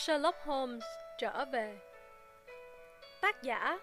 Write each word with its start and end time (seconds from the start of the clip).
Sherlock 0.00 0.44
Holmes 0.44 0.84
trở 1.18 1.44
về. 1.44 1.78
Tác 3.20 3.42
giả 3.42 3.78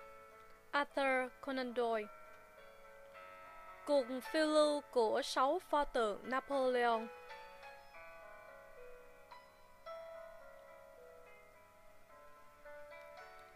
Arthur 0.71 1.31
Conan 1.41 1.73
Doyle. 1.75 2.07
Cuộc 3.85 4.05
phiêu 4.31 4.47
lưu 4.47 4.81
của 4.91 5.21
sáu 5.21 5.59
pho 5.69 5.83
tượng 5.83 6.19
Napoleon. 6.23 7.07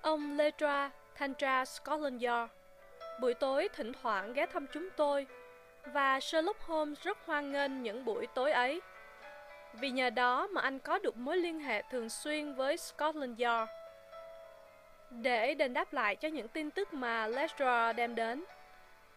Ông 0.02 0.38
Ledra, 0.38 0.92
thanh 1.16 1.34
tra 1.34 1.66
Scotland 1.66 2.26
Yard 2.26 2.52
Buổi 3.22 3.34
tối 3.34 3.70
thỉnh 3.74 3.92
thoảng 4.02 4.34
ghé 4.34 4.46
thăm 4.46 4.66
chúng 4.74 4.90
tôi 4.98 5.28
Và 5.86 6.20
Sherlock 6.20 6.62
Holmes 6.62 7.00
rất 7.02 7.18
hoan 7.26 7.52
nghênh 7.52 7.84
những 7.84 8.06
buổi 8.06 8.28
tối 8.28 8.52
ấy 8.52 8.82
vì 9.74 9.90
nhờ 9.90 10.10
đó 10.10 10.48
mà 10.48 10.62
anh 10.62 10.80
có 10.80 11.00
được 11.00 11.18
mối 11.18 11.38
liên 11.38 11.60
hệ 11.60 11.82
thường 11.92 12.10
xuyên 12.10 12.54
với 12.54 12.78
Scotland 12.78 13.42
Yard. 13.42 13.72
Để 15.10 15.54
đền 15.54 15.74
đáp 15.74 15.94
lại 15.94 16.16
cho 16.16 16.28
những 16.28 16.48
tin 16.48 16.72
tức 16.72 16.94
mà 16.94 17.28
Lestra 17.28 17.94
đem 17.94 18.16
đến, 18.16 18.44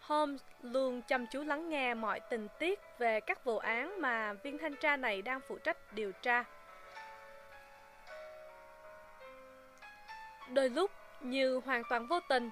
Holmes 0.01 0.41
luôn 0.63 1.03
chăm 1.03 1.27
chú 1.27 1.43
lắng 1.43 1.69
nghe 1.69 1.95
mọi 1.95 2.21
tình 2.21 2.49
tiết 2.59 2.81
về 2.99 3.21
các 3.21 3.45
vụ 3.45 3.59
án 3.59 4.01
mà 4.01 4.33
viên 4.33 4.59
thanh 4.59 4.77
tra 4.77 4.97
này 4.97 5.23
đang 5.23 5.41
phụ 5.49 5.59
trách 5.59 5.93
điều 5.93 6.13
tra. 6.13 6.45
Đôi 10.49 10.71
lúc, 10.71 10.91
như 11.21 11.61
hoàn 11.65 11.83
toàn 11.89 12.07
vô 12.07 12.21
tình, 12.29 12.51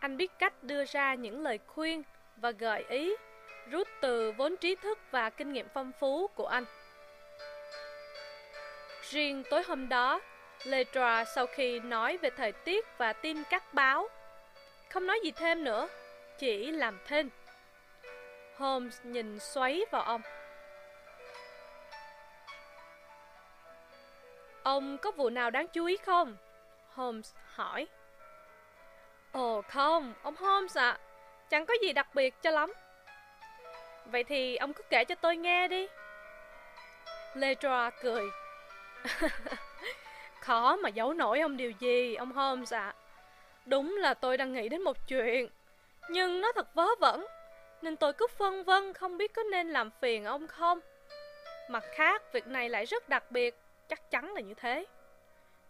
anh 0.00 0.16
biết 0.16 0.32
cách 0.38 0.62
đưa 0.62 0.84
ra 0.84 1.14
những 1.14 1.42
lời 1.42 1.58
khuyên 1.66 2.02
và 2.36 2.50
gợi 2.50 2.84
ý 2.88 3.16
rút 3.70 3.88
từ 4.00 4.32
vốn 4.32 4.56
trí 4.56 4.74
thức 4.74 4.98
và 5.10 5.30
kinh 5.30 5.52
nghiệm 5.52 5.66
phong 5.74 5.92
phú 6.00 6.26
của 6.26 6.46
anh. 6.46 6.64
Riêng 9.10 9.42
tối 9.50 9.62
hôm 9.62 9.88
đó, 9.88 10.20
Letra 10.64 11.24
sau 11.24 11.46
khi 11.46 11.80
nói 11.80 12.16
về 12.16 12.30
thời 12.30 12.52
tiết 12.52 12.86
và 12.98 13.12
tin 13.12 13.42
các 13.50 13.74
báo, 13.74 14.08
không 14.90 15.06
nói 15.06 15.20
gì 15.24 15.30
thêm 15.30 15.64
nữa, 15.64 15.88
chỉ 16.38 16.70
làm 16.70 16.98
thinh. 17.06 17.28
Holmes 18.56 19.00
nhìn 19.04 19.38
xoáy 19.38 19.84
vào 19.90 20.02
ông. 20.02 20.20
Ông 24.62 24.98
có 24.98 25.10
vụ 25.10 25.30
nào 25.30 25.50
đáng 25.50 25.68
chú 25.68 25.84
ý 25.84 25.96
không? 25.96 26.36
Holmes 26.94 27.34
hỏi. 27.54 27.86
Ồ 29.32 29.62
không, 29.68 30.14
ông 30.22 30.36
Holmes 30.36 30.78
ạ, 30.78 30.90
à, 30.90 30.98
chẳng 31.50 31.66
có 31.66 31.74
gì 31.82 31.92
đặc 31.92 32.14
biệt 32.14 32.42
cho 32.42 32.50
lắm. 32.50 32.72
Vậy 34.06 34.24
thì 34.24 34.56
ông 34.56 34.72
cứ 34.72 34.82
kể 34.90 35.04
cho 35.04 35.14
tôi 35.14 35.36
nghe 35.36 35.68
đi. 35.68 35.88
Letra 37.34 37.90
cười. 38.02 38.24
Khó 40.40 40.76
mà 40.76 40.88
giấu 40.88 41.12
nổi 41.12 41.40
ông 41.40 41.56
điều 41.56 41.70
gì, 41.70 42.14
ông 42.14 42.32
Holmes 42.32 42.74
ạ. 42.74 42.80
À. 42.80 42.94
Đúng 43.66 43.96
là 43.96 44.14
tôi 44.14 44.36
đang 44.36 44.52
nghĩ 44.52 44.68
đến 44.68 44.82
một 44.82 44.96
chuyện, 45.08 45.48
nhưng 46.08 46.40
nó 46.40 46.52
thật 46.52 46.74
vớ 46.74 46.86
vẩn, 47.00 47.26
nên 47.82 47.96
tôi 47.96 48.12
cứ 48.12 48.26
phân 48.38 48.64
vân 48.64 48.92
không 48.92 49.18
biết 49.18 49.34
có 49.34 49.42
nên 49.42 49.70
làm 49.70 49.90
phiền 50.00 50.24
ông 50.24 50.46
không. 50.46 50.80
Mặt 51.68 51.84
khác, 51.94 52.32
việc 52.32 52.46
này 52.46 52.68
lại 52.68 52.84
rất 52.84 53.08
đặc 53.08 53.30
biệt, 53.30 53.58
chắc 53.88 54.10
chắn 54.10 54.34
là 54.34 54.40
như 54.40 54.54
thế. 54.54 54.86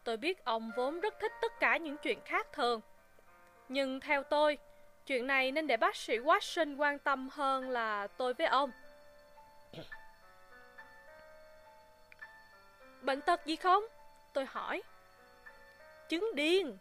Tôi 0.05 0.17
biết 0.17 0.45
ông 0.45 0.71
vốn 0.77 1.01
rất 1.01 1.15
thích 1.21 1.33
tất 1.43 1.61
cả 1.61 1.77
những 1.77 1.97
chuyện 1.97 2.19
khác 2.25 2.47
thường. 2.53 2.81
Nhưng 3.69 4.01
theo 4.01 4.23
tôi, 4.23 4.59
chuyện 5.07 5.27
này 5.27 5.53
nên 5.53 5.67
để 5.67 5.77
bác 5.77 5.97
sĩ 5.97 6.19
Watson 6.19 6.77
quan 6.77 6.99
tâm 6.99 7.29
hơn 7.33 7.71
là 7.71 8.07
tôi 8.07 8.35
với 8.35 8.47
ông. 8.47 8.71
Bệnh 13.03 13.21
tật 13.21 13.47
gì 13.47 13.57
không? 13.57 13.85
Tôi 14.33 14.45
hỏi. 14.45 14.83
Chứng 16.09 16.35
điên, 16.35 16.79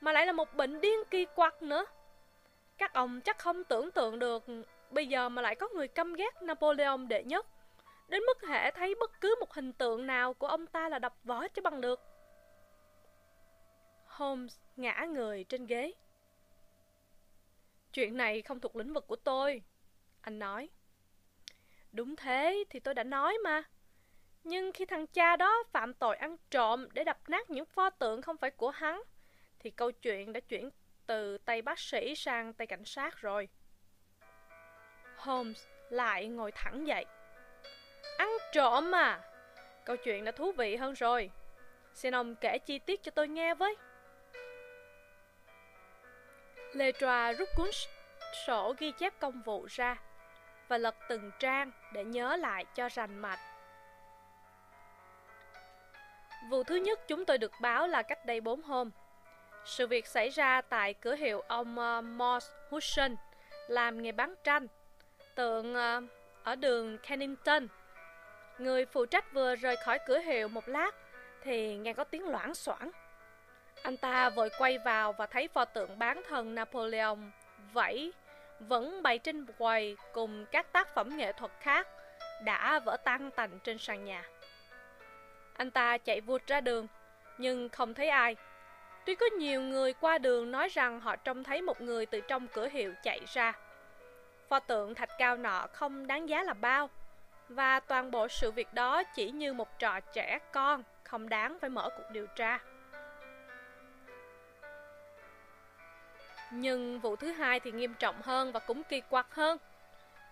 mà 0.00 0.12
lại 0.12 0.26
là 0.26 0.32
một 0.32 0.54
bệnh 0.54 0.80
điên 0.80 0.98
kỳ 1.10 1.26
quặc 1.34 1.62
nữa. 1.62 1.84
Các 2.78 2.92
ông 2.92 3.20
chắc 3.20 3.38
không 3.38 3.64
tưởng 3.64 3.90
tượng 3.90 4.18
được 4.18 4.44
bây 4.90 5.06
giờ 5.06 5.28
mà 5.28 5.42
lại 5.42 5.54
có 5.54 5.68
người 5.74 5.88
căm 5.88 6.14
ghét 6.14 6.42
Napoleon 6.42 7.06
đệ 7.08 7.24
nhất. 7.24 7.46
Đến 8.08 8.22
mức 8.22 8.48
hệ 8.48 8.70
thấy 8.70 8.94
bất 9.00 9.20
cứ 9.20 9.36
một 9.40 9.52
hình 9.54 9.72
tượng 9.72 10.06
nào 10.06 10.34
của 10.34 10.46
ông 10.46 10.66
ta 10.66 10.88
là 10.88 10.98
đập 10.98 11.14
vỡ 11.24 11.48
cho 11.54 11.62
bằng 11.62 11.80
được. 11.80 12.00
Holmes 14.06 14.58
ngã 14.76 15.06
người 15.08 15.44
trên 15.44 15.66
ghế. 15.66 15.92
Chuyện 17.92 18.16
này 18.16 18.42
không 18.42 18.60
thuộc 18.60 18.76
lĩnh 18.76 18.92
vực 18.92 19.06
của 19.06 19.16
tôi, 19.16 19.62
anh 20.20 20.38
nói. 20.38 20.68
Đúng 21.92 22.16
thế 22.16 22.64
thì 22.70 22.80
tôi 22.80 22.94
đã 22.94 23.04
nói 23.04 23.38
mà. 23.44 23.62
Nhưng 24.44 24.72
khi 24.72 24.84
thằng 24.84 25.06
cha 25.06 25.36
đó 25.36 25.62
phạm 25.72 25.94
tội 25.94 26.16
ăn 26.16 26.36
trộm 26.50 26.88
để 26.92 27.04
đập 27.04 27.18
nát 27.28 27.50
những 27.50 27.64
pho 27.64 27.90
tượng 27.90 28.22
không 28.22 28.36
phải 28.36 28.50
của 28.50 28.70
hắn, 28.70 29.02
thì 29.58 29.70
câu 29.70 29.92
chuyện 29.92 30.32
đã 30.32 30.40
chuyển 30.40 30.70
từ 31.06 31.38
tay 31.38 31.62
bác 31.62 31.78
sĩ 31.78 32.14
sang 32.14 32.52
tay 32.52 32.66
cảnh 32.66 32.84
sát 32.84 33.16
rồi. 33.16 33.48
Holmes 35.16 35.66
lại 35.90 36.26
ngồi 36.26 36.52
thẳng 36.52 36.86
dậy. 36.86 37.04
Ăn 38.18 38.28
trộm 38.52 38.90
mà! 38.90 39.20
Câu 39.84 39.96
chuyện 39.96 40.24
đã 40.24 40.32
thú 40.32 40.52
vị 40.52 40.76
hơn 40.76 40.92
rồi. 40.92 41.30
Xin 41.94 42.14
ông 42.14 42.34
kể 42.36 42.58
chi 42.58 42.78
tiết 42.78 43.02
cho 43.02 43.10
tôi 43.10 43.28
nghe 43.28 43.54
với. 43.54 43.76
Letra 46.72 47.32
rút 47.32 47.48
cuốn 47.56 47.70
sổ 48.46 48.74
ghi 48.78 48.92
chép 48.98 49.14
công 49.20 49.42
vụ 49.42 49.66
ra 49.70 49.96
và 50.68 50.78
lật 50.78 50.94
từng 51.08 51.30
trang 51.38 51.70
để 51.92 52.04
nhớ 52.04 52.36
lại 52.36 52.64
cho 52.74 52.88
rành 52.88 53.18
mạch. 53.18 53.49
Vụ 56.48 56.62
thứ 56.62 56.76
nhất 56.76 57.00
chúng 57.08 57.24
tôi 57.24 57.38
được 57.38 57.52
báo 57.60 57.86
là 57.86 58.02
cách 58.02 58.26
đây 58.26 58.40
4 58.40 58.62
hôm. 58.62 58.90
Sự 59.64 59.86
việc 59.86 60.06
xảy 60.06 60.28
ra 60.28 60.60
tại 60.60 60.94
cửa 60.94 61.14
hiệu 61.14 61.40
ông 61.48 61.78
uh, 61.78 62.04
Moss 62.04 62.50
Hudson 62.70 63.16
làm 63.68 64.02
nghề 64.02 64.12
bán 64.12 64.34
tranh, 64.44 64.66
tượng 65.34 65.74
uh, 65.74 66.04
ở 66.42 66.56
đường 66.56 66.98
Kennington. 66.98 67.68
Người 68.58 68.86
phụ 68.86 69.06
trách 69.06 69.32
vừa 69.32 69.56
rời 69.56 69.76
khỏi 69.76 69.98
cửa 70.06 70.18
hiệu 70.18 70.48
một 70.48 70.68
lát 70.68 70.90
thì 71.42 71.76
nghe 71.76 71.92
có 71.92 72.04
tiếng 72.04 72.28
loảng 72.28 72.54
xoảng. 72.54 72.90
Anh 73.82 73.96
ta 73.96 74.30
vội 74.30 74.50
quay 74.58 74.78
vào 74.78 75.12
và 75.12 75.26
thấy 75.26 75.48
pho 75.48 75.64
tượng 75.64 75.98
bán 75.98 76.22
thần 76.28 76.54
Napoleon 76.54 77.18
vẫy 77.72 78.12
vẫn 78.60 79.02
bày 79.02 79.18
trên 79.18 79.46
quầy 79.58 79.96
cùng 80.12 80.46
các 80.50 80.72
tác 80.72 80.94
phẩm 80.94 81.16
nghệ 81.16 81.32
thuật 81.32 81.50
khác 81.60 81.88
đã 82.44 82.78
vỡ 82.78 82.96
tan 83.04 83.30
tành 83.30 83.58
trên 83.64 83.78
sàn 83.78 84.04
nhà. 84.04 84.24
Anh 85.60 85.70
ta 85.70 85.98
chạy 85.98 86.20
vụt 86.20 86.46
ra 86.46 86.60
đường, 86.60 86.86
nhưng 87.38 87.68
không 87.68 87.94
thấy 87.94 88.08
ai. 88.08 88.36
Tuy 89.06 89.14
có 89.14 89.26
nhiều 89.26 89.62
người 89.62 89.92
qua 89.92 90.18
đường 90.18 90.50
nói 90.50 90.68
rằng 90.68 91.00
họ 91.00 91.16
trông 91.16 91.44
thấy 91.44 91.62
một 91.62 91.80
người 91.80 92.06
từ 92.06 92.20
trong 92.20 92.46
cửa 92.48 92.68
hiệu 92.68 92.94
chạy 93.02 93.20
ra. 93.32 93.52
Pho 94.48 94.58
tượng 94.58 94.94
thạch 94.94 95.10
cao 95.18 95.36
nọ 95.36 95.66
không 95.72 96.06
đáng 96.06 96.28
giá 96.28 96.42
là 96.42 96.54
bao, 96.54 96.90
và 97.48 97.80
toàn 97.80 98.10
bộ 98.10 98.28
sự 98.28 98.50
việc 98.50 98.74
đó 98.74 99.02
chỉ 99.14 99.30
như 99.30 99.52
một 99.52 99.78
trò 99.78 100.00
trẻ 100.00 100.38
con, 100.52 100.82
không 101.04 101.28
đáng 101.28 101.58
phải 101.60 101.70
mở 101.70 101.88
cuộc 101.96 102.10
điều 102.12 102.26
tra. 102.26 102.58
Nhưng 106.50 107.00
vụ 107.00 107.16
thứ 107.16 107.32
hai 107.32 107.60
thì 107.60 107.72
nghiêm 107.72 107.94
trọng 107.94 108.22
hơn 108.22 108.52
và 108.52 108.60
cũng 108.60 108.82
kỳ 108.82 109.00
quặc 109.00 109.34
hơn. 109.34 109.58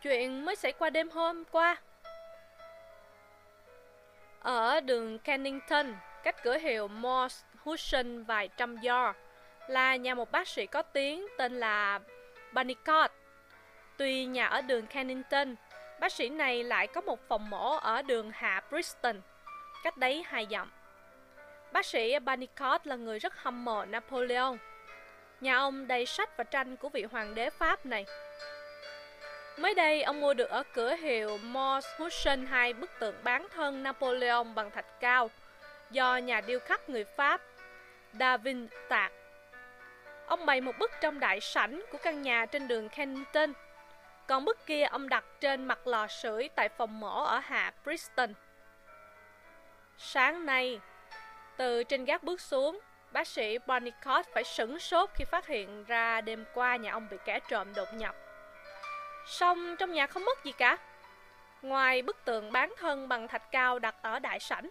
Chuyện 0.02 0.44
mới 0.44 0.56
xảy 0.56 0.72
qua 0.72 0.90
đêm 0.90 1.10
hôm 1.10 1.44
qua. 1.44 1.76
Ở 4.48 4.80
đường 4.80 5.18
Kennington, 5.18 5.94
cách 6.22 6.42
cửa 6.42 6.58
hiệu 6.58 6.88
Morse 6.88 7.46
Hudson 7.64 8.24
vài 8.24 8.48
trăm 8.56 8.76
yard, 8.76 9.18
là 9.66 9.96
nhà 9.96 10.14
một 10.14 10.30
bác 10.30 10.48
sĩ 10.48 10.66
có 10.66 10.82
tiếng 10.82 11.26
tên 11.38 11.60
là 11.60 12.00
Bunnicott. 12.52 13.12
Tuy 13.96 14.24
nhà 14.24 14.46
ở 14.46 14.60
đường 14.60 14.86
Kennington, 14.86 15.54
bác 16.00 16.12
sĩ 16.12 16.28
này 16.28 16.64
lại 16.64 16.86
có 16.86 17.00
một 17.00 17.28
phòng 17.28 17.50
mổ 17.50 17.76
ở 17.76 18.02
đường 18.02 18.30
hạ 18.30 18.62
Bristol, 18.70 19.16
cách 19.84 19.96
đấy 19.96 20.24
hai 20.26 20.46
dặm. 20.50 20.70
Bác 21.72 21.86
sĩ 21.86 22.18
Bunnicott 22.18 22.86
là 22.86 22.96
người 22.96 23.18
rất 23.18 23.32
hâm 23.36 23.64
mộ 23.64 23.84
Napoleon. 23.84 24.56
Nhà 25.40 25.56
ông 25.56 25.86
đầy 25.86 26.06
sách 26.06 26.36
và 26.36 26.44
tranh 26.44 26.76
của 26.76 26.88
vị 26.88 27.02
hoàng 27.02 27.34
đế 27.34 27.50
Pháp 27.50 27.86
này. 27.86 28.06
Mới 29.58 29.74
đây, 29.74 30.02
ông 30.02 30.20
mua 30.20 30.34
được 30.34 30.50
ở 30.50 30.62
cửa 30.74 30.94
hiệu 30.94 31.38
Morse 31.42 32.36
hai 32.48 32.72
bức 32.72 32.90
tượng 32.98 33.14
bán 33.24 33.46
thân 33.54 33.82
Napoleon 33.82 34.44
bằng 34.44 34.70
thạch 34.70 35.00
cao 35.00 35.30
do 35.90 36.16
nhà 36.16 36.40
điêu 36.40 36.58
khắc 36.58 36.88
người 36.88 37.04
Pháp 37.04 37.40
Davin 38.18 38.68
tạc. 38.88 39.12
Ông 40.26 40.46
bày 40.46 40.60
một 40.60 40.78
bức 40.78 40.90
trong 41.00 41.20
đại 41.20 41.40
sảnh 41.40 41.82
của 41.92 41.98
căn 41.98 42.22
nhà 42.22 42.46
trên 42.46 42.68
đường 42.68 42.88
Kennington, 42.88 43.52
còn 44.26 44.44
bức 44.44 44.66
kia 44.66 44.82
ông 44.82 45.08
đặt 45.08 45.24
trên 45.40 45.64
mặt 45.64 45.86
lò 45.86 46.06
sưởi 46.06 46.48
tại 46.54 46.68
phòng 46.68 47.00
mổ 47.00 47.24
ở 47.24 47.38
hạ 47.38 47.72
Bristol. 47.84 48.30
Sáng 49.98 50.46
nay, 50.46 50.80
từ 51.56 51.84
trên 51.84 52.04
gác 52.04 52.22
bước 52.22 52.40
xuống, 52.40 52.80
bác 53.12 53.26
sĩ 53.26 53.58
Barnicott 53.66 54.26
phải 54.34 54.44
sửng 54.44 54.78
sốt 54.78 55.10
khi 55.14 55.24
phát 55.24 55.46
hiện 55.46 55.84
ra 55.84 56.20
đêm 56.20 56.44
qua 56.54 56.76
nhà 56.76 56.92
ông 56.92 57.08
bị 57.10 57.16
kẻ 57.24 57.40
trộm 57.48 57.74
đột 57.74 57.88
nhập. 57.94 58.14
Xong 59.28 59.76
trong 59.78 59.92
nhà 59.92 60.06
không 60.06 60.24
mất 60.24 60.44
gì 60.44 60.52
cả 60.52 60.78
Ngoài 61.62 62.02
bức 62.02 62.24
tượng 62.24 62.52
bán 62.52 62.74
thân 62.78 63.08
bằng 63.08 63.28
thạch 63.28 63.50
cao 63.50 63.78
đặt 63.78 63.94
ở 64.02 64.18
đại 64.18 64.40
sảnh 64.40 64.70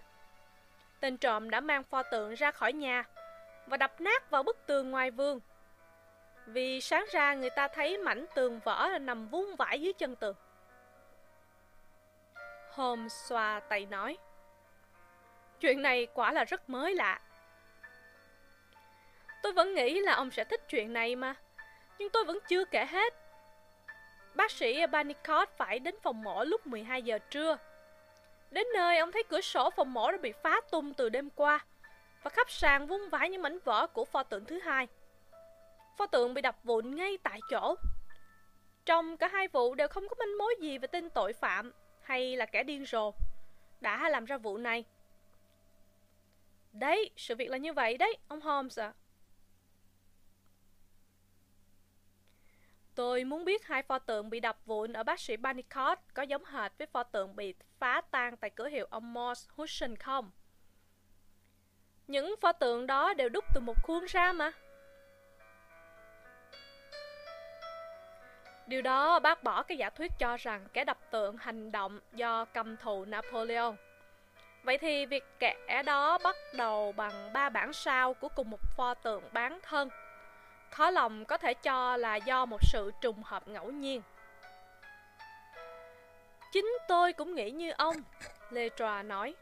Tên 0.99 1.17
trộm 1.17 1.49
đã 1.49 1.59
mang 1.59 1.83
pho 1.83 2.03
tượng 2.03 2.33
ra 2.33 2.51
khỏi 2.51 2.73
nhà 2.73 3.03
và 3.67 3.77
đập 3.77 4.01
nát 4.01 4.29
vào 4.29 4.43
bức 4.43 4.65
tường 4.65 4.91
ngoài 4.91 5.11
vườn. 5.11 5.39
Vì 6.45 6.81
sáng 6.81 7.05
ra 7.11 7.33
người 7.33 7.49
ta 7.49 7.67
thấy 7.67 7.97
mảnh 7.97 8.25
tường 8.35 8.59
vỡ 8.63 8.89
nằm 9.01 9.27
vung 9.27 9.55
vãi 9.55 9.81
dưới 9.81 9.93
chân 9.93 10.15
tường. 10.15 10.35
Holmes 12.71 13.13
xoa 13.13 13.59
tay 13.59 13.85
nói. 13.85 14.17
Chuyện 15.59 15.81
này 15.81 16.07
quả 16.13 16.31
là 16.31 16.43
rất 16.43 16.69
mới 16.69 16.95
lạ. 16.95 17.19
Tôi 19.43 19.53
vẫn 19.53 19.73
nghĩ 19.73 19.99
là 19.99 20.13
ông 20.13 20.31
sẽ 20.31 20.43
thích 20.43 20.61
chuyện 20.69 20.93
này 20.93 21.15
mà, 21.15 21.35
nhưng 21.99 22.09
tôi 22.09 22.25
vẫn 22.25 22.39
chưa 22.47 22.65
kể 22.65 22.85
hết. 22.85 23.13
Bác 24.37 24.51
sĩ 24.51 24.85
Banicott 24.85 25.57
phải 25.57 25.79
đến 25.79 25.95
phòng 26.03 26.23
mổ 26.23 26.43
lúc 26.43 26.67
12 26.67 27.01
giờ 27.01 27.19
trưa. 27.29 27.57
Đến 28.51 28.67
nơi 28.73 28.97
ông 28.97 29.11
thấy 29.11 29.23
cửa 29.29 29.41
sổ 29.41 29.69
phòng 29.69 29.93
mổ 29.93 30.11
đã 30.11 30.17
bị 30.17 30.31
phá 30.43 30.61
tung 30.71 30.93
từ 30.93 31.09
đêm 31.09 31.29
qua 31.29 31.65
và 32.23 32.29
khắp 32.29 32.51
sàn 32.51 32.87
vung 32.87 33.09
vãi 33.09 33.29
những 33.29 33.41
mảnh 33.41 33.59
vỡ 33.63 33.87
của 33.87 34.05
pho 34.05 34.23
tượng 34.23 34.45
thứ 34.45 34.59
hai. 34.59 34.87
Pho 35.97 36.05
tượng 36.05 36.33
bị 36.33 36.41
đập 36.41 36.55
vụn 36.63 36.95
ngay 36.95 37.17
tại 37.23 37.39
chỗ. 37.49 37.75
Trong 38.85 39.17
cả 39.17 39.27
hai 39.27 39.47
vụ 39.47 39.75
đều 39.75 39.87
không 39.87 40.07
có 40.09 40.15
manh 40.19 40.37
mối 40.37 40.55
gì 40.59 40.77
về 40.77 40.87
tên 40.87 41.09
tội 41.09 41.33
phạm 41.33 41.71
hay 42.01 42.37
là 42.37 42.45
kẻ 42.45 42.63
điên 42.63 42.85
rồ 42.85 43.11
đã 43.81 44.09
làm 44.09 44.25
ra 44.25 44.37
vụ 44.37 44.57
này. 44.57 44.85
Đấy, 46.71 47.09
sự 47.17 47.35
việc 47.35 47.49
là 47.49 47.57
như 47.57 47.73
vậy 47.73 47.97
đấy, 47.97 48.17
ông 48.27 48.41
Holmes 48.41 48.79
ạ. 48.79 48.85
À. 48.85 49.06
Tôi 52.97 53.23
muốn 53.23 53.45
biết 53.45 53.67
hai 53.67 53.83
pho 53.83 53.99
tượng 53.99 54.29
bị 54.29 54.39
đập 54.39 54.57
vụn 54.65 54.93
ở 54.93 55.03
bác 55.03 55.19
sĩ 55.19 55.37
Banicott 55.37 55.99
có 56.13 56.23
giống 56.23 56.45
hệt 56.45 56.71
với 56.77 56.87
pho 56.87 57.03
tượng 57.03 57.35
bị 57.35 57.53
phá 57.79 58.01
tan 58.11 58.37
tại 58.37 58.49
cửa 58.49 58.67
hiệu 58.67 58.87
ông 58.89 59.13
Morse 59.13 59.51
Hudson 59.55 59.95
không? 59.95 60.31
Những 62.07 62.35
pho 62.41 62.51
tượng 62.51 62.87
đó 62.87 63.13
đều 63.13 63.29
đúc 63.29 63.45
từ 63.53 63.61
một 63.61 63.83
khuôn 63.83 64.05
ra 64.05 64.31
mà. 64.31 64.51
Điều 68.67 68.81
đó 68.81 69.19
bác 69.19 69.43
bỏ 69.43 69.63
cái 69.63 69.77
giả 69.77 69.89
thuyết 69.89 70.11
cho 70.19 70.37
rằng 70.37 70.67
kẻ 70.73 70.85
đập 70.85 70.97
tượng 71.11 71.37
hành 71.37 71.71
động 71.71 71.99
do 72.13 72.45
cầm 72.45 72.77
thù 72.77 73.05
Napoleon. 73.05 73.75
Vậy 74.63 74.77
thì 74.77 75.05
việc 75.05 75.23
kẻ 75.39 75.83
đó 75.85 76.17
bắt 76.17 76.35
đầu 76.53 76.91
bằng 76.91 77.33
ba 77.33 77.49
bản 77.49 77.73
sao 77.73 78.13
của 78.13 78.29
cùng 78.29 78.49
một 78.49 78.59
pho 78.77 78.93
tượng 78.93 79.23
bán 79.33 79.59
thân 79.63 79.89
khó 80.71 80.89
lòng 80.89 81.25
có 81.25 81.37
thể 81.37 81.53
cho 81.53 81.97
là 81.97 82.15
do 82.15 82.45
một 82.45 82.59
sự 82.61 82.91
trùng 83.01 83.23
hợp 83.23 83.47
ngẫu 83.47 83.71
nhiên. 83.71 84.01
Chính 86.51 86.77
tôi 86.87 87.13
cũng 87.13 87.35
nghĩ 87.35 87.51
như 87.51 87.71
ông, 87.77 87.95
Letra 88.49 89.03
nói. 89.03 89.35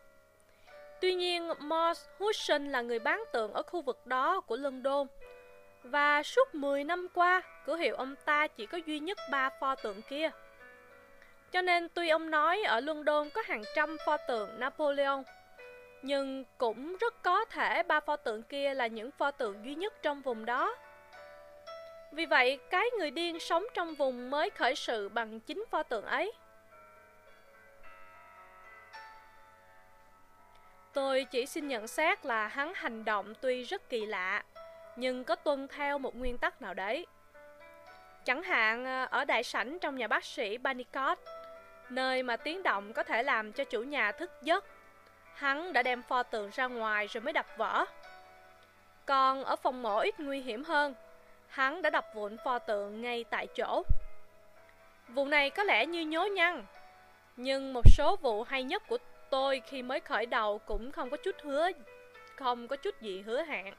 Tuy 1.01 1.13
nhiên, 1.13 1.51
Morse 1.60 2.10
Hudson 2.19 2.66
là 2.66 2.81
người 2.81 3.00
bán 3.00 3.24
tượng 3.33 3.54
ở 3.54 3.63
khu 3.63 3.81
vực 3.81 4.07
đó 4.07 4.42
của 4.42 4.56
London. 4.56 5.07
Và 5.83 6.24
suốt 6.24 6.56
10 6.56 6.83
năm 6.83 7.07
qua, 7.13 7.42
cửa 7.66 7.75
hiệu 7.75 7.95
ông 7.95 8.16
ta 8.25 8.48
chỉ 8.48 8.66
có 8.66 8.77
duy 8.86 9.00
nhất 9.00 9.18
ba 9.31 9.50
pho 9.60 9.75
tượng 9.75 10.01
kia. 10.01 10.30
Cho 11.51 11.62
nên 11.62 11.89
tuy 11.89 12.10
ông 12.10 12.31
nói 12.31 12.62
ở 12.63 12.80
London 12.80 13.30
có 13.30 13.42
hàng 13.45 13.63
trăm 13.75 13.98
pho 14.06 14.18
tượng 14.18 14.60
Napoleon, 14.60 15.24
nhưng 16.01 16.44
cũng 16.57 16.98
rất 16.98 17.24
có 17.24 17.45
thể 17.45 17.83
ba 17.83 18.00
pho 18.00 18.16
tượng 18.16 18.44
kia 18.44 18.74
là 18.74 18.88
những 18.88 19.12
pho 19.12 19.31
tượng 19.31 19.66
duy 19.66 19.75
nhất 19.75 19.94
trong 20.01 20.22
vùng 20.22 20.45
đó. 20.45 20.75
Vì 22.15 22.25
vậy, 22.25 22.59
cái 22.69 22.85
người 22.97 23.12
điên 23.12 23.39
sống 23.39 23.65
trong 23.73 23.95
vùng 23.95 24.29
mới 24.29 24.50
khởi 24.50 24.75
sự 24.75 25.09
bằng 25.09 25.39
chính 25.39 25.65
pho 25.71 25.83
tượng 25.83 26.06
ấy. 26.06 26.33
Tôi 30.94 31.23
chỉ 31.31 31.45
xin 31.45 31.67
nhận 31.67 31.88
xét 31.88 32.25
là 32.25 32.47
hắn 32.47 32.73
hành 32.75 33.06
động 33.06 33.33
tuy 33.41 33.63
rất 33.63 33.89
kỳ 33.89 34.06
lạ, 34.06 34.44
nhưng 34.95 35.23
có 35.23 35.35
tuân 35.35 35.67
theo 35.67 35.97
một 35.97 36.15
nguyên 36.15 36.38
tắc 36.38 36.62
nào 36.62 36.73
đấy. 36.73 37.06
Chẳng 38.25 38.44
hạn 38.44 38.85
ờ, 38.85 39.07
ở 39.12 39.25
đại 39.25 39.44
sảnh 39.44 39.79
trong 39.79 39.95
nhà 39.95 40.07
bác 40.07 40.25
sĩ 40.25 40.57
Banicott, 40.57 41.19
nơi 41.89 42.23
mà 42.23 42.38
tiếng 42.38 42.63
động 42.63 42.94
có 42.94 43.03
thể 43.03 43.23
làm 43.23 43.51
cho 43.51 43.63
chủ 43.63 43.83
nhà 43.83 44.12
thức 44.12 44.31
giấc, 44.41 44.65
hắn 45.33 45.73
đã 45.73 45.83
đem 45.83 46.01
pho 46.01 46.23
tượng 46.23 46.50
ra 46.53 46.67
ngoài 46.67 47.07
rồi 47.07 47.21
mới 47.21 47.33
đập 47.33 47.47
vỡ. 47.57 47.85
Còn 49.06 49.44
ở 49.44 49.56
phòng 49.56 49.81
mổ 49.81 50.00
ít 50.00 50.19
nguy 50.19 50.41
hiểm 50.41 50.63
hơn, 50.63 50.94
hắn 51.55 51.81
đã 51.81 51.89
đập 51.89 52.05
vụn 52.13 52.37
pho 52.37 52.59
tượng 52.59 53.01
ngay 53.01 53.25
tại 53.29 53.47
chỗ. 53.47 53.83
Vụ 55.07 55.25
này 55.25 55.49
có 55.49 55.63
lẽ 55.63 55.85
như 55.85 56.05
nhố 56.05 56.25
nhăn, 56.25 56.65
nhưng 57.35 57.73
một 57.73 57.81
số 57.97 58.15
vụ 58.15 58.43
hay 58.43 58.63
nhất 58.63 58.83
của 58.87 58.97
tôi 59.29 59.61
khi 59.65 59.81
mới 59.81 59.99
khởi 59.99 60.25
đầu 60.25 60.59
cũng 60.59 60.91
không 60.91 61.09
có 61.09 61.17
chút 61.17 61.35
hứa, 61.43 61.69
không 62.35 62.67
có 62.67 62.75
chút 62.75 63.01
gì 63.01 63.21
hứa 63.21 63.43
hẹn. 63.43 63.73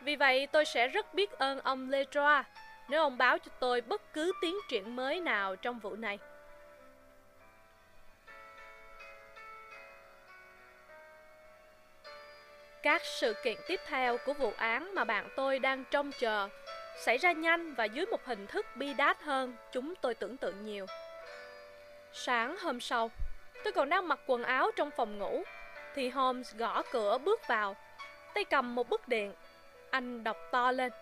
Vì 0.00 0.16
vậy 0.16 0.46
tôi 0.46 0.64
sẽ 0.64 0.88
rất 0.88 1.14
biết 1.14 1.30
ơn 1.30 1.60
ông 1.60 1.90
Letroa 1.90 2.44
nếu 2.88 3.02
ông 3.02 3.18
báo 3.18 3.38
cho 3.38 3.50
tôi 3.60 3.80
bất 3.80 4.12
cứ 4.12 4.32
tiến 4.40 4.56
triển 4.68 4.96
mới 4.96 5.20
nào 5.20 5.56
trong 5.56 5.78
vụ 5.78 5.96
này. 5.96 6.18
Các 12.82 13.02
sự 13.04 13.34
kiện 13.42 13.56
tiếp 13.66 13.80
theo 13.86 14.18
của 14.26 14.32
vụ 14.32 14.52
án 14.56 14.94
mà 14.94 15.04
bạn 15.04 15.28
tôi 15.36 15.58
đang 15.58 15.84
trông 15.90 16.12
chờ 16.12 16.48
xảy 17.04 17.18
ra 17.18 17.32
nhanh 17.32 17.74
và 17.74 17.84
dưới 17.84 18.06
một 18.06 18.24
hình 18.24 18.46
thức 18.46 18.66
bi 18.74 18.94
đát 18.94 19.22
hơn 19.22 19.56
chúng 19.72 19.94
tôi 19.94 20.14
tưởng 20.14 20.36
tượng 20.36 20.64
nhiều. 20.64 20.86
Sáng 22.12 22.56
hôm 22.58 22.80
sau, 22.80 23.10
tôi 23.64 23.72
còn 23.72 23.88
đang 23.88 24.08
mặc 24.08 24.20
quần 24.26 24.42
áo 24.42 24.70
trong 24.76 24.90
phòng 24.90 25.18
ngủ, 25.18 25.42
thì 25.94 26.08
Holmes 26.08 26.54
gõ 26.56 26.82
cửa 26.92 27.18
bước 27.18 27.46
vào, 27.46 27.76
tay 28.34 28.44
cầm 28.44 28.74
một 28.74 28.88
bức 28.88 29.08
điện. 29.08 29.34
Anh 29.90 30.24
đọc 30.24 30.36
to 30.50 30.70
lên. 30.72 30.92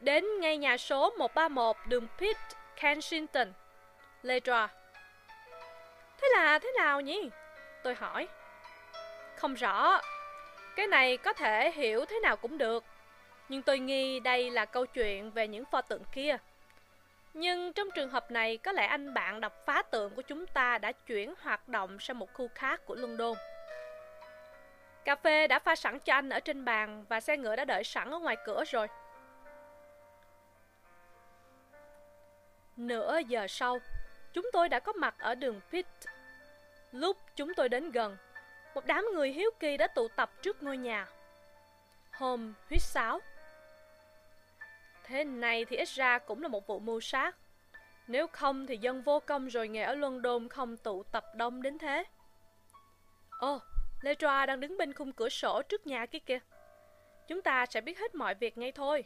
Đến 0.00 0.40
ngay 0.40 0.56
nhà 0.56 0.76
số 0.76 1.10
131 1.18 1.76
đường 1.88 2.06
Pitt, 2.18 2.38
Kensington. 2.80 3.52
Ledra. 4.22 4.68
Thế 6.20 6.28
là 6.32 6.58
thế 6.58 6.72
nào 6.76 7.00
nhỉ? 7.00 7.30
Tôi 7.82 7.94
hỏi. 7.94 8.28
Không 9.36 9.54
rõ. 9.54 10.00
Cái 10.76 10.86
này 10.86 11.16
có 11.16 11.32
thể 11.32 11.70
hiểu 11.70 12.04
thế 12.04 12.20
nào 12.22 12.36
cũng 12.36 12.58
được. 12.58 12.84
Nhưng 13.48 13.62
tôi 13.62 13.78
nghi 13.78 14.20
đây 14.20 14.50
là 14.50 14.64
câu 14.64 14.86
chuyện 14.86 15.30
về 15.30 15.48
những 15.48 15.64
pho 15.64 15.82
tượng 15.82 16.02
kia. 16.12 16.36
Nhưng 17.34 17.72
trong 17.72 17.90
trường 17.94 18.10
hợp 18.10 18.30
này, 18.30 18.56
có 18.56 18.72
lẽ 18.72 18.86
anh 18.86 19.14
bạn 19.14 19.40
đọc 19.40 19.52
phá 19.66 19.82
tượng 19.82 20.14
của 20.14 20.22
chúng 20.22 20.46
ta 20.46 20.78
đã 20.78 20.92
chuyển 20.92 21.34
hoạt 21.40 21.68
động 21.68 21.98
sang 22.00 22.18
một 22.18 22.32
khu 22.32 22.48
khác 22.54 22.80
của 22.86 22.94
London. 22.94 23.36
Cà 25.04 25.16
phê 25.16 25.46
đã 25.46 25.58
pha 25.58 25.76
sẵn 25.76 25.98
cho 26.00 26.14
anh 26.14 26.28
ở 26.28 26.40
trên 26.40 26.64
bàn 26.64 27.04
và 27.08 27.20
xe 27.20 27.36
ngựa 27.36 27.56
đã 27.56 27.64
đợi 27.64 27.84
sẵn 27.84 28.10
ở 28.10 28.18
ngoài 28.18 28.36
cửa 28.44 28.64
rồi. 28.66 28.88
Nửa 32.76 33.18
giờ 33.18 33.46
sau, 33.48 33.78
chúng 34.32 34.50
tôi 34.52 34.68
đã 34.68 34.80
có 34.80 34.92
mặt 34.92 35.14
ở 35.18 35.34
đường 35.34 35.60
Pitt. 35.70 35.88
Lúc 36.92 37.16
chúng 37.36 37.54
tôi 37.54 37.68
đến 37.68 37.90
gần, 37.90 38.16
một 38.76 38.86
đám 38.86 39.06
người 39.14 39.32
hiếu 39.32 39.50
kỳ 39.60 39.76
đã 39.76 39.86
tụ 39.86 40.08
tập 40.08 40.30
trước 40.42 40.62
ngôi 40.62 40.76
nhà. 40.76 41.08
Hôm 42.12 42.54
huyết 42.68 42.82
sáo. 42.82 43.20
Thế 45.04 45.24
này 45.24 45.64
thì 45.64 45.76
ít 45.76 45.88
ra 45.88 46.18
cũng 46.18 46.42
là 46.42 46.48
một 46.48 46.66
vụ 46.66 46.78
mưu 46.78 47.00
sát. 47.00 47.36
Nếu 48.06 48.26
không 48.26 48.66
thì 48.66 48.76
dân 48.76 49.02
vô 49.02 49.20
công 49.20 49.46
rồi 49.46 49.68
nghề 49.68 49.82
ở 49.82 49.94
London 49.94 50.48
không 50.48 50.76
tụ 50.76 51.02
tập 51.02 51.24
đông 51.36 51.62
đến 51.62 51.78
thế. 51.78 52.04
Ồ, 53.38 53.60
Lê 54.00 54.14
Troa 54.14 54.46
đang 54.46 54.60
đứng 54.60 54.78
bên 54.78 54.92
khung 54.92 55.12
cửa 55.12 55.28
sổ 55.28 55.62
trước 55.62 55.86
nhà 55.86 56.06
kia 56.06 56.18
kìa. 56.18 56.38
Chúng 57.28 57.42
ta 57.42 57.66
sẽ 57.66 57.80
biết 57.80 57.98
hết 57.98 58.14
mọi 58.14 58.34
việc 58.34 58.58
ngay 58.58 58.72
thôi. 58.72 59.04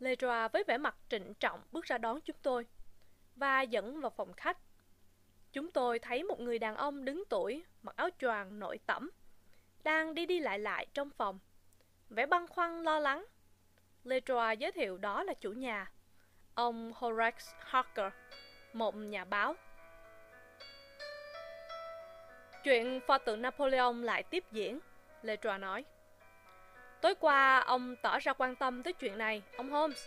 Letra 0.00 0.48
với 0.48 0.64
vẻ 0.64 0.78
mặt 0.78 0.96
trịnh 1.08 1.34
trọng 1.34 1.60
bước 1.72 1.84
ra 1.84 1.98
đón 1.98 2.20
chúng 2.20 2.36
tôi 2.42 2.66
và 3.36 3.62
dẫn 3.62 4.00
vào 4.00 4.10
phòng 4.10 4.32
khách. 4.32 4.58
Chúng 5.52 5.70
tôi 5.70 5.98
thấy 5.98 6.22
một 6.22 6.40
người 6.40 6.58
đàn 6.58 6.76
ông 6.76 7.04
đứng 7.04 7.22
tuổi, 7.28 7.64
mặc 7.82 7.96
áo 7.96 8.08
choàng 8.18 8.58
nội 8.58 8.78
tẩm, 8.86 9.10
đang 9.84 10.14
đi 10.14 10.26
đi 10.26 10.40
lại 10.40 10.58
lại 10.58 10.86
trong 10.94 11.10
phòng. 11.10 11.38
Vẻ 12.10 12.26
băn 12.26 12.46
khoăn 12.46 12.82
lo 12.82 12.98
lắng. 12.98 13.24
Letroa 14.04 14.52
giới 14.52 14.72
thiệu 14.72 14.98
đó 14.98 15.22
là 15.22 15.34
chủ 15.34 15.52
nhà, 15.52 15.92
ông 16.54 16.92
Horace 16.94 17.46
Harker, 17.58 18.12
một 18.72 18.94
nhà 18.94 19.24
báo. 19.24 19.54
Chuyện 22.64 23.00
pho 23.06 23.18
tượng 23.18 23.42
Napoleon 23.42 23.92
lại 23.92 24.22
tiếp 24.22 24.44
diễn, 24.52 24.78
Letroa 25.22 25.58
nói. 25.58 25.84
Tối 27.00 27.14
qua 27.14 27.58
ông 27.58 27.96
tỏ 28.02 28.18
ra 28.18 28.32
quan 28.32 28.56
tâm 28.56 28.82
tới 28.82 28.92
chuyện 28.92 29.18
này, 29.18 29.42
ông 29.56 29.70
Holmes, 29.70 30.06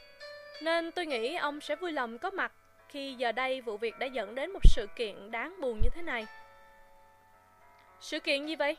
nên 0.61 0.91
tôi 0.91 1.05
nghĩ 1.05 1.35
ông 1.35 1.61
sẽ 1.61 1.75
vui 1.75 1.91
lòng 1.91 2.17
có 2.17 2.29
mặt 2.29 2.51
khi 2.95 3.13
giờ 3.13 3.31
đây 3.31 3.61
vụ 3.61 3.77
việc 3.77 3.99
đã 3.99 4.05
dẫn 4.05 4.35
đến 4.35 4.51
một 4.51 4.59
sự 4.63 4.87
kiện 4.95 5.31
đáng 5.31 5.61
buồn 5.61 5.79
như 5.83 5.89
thế 5.93 6.01
này. 6.01 6.25
Sự 7.99 8.19
kiện 8.19 8.45
gì 8.45 8.55
vậy? 8.55 8.77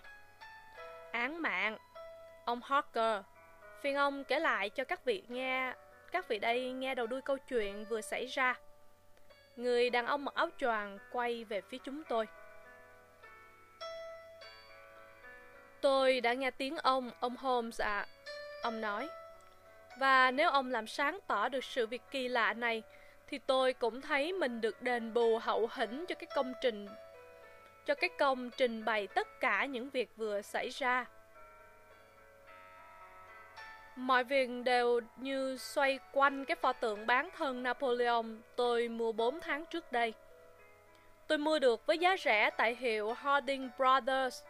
Án 1.12 1.42
mạng. 1.42 1.78
Ông 2.44 2.60
Harker, 2.64 3.22
Phiên 3.80 3.96
ông 3.96 4.24
kể 4.24 4.38
lại 4.38 4.70
cho 4.70 4.84
các 4.84 5.04
vị 5.04 5.22
nghe, 5.28 5.74
các 6.12 6.28
vị 6.28 6.38
đây 6.38 6.72
nghe 6.72 6.94
đầu 6.94 7.06
đuôi 7.06 7.22
câu 7.22 7.38
chuyện 7.38 7.84
vừa 7.84 8.00
xảy 8.00 8.26
ra. 8.26 8.54
Người 9.56 9.90
đàn 9.90 10.06
ông 10.06 10.24
mặc 10.24 10.34
áo 10.34 10.48
choàng 10.58 10.98
quay 11.12 11.44
về 11.44 11.60
phía 11.60 11.78
chúng 11.84 12.04
tôi. 12.04 12.26
Tôi 15.80 16.20
đã 16.20 16.32
nghe 16.32 16.50
tiếng 16.50 16.76
ông, 16.76 17.10
ông 17.20 17.36
Holmes 17.36 17.80
ạ. 17.80 17.98
À. 17.98 18.06
Ông 18.62 18.80
nói. 18.80 19.08
Và 19.98 20.30
nếu 20.30 20.50
ông 20.50 20.70
làm 20.70 20.86
sáng 20.86 21.18
tỏ 21.26 21.48
được 21.48 21.64
sự 21.64 21.86
việc 21.86 22.02
kỳ 22.10 22.28
lạ 22.28 22.52
này, 22.52 22.82
thì 23.26 23.38
tôi 23.38 23.72
cũng 23.72 24.00
thấy 24.00 24.32
mình 24.32 24.60
được 24.60 24.82
đền 24.82 25.14
bù 25.14 25.38
hậu 25.38 25.68
hĩnh 25.74 26.06
cho 26.06 26.14
cái 26.14 26.28
công 26.34 26.52
trình 26.60 26.88
cho 27.86 27.94
cái 27.94 28.10
công 28.18 28.50
trình 28.50 28.84
bày 28.84 29.06
tất 29.06 29.40
cả 29.40 29.64
những 29.64 29.90
việc 29.90 30.10
vừa 30.16 30.42
xảy 30.42 30.68
ra. 30.68 31.06
Mọi 33.96 34.24
việc 34.24 34.50
đều 34.64 35.00
như 35.16 35.56
xoay 35.56 35.98
quanh 36.12 36.44
cái 36.44 36.56
pho 36.56 36.72
tượng 36.72 37.06
bán 37.06 37.28
thân 37.36 37.62
Napoleon 37.62 38.24
tôi 38.56 38.88
mua 38.88 39.12
4 39.12 39.40
tháng 39.40 39.64
trước 39.66 39.92
đây. 39.92 40.14
Tôi 41.26 41.38
mua 41.38 41.58
được 41.58 41.86
với 41.86 41.98
giá 41.98 42.16
rẻ 42.16 42.50
tại 42.50 42.74
hiệu 42.74 43.12
Harding 43.12 43.70
Brothers, 43.78 44.42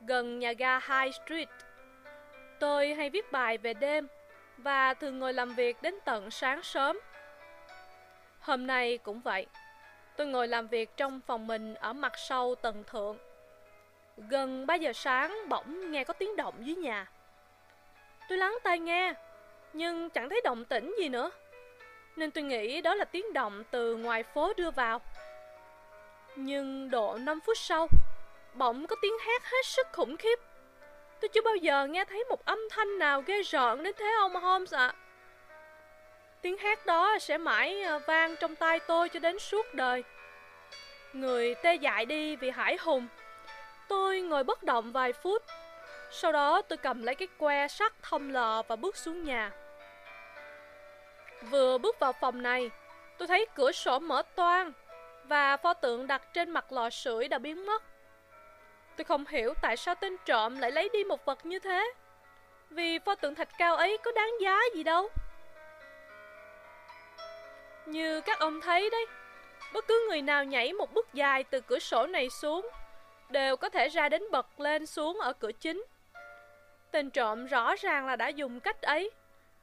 gần 0.00 0.38
nhà 0.38 0.52
ga 0.52 0.78
High 0.78 1.14
Street. 1.14 1.48
Tôi 2.60 2.94
hay 2.94 3.10
viết 3.10 3.32
bài 3.32 3.58
về 3.58 3.74
đêm 3.74 4.08
và 4.56 4.94
thường 4.94 5.18
ngồi 5.18 5.32
làm 5.32 5.54
việc 5.54 5.82
đến 5.82 5.94
tận 6.04 6.30
sáng 6.30 6.62
sớm. 6.62 6.98
Hôm 8.48 8.66
nay 8.66 8.98
cũng 8.98 9.20
vậy. 9.20 9.46
Tôi 10.16 10.26
ngồi 10.26 10.48
làm 10.48 10.68
việc 10.68 10.96
trong 10.96 11.20
phòng 11.26 11.46
mình 11.46 11.74
ở 11.74 11.92
mặt 11.92 12.12
sau 12.18 12.54
tầng 12.54 12.84
thượng. 12.86 13.18
Gần 14.16 14.66
3 14.66 14.74
giờ 14.74 14.92
sáng 14.92 15.48
bỗng 15.48 15.90
nghe 15.90 16.04
có 16.04 16.14
tiếng 16.14 16.36
động 16.36 16.54
dưới 16.60 16.76
nhà. 16.76 17.06
Tôi 18.28 18.38
lắng 18.38 18.58
tai 18.64 18.78
nghe, 18.78 19.14
nhưng 19.72 20.10
chẳng 20.10 20.28
thấy 20.28 20.40
động 20.44 20.64
tĩnh 20.64 20.94
gì 20.98 21.08
nữa. 21.08 21.30
Nên 22.16 22.30
tôi 22.30 22.44
nghĩ 22.44 22.80
đó 22.80 22.94
là 22.94 23.04
tiếng 23.04 23.32
động 23.32 23.64
từ 23.70 23.96
ngoài 23.96 24.22
phố 24.22 24.52
đưa 24.56 24.70
vào. 24.70 25.00
Nhưng 26.36 26.90
độ 26.90 27.18
5 27.18 27.40
phút 27.40 27.58
sau, 27.58 27.88
bỗng 28.54 28.86
có 28.86 28.96
tiếng 29.02 29.18
hét 29.26 29.42
hết 29.44 29.66
sức 29.66 29.86
khủng 29.92 30.16
khiếp. 30.16 30.38
Tôi 31.20 31.28
chưa 31.28 31.42
bao 31.42 31.56
giờ 31.56 31.86
nghe 31.86 32.04
thấy 32.04 32.24
một 32.24 32.44
âm 32.44 32.58
thanh 32.70 32.98
nào 32.98 33.22
ghê 33.26 33.42
rợn 33.42 33.82
đến 33.82 33.94
thế 33.98 34.14
ông 34.20 34.34
Holmes 34.34 34.74
ạ. 34.74 34.86
À. 34.86 35.07
Tiếng 36.42 36.58
hát 36.58 36.86
đó 36.86 37.18
sẽ 37.20 37.38
mãi 37.38 37.82
ờ, 37.82 37.98
vang 37.98 38.36
trong 38.40 38.56
tai 38.56 38.80
tôi 38.80 39.08
cho 39.08 39.20
đến 39.20 39.38
suốt 39.38 39.74
đời. 39.74 40.04
Người 41.12 41.54
tê 41.54 41.74
dại 41.74 42.06
đi 42.06 42.36
vì 42.36 42.50
hải 42.50 42.76
hùng. 42.80 43.06
Tôi 43.88 44.20
ngồi 44.20 44.44
bất 44.44 44.62
động 44.62 44.92
vài 44.92 45.12
phút. 45.12 45.42
Sau 46.10 46.32
đó 46.32 46.62
tôi 46.62 46.76
cầm 46.76 47.02
lấy 47.02 47.14
cái 47.14 47.28
que 47.38 47.68
sắt 47.68 47.92
thông 48.02 48.30
lò 48.30 48.62
và 48.62 48.76
bước 48.76 48.96
xuống 48.96 49.24
nhà. 49.24 49.50
Vừa 51.50 51.78
bước 51.78 51.98
vào 51.98 52.12
phòng 52.12 52.42
này, 52.42 52.70
tôi 53.18 53.28
thấy 53.28 53.46
cửa 53.54 53.72
sổ 53.72 53.98
mở 53.98 54.22
toang 54.34 54.72
và 55.24 55.56
pho 55.56 55.74
tượng 55.74 56.06
đặt 56.06 56.22
trên 56.34 56.50
mặt 56.50 56.72
lò 56.72 56.90
sưởi 56.90 57.28
đã 57.28 57.38
biến 57.38 57.66
mất. 57.66 57.82
Tôi 58.96 59.04
không 59.04 59.24
hiểu 59.26 59.54
tại 59.62 59.76
sao 59.76 59.94
tên 59.94 60.16
trộm 60.24 60.58
lại 60.58 60.70
lấy 60.70 60.88
đi 60.92 61.04
một 61.04 61.24
vật 61.24 61.46
như 61.46 61.58
thế. 61.58 61.92
Vì 62.70 62.98
pho 62.98 63.14
tượng 63.14 63.34
thạch 63.34 63.58
cao 63.58 63.76
ấy 63.76 63.98
có 64.04 64.12
đáng 64.12 64.30
giá 64.40 64.60
gì 64.74 64.82
đâu. 64.82 65.08
Như 67.88 68.20
các 68.20 68.38
ông 68.38 68.60
thấy 68.60 68.90
đấy, 68.90 69.06
bất 69.72 69.86
cứ 69.88 70.06
người 70.08 70.22
nào 70.22 70.44
nhảy 70.44 70.72
một 70.72 70.92
bước 70.94 71.14
dài 71.14 71.44
từ 71.44 71.60
cửa 71.60 71.78
sổ 71.78 72.06
này 72.06 72.30
xuống 72.30 72.68
đều 73.28 73.56
có 73.56 73.68
thể 73.68 73.88
ra 73.88 74.08
đến 74.08 74.22
bật 74.30 74.60
lên 74.60 74.86
xuống 74.86 75.20
ở 75.20 75.32
cửa 75.32 75.52
chính. 75.52 75.84
Tên 76.90 77.10
trộm 77.10 77.46
rõ 77.46 77.74
ràng 77.76 78.06
là 78.06 78.16
đã 78.16 78.28
dùng 78.28 78.60
cách 78.60 78.82
ấy, 78.82 79.10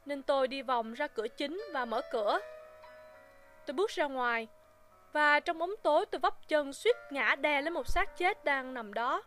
nên 0.05 0.23
tôi 0.23 0.47
đi 0.47 0.61
vòng 0.61 0.93
ra 0.93 1.07
cửa 1.07 1.27
chính 1.27 1.63
và 1.73 1.85
mở 1.85 2.01
cửa. 2.11 2.39
Tôi 3.65 3.73
bước 3.73 3.89
ra 3.89 4.05
ngoài, 4.05 4.47
và 5.13 5.39
trong 5.39 5.57
bóng 5.57 5.71
tối 5.83 6.05
tôi 6.05 6.19
vấp 6.19 6.47
chân 6.47 6.73
suýt 6.73 6.95
ngã 7.11 7.35
đè 7.35 7.61
lên 7.61 7.73
một 7.73 7.87
xác 7.87 8.17
chết 8.17 8.43
đang 8.43 8.73
nằm 8.73 8.93
đó. 8.93 9.23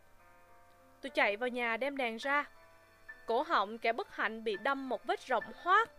Tôi 1.00 1.10
chạy 1.10 1.36
vào 1.36 1.48
nhà 1.48 1.76
đem 1.76 1.96
đèn 1.96 2.16
ra. 2.16 2.44
Cổ 3.26 3.42
họng 3.42 3.78
kẻ 3.78 3.92
bất 3.92 4.16
hạnh 4.16 4.44
bị 4.44 4.56
đâm 4.62 4.88
một 4.88 5.06
vết 5.06 5.26
rộng 5.26 5.44
hoác. 5.62 5.90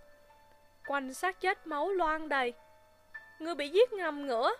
Quanh 0.87 1.13
xác 1.13 1.41
chết 1.41 1.67
máu 1.67 1.89
loang 1.89 2.29
đầy. 2.29 2.53
Người 3.39 3.55
bị 3.55 3.69
giết 3.69 3.93
nằm 3.93 4.27
ngửa. 4.27 4.51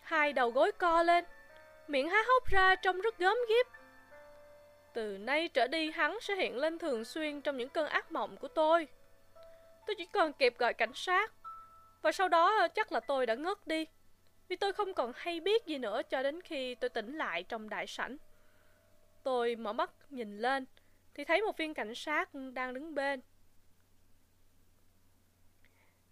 Hai 0.00 0.32
đầu 0.32 0.50
gối 0.50 0.72
co 0.72 1.02
lên. 1.02 1.24
Miệng 1.88 2.08
há 2.08 2.22
hốc 2.28 2.46
ra 2.46 2.74
trông 2.74 3.00
rất 3.00 3.18
gớm 3.18 3.36
ghiếp. 3.48 3.66
Từ 4.92 5.18
nay 5.18 5.48
trở 5.48 5.66
đi 5.66 5.90
hắn 5.90 6.18
sẽ 6.20 6.34
hiện 6.36 6.56
lên 6.56 6.78
thường 6.78 7.04
xuyên 7.04 7.40
trong 7.40 7.56
những 7.56 7.68
cơn 7.68 7.86
ác 7.86 8.12
mộng 8.12 8.36
của 8.36 8.48
tôi. 8.48 8.88
Tôi 9.86 9.94
chỉ 9.98 10.06
còn 10.06 10.32
kịp 10.32 10.58
gọi 10.58 10.74
cảnh 10.74 10.94
sát. 10.94 11.32
Và 12.02 12.12
sau 12.12 12.28
đó 12.28 12.68
chắc 12.68 12.92
là 12.92 13.00
tôi 13.00 13.26
đã 13.26 13.34
ngất 13.34 13.66
đi. 13.66 13.86
Vì 14.48 14.56
tôi 14.56 14.72
không 14.72 14.94
còn 14.94 15.12
hay 15.16 15.40
biết 15.40 15.66
gì 15.66 15.78
nữa 15.78 16.02
cho 16.02 16.22
đến 16.22 16.40
khi 16.40 16.74
tôi 16.74 16.90
tỉnh 16.90 17.18
lại 17.18 17.42
trong 17.42 17.68
đại 17.68 17.86
sảnh. 17.86 18.16
Tôi 19.22 19.56
mở 19.56 19.72
mắt 19.72 19.90
nhìn 20.10 20.38
lên, 20.38 20.64
thì 21.14 21.24
thấy 21.24 21.42
một 21.42 21.56
viên 21.56 21.74
cảnh 21.74 21.94
sát 21.94 22.28
đang 22.34 22.74
đứng 22.74 22.94
bên. 22.94 23.20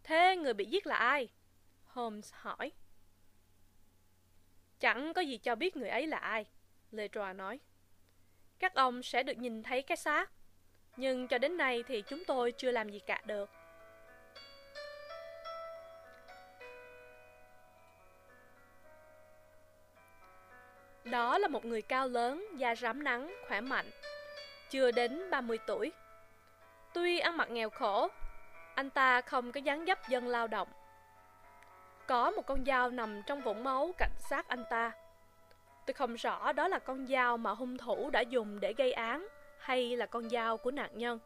Thế 0.05 0.37
người 0.37 0.55
bị 0.55 0.65
giết 0.65 0.87
là 0.87 0.97
ai? 0.97 1.29
Holmes 1.95 2.33
hỏi. 2.35 2.73
Chẳng 4.81 5.13
có 5.15 5.21
gì 5.21 5.39
cho 5.39 5.55
biết 5.55 5.77
người 5.77 5.89
ấy 5.89 6.07
là 6.07 6.19
ai, 6.19 6.45
Leroy 6.91 7.33
nói. 7.35 7.61
Các 8.59 8.75
ông 8.75 9.03
sẽ 9.03 9.23
được 9.23 9.39
nhìn 9.39 9.63
thấy 9.63 9.83
cái 9.83 9.97
xác, 9.97 10.31
nhưng 10.97 11.29
cho 11.29 11.39
đến 11.39 11.57
nay 11.57 11.83
thì 11.87 12.03
chúng 12.03 12.25
tôi 12.25 12.53
chưa 12.53 12.71
làm 12.71 12.89
gì 12.89 12.99
cả 12.99 13.23
được. 13.27 13.51
Đó 21.05 21.39
là 21.39 21.49
một 21.49 21.65
người 21.65 21.83
cao 21.83 22.09
lớn, 22.09 22.47
da 22.57 22.75
rám 22.75 23.05
nắng, 23.05 23.35
khỏe 23.49 23.61
mạnh, 23.61 23.91
chưa 24.71 24.91
đến 24.91 25.31
30 25.31 25.59
tuổi. 25.67 25.93
Tuy 26.95 27.19
ăn 27.19 27.37
mặc 27.37 27.51
nghèo 27.51 27.71
khổ, 27.71 28.09
anh 28.75 28.91
ta 28.91 29.21
không 29.21 29.53
có 29.53 29.61
dáng 29.61 29.85
dấp 29.87 30.09
dân 30.09 30.29
lao 30.29 30.47
động. 30.47 30.69
Có 32.07 32.31
một 32.31 32.47
con 32.47 32.65
dao 32.65 32.91
nằm 32.91 33.23
trong 33.27 33.41
vũng 33.41 33.65
máu 33.65 33.95
cảnh 33.99 34.15
sát 34.19 34.49
anh 34.49 34.65
ta. 34.71 34.93
Tôi 35.87 35.95
không 35.95 36.15
rõ 36.15 36.53
đó 36.53 36.69
là 36.69 36.79
con 36.79 37.07
dao 37.07 37.37
mà 37.37 37.51
hung 37.51 37.79
thủ 37.79 38.11
đã 38.11 38.21
dùng 38.21 38.61
để 38.61 38.73
gây 38.73 38.93
án 38.93 39.29
hay 39.59 39.97
là 39.97 40.07
con 40.07 40.31
dao 40.31 40.57
của 40.57 40.71
nạn 40.71 40.91
nhân. 40.95 41.19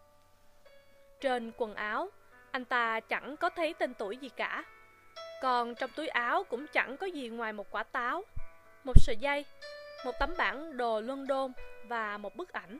Trên 1.20 1.52
quần 1.56 1.74
áo, 1.74 2.08
anh 2.50 2.64
ta 2.64 3.00
chẳng 3.00 3.36
có 3.36 3.50
thấy 3.50 3.74
tên 3.74 3.94
tuổi 3.94 4.16
gì 4.16 4.28
cả. 4.28 4.64
Còn 5.42 5.74
trong 5.74 5.90
túi 5.96 6.08
áo 6.08 6.44
cũng 6.44 6.66
chẳng 6.66 6.96
có 6.96 7.06
gì 7.06 7.28
ngoài 7.28 7.52
một 7.52 7.66
quả 7.70 7.82
táo, 7.82 8.24
một 8.84 8.94
sợi 8.96 9.16
dây, 9.16 9.44
một 10.04 10.12
tấm 10.20 10.34
bản 10.38 10.76
đồ 10.76 11.00
London 11.00 11.52
và 11.84 12.18
một 12.18 12.36
bức 12.36 12.52
ảnh. 12.52 12.78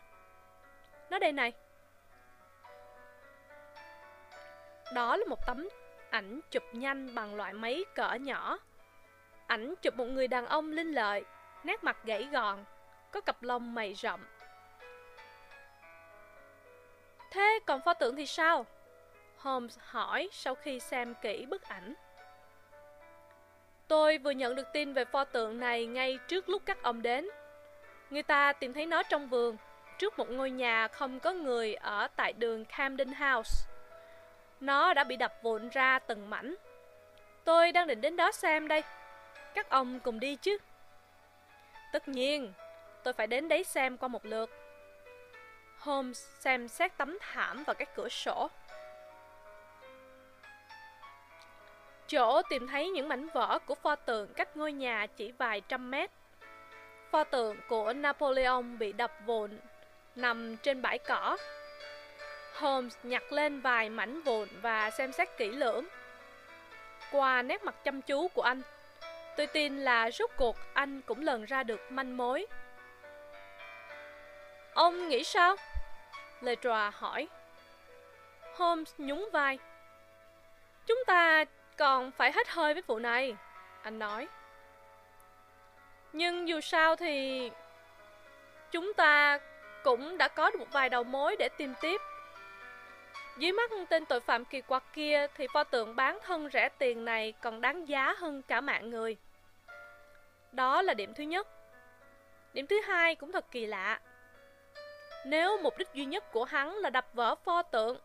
Nó 1.11 1.19
đây 1.19 1.33
này. 1.33 1.53
Đó 4.95 5.17
là 5.17 5.25
một 5.29 5.47
tấm 5.47 5.69
ảnh 6.11 6.41
chụp 6.51 6.63
nhanh 6.73 7.15
bằng 7.15 7.35
loại 7.35 7.53
máy 7.53 7.85
cỡ 7.95 8.15
nhỏ. 8.15 8.59
Ảnh 9.47 9.75
chụp 9.83 9.97
một 9.97 10.05
người 10.05 10.29
đàn 10.29 10.47
ông 10.47 10.73
linh 10.73 10.93
lợi, 10.93 11.25
nét 11.65 11.85
mặt 11.85 11.97
gãy 12.05 12.29
gòn, 12.33 12.65
có 13.11 13.21
cặp 13.21 13.43
lông 13.43 13.75
mày 13.75 13.95
rậm. 13.95 14.27
Thế 17.31 17.59
còn 17.67 17.81
pho 17.81 17.95
tượng 17.95 18.17
thì 18.17 18.27
sao? 18.27 18.67
Holmes 19.37 19.79
hỏi 19.81 20.29
sau 20.33 20.55
khi 20.55 20.81
xem 20.81 21.15
kỹ 21.23 21.47
bức 21.47 21.63
ảnh. 21.63 21.95
Tôi 23.89 24.19
vừa 24.19 24.31
nhận 24.31 24.55
được 24.55 24.67
tin 24.73 24.93
về 24.93 25.05
pho 25.05 25.25
tượng 25.25 25.61
này 25.61 25.87
ngay 25.87 26.19
trước 26.29 26.49
lúc 26.49 26.63
các 26.67 26.83
ông 26.83 27.03
đến. 27.03 27.29
Người 28.11 28.23
ta 28.23 28.53
tìm 28.53 28.73
thấy 28.73 28.87
nó 28.87 29.03
trong 29.03 29.29
vườn, 29.29 29.57
trước 29.99 30.19
một 30.19 30.31
ngôi 30.31 30.51
nhà 30.51 30.89
không 30.89 31.21
có 31.21 31.33
người 31.33 31.75
ở 31.75 32.09
tại 32.17 32.33
đường 32.33 32.65
Camden 32.65 33.09
House. 33.09 33.68
Nó 34.61 34.95
đã 34.95 35.05
bị 35.05 35.17
đập 35.17 35.35
vụn 35.43 35.69
ra 35.69 35.99
từng 35.99 36.31
mảnh. 36.31 36.55
Tôi 37.45 37.73
đang 37.73 37.87
định 37.87 38.01
đến 38.01 38.17
đó 38.17 38.33
xem 38.33 38.69
đây. 38.69 38.83
Các 39.55 39.71
ông 39.71 40.01
cùng 40.01 40.21
đi 40.21 40.37
chứ? 40.37 40.59
Tất 41.93 42.09
nhiên, 42.09 42.53
tôi 43.03 43.15
phải 43.15 43.27
đến 43.27 43.49
đấy 43.49 43.65
xem 43.65 43.97
qua 43.97 44.09
một 44.09 44.27
lượt. 44.27 44.51
Holmes 45.79 46.19
xem 46.41 46.69
xét 46.69 46.97
tấm 46.97 47.19
thảm 47.21 47.65
và 47.67 47.75
các 47.75 47.95
cửa 47.95 48.09
sổ. 48.09 48.51
Chỗ 52.07 52.43
tìm 52.43 52.67
thấy 52.67 52.89
những 52.89 53.09
mảnh 53.09 53.29
vỡ 53.29 53.59
của 53.67 53.75
pho 53.75 53.97
tượng 53.97 54.35
cách 54.35 54.57
ngôi 54.57 54.73
nhà 54.73 55.07
chỉ 55.17 55.33
vài 55.33 55.61
trăm 55.61 55.91
mét. 55.91 56.11
Pho 57.11 57.25
tượng 57.25 57.57
của 57.69 57.93
Napoleon 57.93 58.63
bị 58.63 58.93
đập 58.93 59.13
vụn, 59.27 59.59
nằm 60.17 60.57
trên 60.57 60.83
bãi 60.83 60.99
cỏ. 60.99 61.37
Holmes 62.59 62.97
nhặt 63.03 63.33
lên 63.33 63.61
vài 63.61 63.91
mảnh 63.91 64.23
vụn 64.23 64.49
và 64.63 64.91
xem 64.91 65.13
xét 65.13 65.29
kỹ 65.37 65.49
lưỡng. 65.49 65.87
Qua 67.13 67.43
nét 67.43 67.65
mặt 67.65 67.75
chăm 67.85 68.03
chú 68.03 68.29
của 68.29 68.43
anh, 68.43 68.63
tôi 69.37 69.47
tin 69.47 69.79
là 69.79 70.11
rốt 70.11 70.31
cuộc 70.37 70.57
anh 70.75 71.01
cũng 71.01 71.23
lần 71.23 71.45
ra 71.45 71.63
được 71.63 71.81
manh 71.93 72.17
mối. 72.17 72.47
Ông 74.75 75.09
nghĩ 75.09 75.25
sao? 75.25 75.57
Leroy 76.41 76.91
hỏi. 76.93 77.29
Holmes 78.57 78.95
nhún 78.99 79.25
vai. 79.33 79.59
Chúng 80.87 80.99
ta 81.07 81.45
còn 81.77 82.11
phải 82.11 82.33
hết 82.33 82.49
hơi 82.49 82.75
với 82.75 82.83
vụ 82.87 82.99
này. 82.99 83.37
anh 83.83 83.99
nói. 83.99 84.29
Nhưng 86.13 86.49
dù 86.49 86.61
sao 86.61 86.97
thì 86.97 87.51
chúng 88.71 88.95
ta 88.95 89.39
cũng 89.85 90.19
đã 90.19 90.29
có 90.29 90.51
được 90.51 90.59
một 90.59 90.73
vài 90.73 90.89
đầu 90.89 91.05
mối 91.05 91.37
để 91.39 91.49
tìm 91.49 91.75
tiếp. 91.81 92.01
Dưới 93.39 93.53
mắt 93.53 93.71
tên 93.89 94.05
tội 94.05 94.21
phạm 94.21 94.45
kỳ 94.45 94.61
quặc 94.61 94.85
kia 94.93 95.27
thì 95.35 95.47
pho 95.53 95.65
tượng 95.65 95.97
bán 95.97 96.19
thân 96.25 96.49
rẻ 96.53 96.69
tiền 96.69 97.05
này 97.05 97.33
còn 97.43 97.61
đáng 97.61 97.89
giá 97.89 98.15
hơn 98.19 98.43
cả 98.43 98.61
mạng 98.61 98.91
người. 98.91 99.17
Đó 100.53 100.83
là 100.83 100.95
điểm 100.95 101.15
thứ 101.15 101.25
nhất. 101.25 101.49
Điểm 102.53 102.67
thứ 102.67 102.81
hai 102.81 103.15
cũng 103.15 103.33
thật 103.33 103.45
kỳ 103.51 103.67
lạ. 103.67 104.01
Nếu 105.27 105.59
mục 105.59 105.79
đích 105.79 105.89
duy 105.95 106.05
nhất 106.05 106.33
của 106.33 106.45
hắn 106.45 106.77
là 106.77 106.91
đập 106.91 107.07
vỡ 107.15 107.35
pho 107.35 107.63
tượng, 107.63 107.99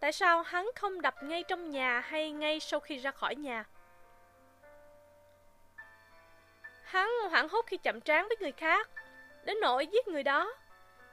tại 0.00 0.12
sao 0.12 0.42
hắn 0.42 0.70
không 0.74 1.00
đập 1.00 1.14
ngay 1.22 1.42
trong 1.42 1.70
nhà 1.70 2.00
hay 2.00 2.30
ngay 2.30 2.60
sau 2.60 2.80
khi 2.80 2.98
ra 2.98 3.10
khỏi 3.10 3.34
nhà? 3.34 3.64
Hắn 6.82 7.10
hoảng 7.30 7.48
hốt 7.48 7.64
khi 7.66 7.76
chậm 7.76 8.00
trán 8.00 8.28
với 8.28 8.36
người 8.40 8.52
khác, 8.52 8.90
đến 9.44 9.56
nỗi 9.60 9.86
giết 9.86 10.08
người 10.08 10.22
đó. 10.22 10.54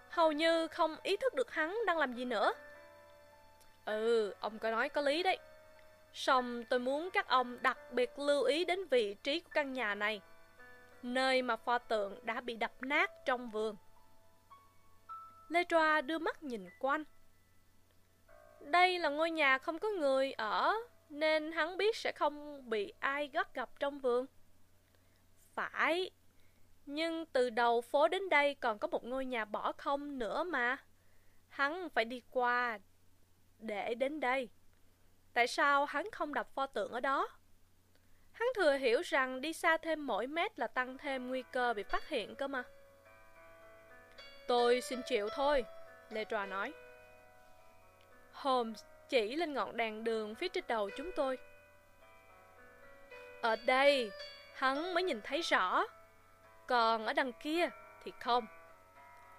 Hầu 0.10 0.32
như 0.32 0.68
không 0.68 0.96
ý 1.04 1.18
thức 1.18 1.34
được 1.34 1.52
hắn 1.52 1.80
đang 1.86 1.98
làm 1.98 2.14
gì 2.14 2.26
nữa. 2.26 2.54
Ừ, 3.88 4.34
ông 4.40 4.60
có 4.60 4.72
nói 4.72 4.90
có 4.90 5.02
lý 5.02 5.24
đấy. 5.24 5.38
Xong 6.14 6.64
tôi 6.70 6.80
muốn 6.80 7.10
các 7.14 7.28
ông 7.28 7.58
đặc 7.62 7.78
biệt 7.92 8.20
lưu 8.20 8.44
ý 8.44 8.66
đến 8.66 8.88
vị 8.88 9.14
trí 9.14 9.40
của 9.40 9.50
căn 9.54 9.74
nhà 9.74 9.96
này, 9.96 10.22
nơi 11.04 11.42
mà 11.42 11.56
pho 11.56 11.78
tượng 11.78 12.26
đã 12.26 12.42
bị 12.42 12.56
đập 12.56 12.72
nát 12.82 13.12
trong 13.26 13.50
vườn. 13.50 13.76
Lê 15.50 15.64
Troa 15.64 16.02
đưa 16.02 16.18
mắt 16.18 16.44
nhìn 16.44 16.70
quanh. 16.80 17.04
Đây 18.62 19.00
là 19.00 19.10
ngôi 19.10 19.32
nhà 19.32 19.58
không 19.58 19.80
có 19.80 19.90
người 19.90 20.34
ở, 20.34 20.74
nên 21.10 21.52
hắn 21.52 21.78
biết 21.78 21.96
sẽ 21.96 22.12
không 22.12 22.70
bị 22.70 22.94
ai 23.00 23.28
gắt 23.28 23.54
gặp 23.54 23.70
trong 23.80 24.00
vườn. 24.00 24.26
Phải, 25.54 26.12
nhưng 26.86 27.26
từ 27.26 27.50
đầu 27.50 27.82
phố 27.82 28.08
đến 28.08 28.30
đây 28.30 28.56
còn 28.56 28.80
có 28.80 28.88
một 28.88 29.04
ngôi 29.06 29.26
nhà 29.26 29.46
bỏ 29.46 29.72
không 29.72 30.20
nữa 30.20 30.44
mà. 30.44 30.78
Hắn 31.50 31.90
phải 31.90 32.06
đi 32.06 32.22
qua 32.32 32.80
để 33.60 33.96
đến 33.96 34.20
đây. 34.20 34.50
Tại 35.34 35.48
sao 35.48 35.86
hắn 35.86 36.12
không 36.12 36.34
đập 36.34 36.48
pho 36.54 36.66
tượng 36.66 36.92
ở 36.92 37.00
đó? 37.00 37.30
Hắn 38.32 38.48
thừa 38.56 38.74
hiểu 38.74 39.02
rằng 39.02 39.42
đi 39.42 39.54
xa 39.54 39.78
thêm 39.78 40.08
mỗi 40.08 40.28
mét 40.28 40.60
là 40.60 40.68
tăng 40.68 40.98
thêm 40.98 41.28
nguy 41.28 41.44
cơ 41.52 41.74
bị 41.74 41.84
phát 41.84 42.10
hiện 42.10 42.36
cơ 42.36 42.48
mà. 42.48 42.64
Tôi 44.48 44.82
xin 44.82 45.02
chịu 45.06 45.30
thôi, 45.36 45.66
Lê 46.10 46.26
Tròa 46.26 46.46
nói. 46.46 46.74
Holmes 48.32 48.84
chỉ 49.10 49.36
lên 49.36 49.54
ngọn 49.54 49.78
đèn 49.78 50.04
đường 50.04 50.36
phía 50.36 50.48
trên 50.48 50.64
đầu 50.68 50.90
chúng 50.98 51.12
tôi. 51.16 51.38
Ở 53.42 53.56
đây, 53.56 54.12
hắn 54.56 54.94
mới 54.94 55.04
nhìn 55.04 55.22
thấy 55.24 55.42
rõ. 55.42 55.84
Còn 56.68 57.06
ở 57.06 57.14
đằng 57.14 57.32
kia 57.34 57.70
thì 58.04 58.12
không. 58.20 58.46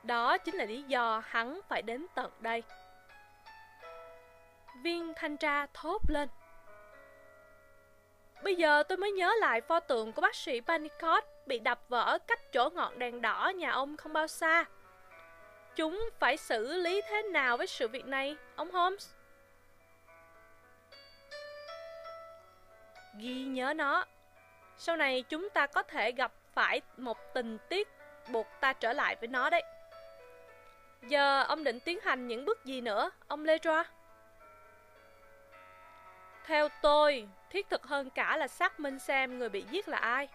Đó 0.03 0.39
chính 0.39 0.55
là 0.55 0.65
lý 0.65 0.83
do 0.83 1.23
hắn 1.27 1.61
phải 1.69 1.83
đến 1.83 2.07
tận 2.15 2.31
đây. 2.41 2.63
Viên 4.83 5.13
thanh 5.17 5.37
tra 5.37 5.67
thốt 5.75 6.03
lên. 6.09 6.29
Bây 8.43 8.57
giờ 8.57 8.83
tôi 8.83 8.99
mới 8.99 9.13
nhớ 9.13 9.33
lại 9.41 9.61
pho 9.61 9.81
tượng 9.81 10.13
của 10.13 10.21
bác 10.23 10.35
sĩ 10.35 10.61
Panicott 10.61 11.25
bị 11.47 11.59
đập 11.59 11.81
vỡ 11.89 12.19
cách 12.27 12.53
chỗ 12.53 12.71
ngọn 12.71 12.99
đèn 12.99 13.23
đỏ 13.23 13.53
nhà 13.57 13.71
ông 13.71 13.97
không 13.97 14.13
bao 14.13 14.27
xa. 14.27 14.65
Chúng 15.77 16.09
phải 16.19 16.37
xử 16.37 16.77
lý 16.77 17.03
thế 17.09 17.23
nào 17.23 17.57
với 17.57 17.67
sự 17.67 17.89
việc 17.89 18.07
này, 18.07 18.37
ông 18.57 18.71
Holmes? 18.71 19.15
Ghi 23.19 23.45
nhớ 23.45 23.75
nó. 23.75 24.05
Sau 24.77 24.97
này 24.97 25.23
chúng 25.23 25.51
ta 25.51 25.67
có 25.67 25.83
thể 25.83 26.13
gặp 26.13 26.33
phải 26.53 26.81
một 26.97 27.19
tình 27.35 27.59
tiết 27.69 27.89
buộc 28.29 28.47
ta 28.61 28.73
trở 28.73 28.93
lại 28.93 29.17
với 29.17 29.29
nó 29.29 29.51
đấy. 29.51 29.63
Giờ 31.03 31.43
ông 31.43 31.65
định 31.65 31.81
tiến 31.81 32.01
hành 32.01 32.29
những 32.29 32.45
bước 32.45 32.65
gì 32.65 32.81
nữa, 32.81 33.11
ông 33.29 33.45
Ledra? 33.45 33.85
Theo 36.49 36.69
tôi, 36.81 37.29
thiết 37.51 37.71
thực 37.71 37.87
hơn 37.87 38.11
cả 38.11 38.37
là 38.37 38.49
xác 38.49 38.81
minh 38.81 38.99
xem 38.99 39.39
người 39.39 39.49
bị 39.49 39.65
giết 39.71 39.89
là 39.89 39.99
ai. 39.99 40.29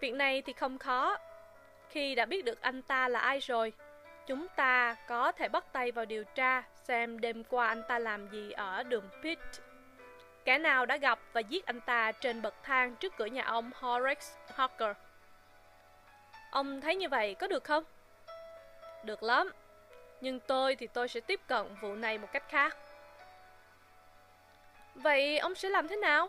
Việc 0.00 0.14
này 0.14 0.42
thì 0.42 0.52
không 0.52 0.78
khó. 0.78 1.18
Khi 1.88 2.14
đã 2.14 2.24
biết 2.24 2.44
được 2.44 2.60
anh 2.60 2.82
ta 2.82 3.08
là 3.08 3.20
ai 3.20 3.38
rồi, 3.38 3.72
chúng 4.26 4.46
ta 4.56 4.96
có 5.08 5.32
thể 5.32 5.48
bắt 5.48 5.64
tay 5.72 5.92
vào 5.92 6.04
điều 6.04 6.24
tra 6.24 6.62
xem 6.74 7.20
đêm 7.20 7.44
qua 7.44 7.66
anh 7.66 7.82
ta 7.88 7.98
làm 7.98 8.28
gì 8.28 8.50
ở 8.50 8.82
đường 8.82 9.08
Pitt. 9.22 9.40
Kẻ 10.44 10.58
nào 10.58 10.86
đã 10.86 10.96
gặp 10.96 11.18
và 11.32 11.40
giết 11.40 11.66
anh 11.66 11.80
ta 11.80 12.12
trên 12.12 12.42
bậc 12.42 12.54
thang 12.62 12.96
trước 12.96 13.16
cửa 13.16 13.26
nhà 13.26 13.44
ông 13.44 13.70
Horace 13.74 14.26
Hawker. 14.56 14.94
Ông 16.50 16.80
thấy 16.80 16.96
như 16.96 17.08
vậy 17.08 17.34
có 17.34 17.46
được 17.46 17.64
không? 17.64 17.84
Được 19.04 19.22
lắm. 19.22 19.52
Nhưng 20.20 20.40
tôi 20.40 20.76
thì 20.76 20.86
tôi 20.86 21.08
sẽ 21.08 21.20
tiếp 21.20 21.40
cận 21.46 21.74
vụ 21.80 21.94
này 21.94 22.18
một 22.18 22.28
cách 22.32 22.48
khác. 22.48 22.76
Vậy 24.94 25.38
ông 25.38 25.54
sẽ 25.54 25.68
làm 25.68 25.88
thế 25.88 25.96
nào? 25.96 26.28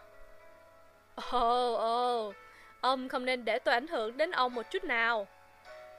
Ồ, 1.16 1.74
oh, 1.74 1.80
ồ, 1.80 2.28
oh, 2.28 2.36
ông 2.82 3.10
không 3.10 3.26
nên 3.26 3.46
để 3.46 3.60
tôi 3.60 3.74
ảnh 3.74 3.88
hưởng 3.88 4.18
đến 4.18 4.32
ông 4.32 4.56
một 4.56 4.72
chút 4.72 4.84
nào. 4.84 5.28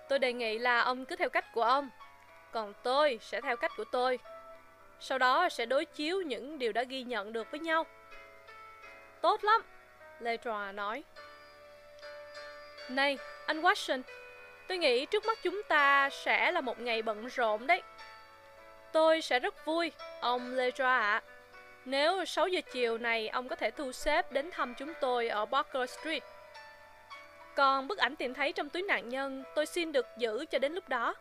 Tôi 0.08 0.18
đề 0.18 0.32
nghị 0.32 0.58
là 0.58 0.80
ông 0.80 1.04
cứ 1.04 1.16
theo 1.16 1.28
cách 1.28 1.52
của 1.52 1.62
ông, 1.62 1.90
còn 2.52 2.74
tôi 2.82 3.18
sẽ 3.22 3.40
theo 3.40 3.56
cách 3.56 3.72
của 3.76 3.84
tôi. 3.92 4.18
Sau 5.00 5.18
đó 5.18 5.48
sẽ 5.48 5.66
đối 5.66 5.84
chiếu 5.84 6.22
những 6.22 6.58
điều 6.58 6.72
đã 6.72 6.82
ghi 6.82 7.02
nhận 7.02 7.32
được 7.32 7.50
với 7.50 7.60
nhau. 7.60 7.86
Tốt 9.20 9.44
lắm, 9.44 9.62
Lê 10.20 10.36
Tròa 10.36 10.72
nói. 10.72 11.04
Này, 12.88 13.18
anh 13.46 13.62
Watson, 13.62 14.02
tôi 14.68 14.78
nghĩ 14.78 15.06
trước 15.06 15.26
mắt 15.26 15.38
chúng 15.42 15.62
ta 15.68 16.10
sẽ 16.10 16.50
là 16.50 16.60
một 16.60 16.80
ngày 16.80 17.02
bận 17.02 17.26
rộn 17.26 17.66
đấy. 17.66 17.82
Tôi 18.92 19.22
sẽ 19.22 19.38
rất 19.38 19.64
vui, 19.64 19.92
ông 20.20 20.54
Lê 20.54 20.70
Tròa 20.70 20.98
ạ. 20.98 21.22
Nếu 21.86 22.24
6 22.24 22.48
giờ 22.48 22.60
chiều 22.72 22.98
này 22.98 23.28
ông 23.28 23.48
có 23.48 23.56
thể 23.56 23.70
thu 23.70 23.92
xếp 23.92 24.32
đến 24.32 24.50
thăm 24.50 24.74
chúng 24.74 24.92
tôi 25.00 25.28
ở 25.28 25.46
Barker 25.46 25.90
Street. 25.90 26.22
Còn 27.56 27.88
bức 27.88 27.98
ảnh 27.98 28.16
tìm 28.16 28.34
thấy 28.34 28.52
trong 28.52 28.68
túi 28.68 28.82
nạn 28.82 29.08
nhân, 29.08 29.44
tôi 29.54 29.66
xin 29.66 29.92
được 29.92 30.06
giữ 30.18 30.44
cho 30.50 30.58
đến 30.58 30.72
lúc 30.72 30.88
đó. 30.88 31.14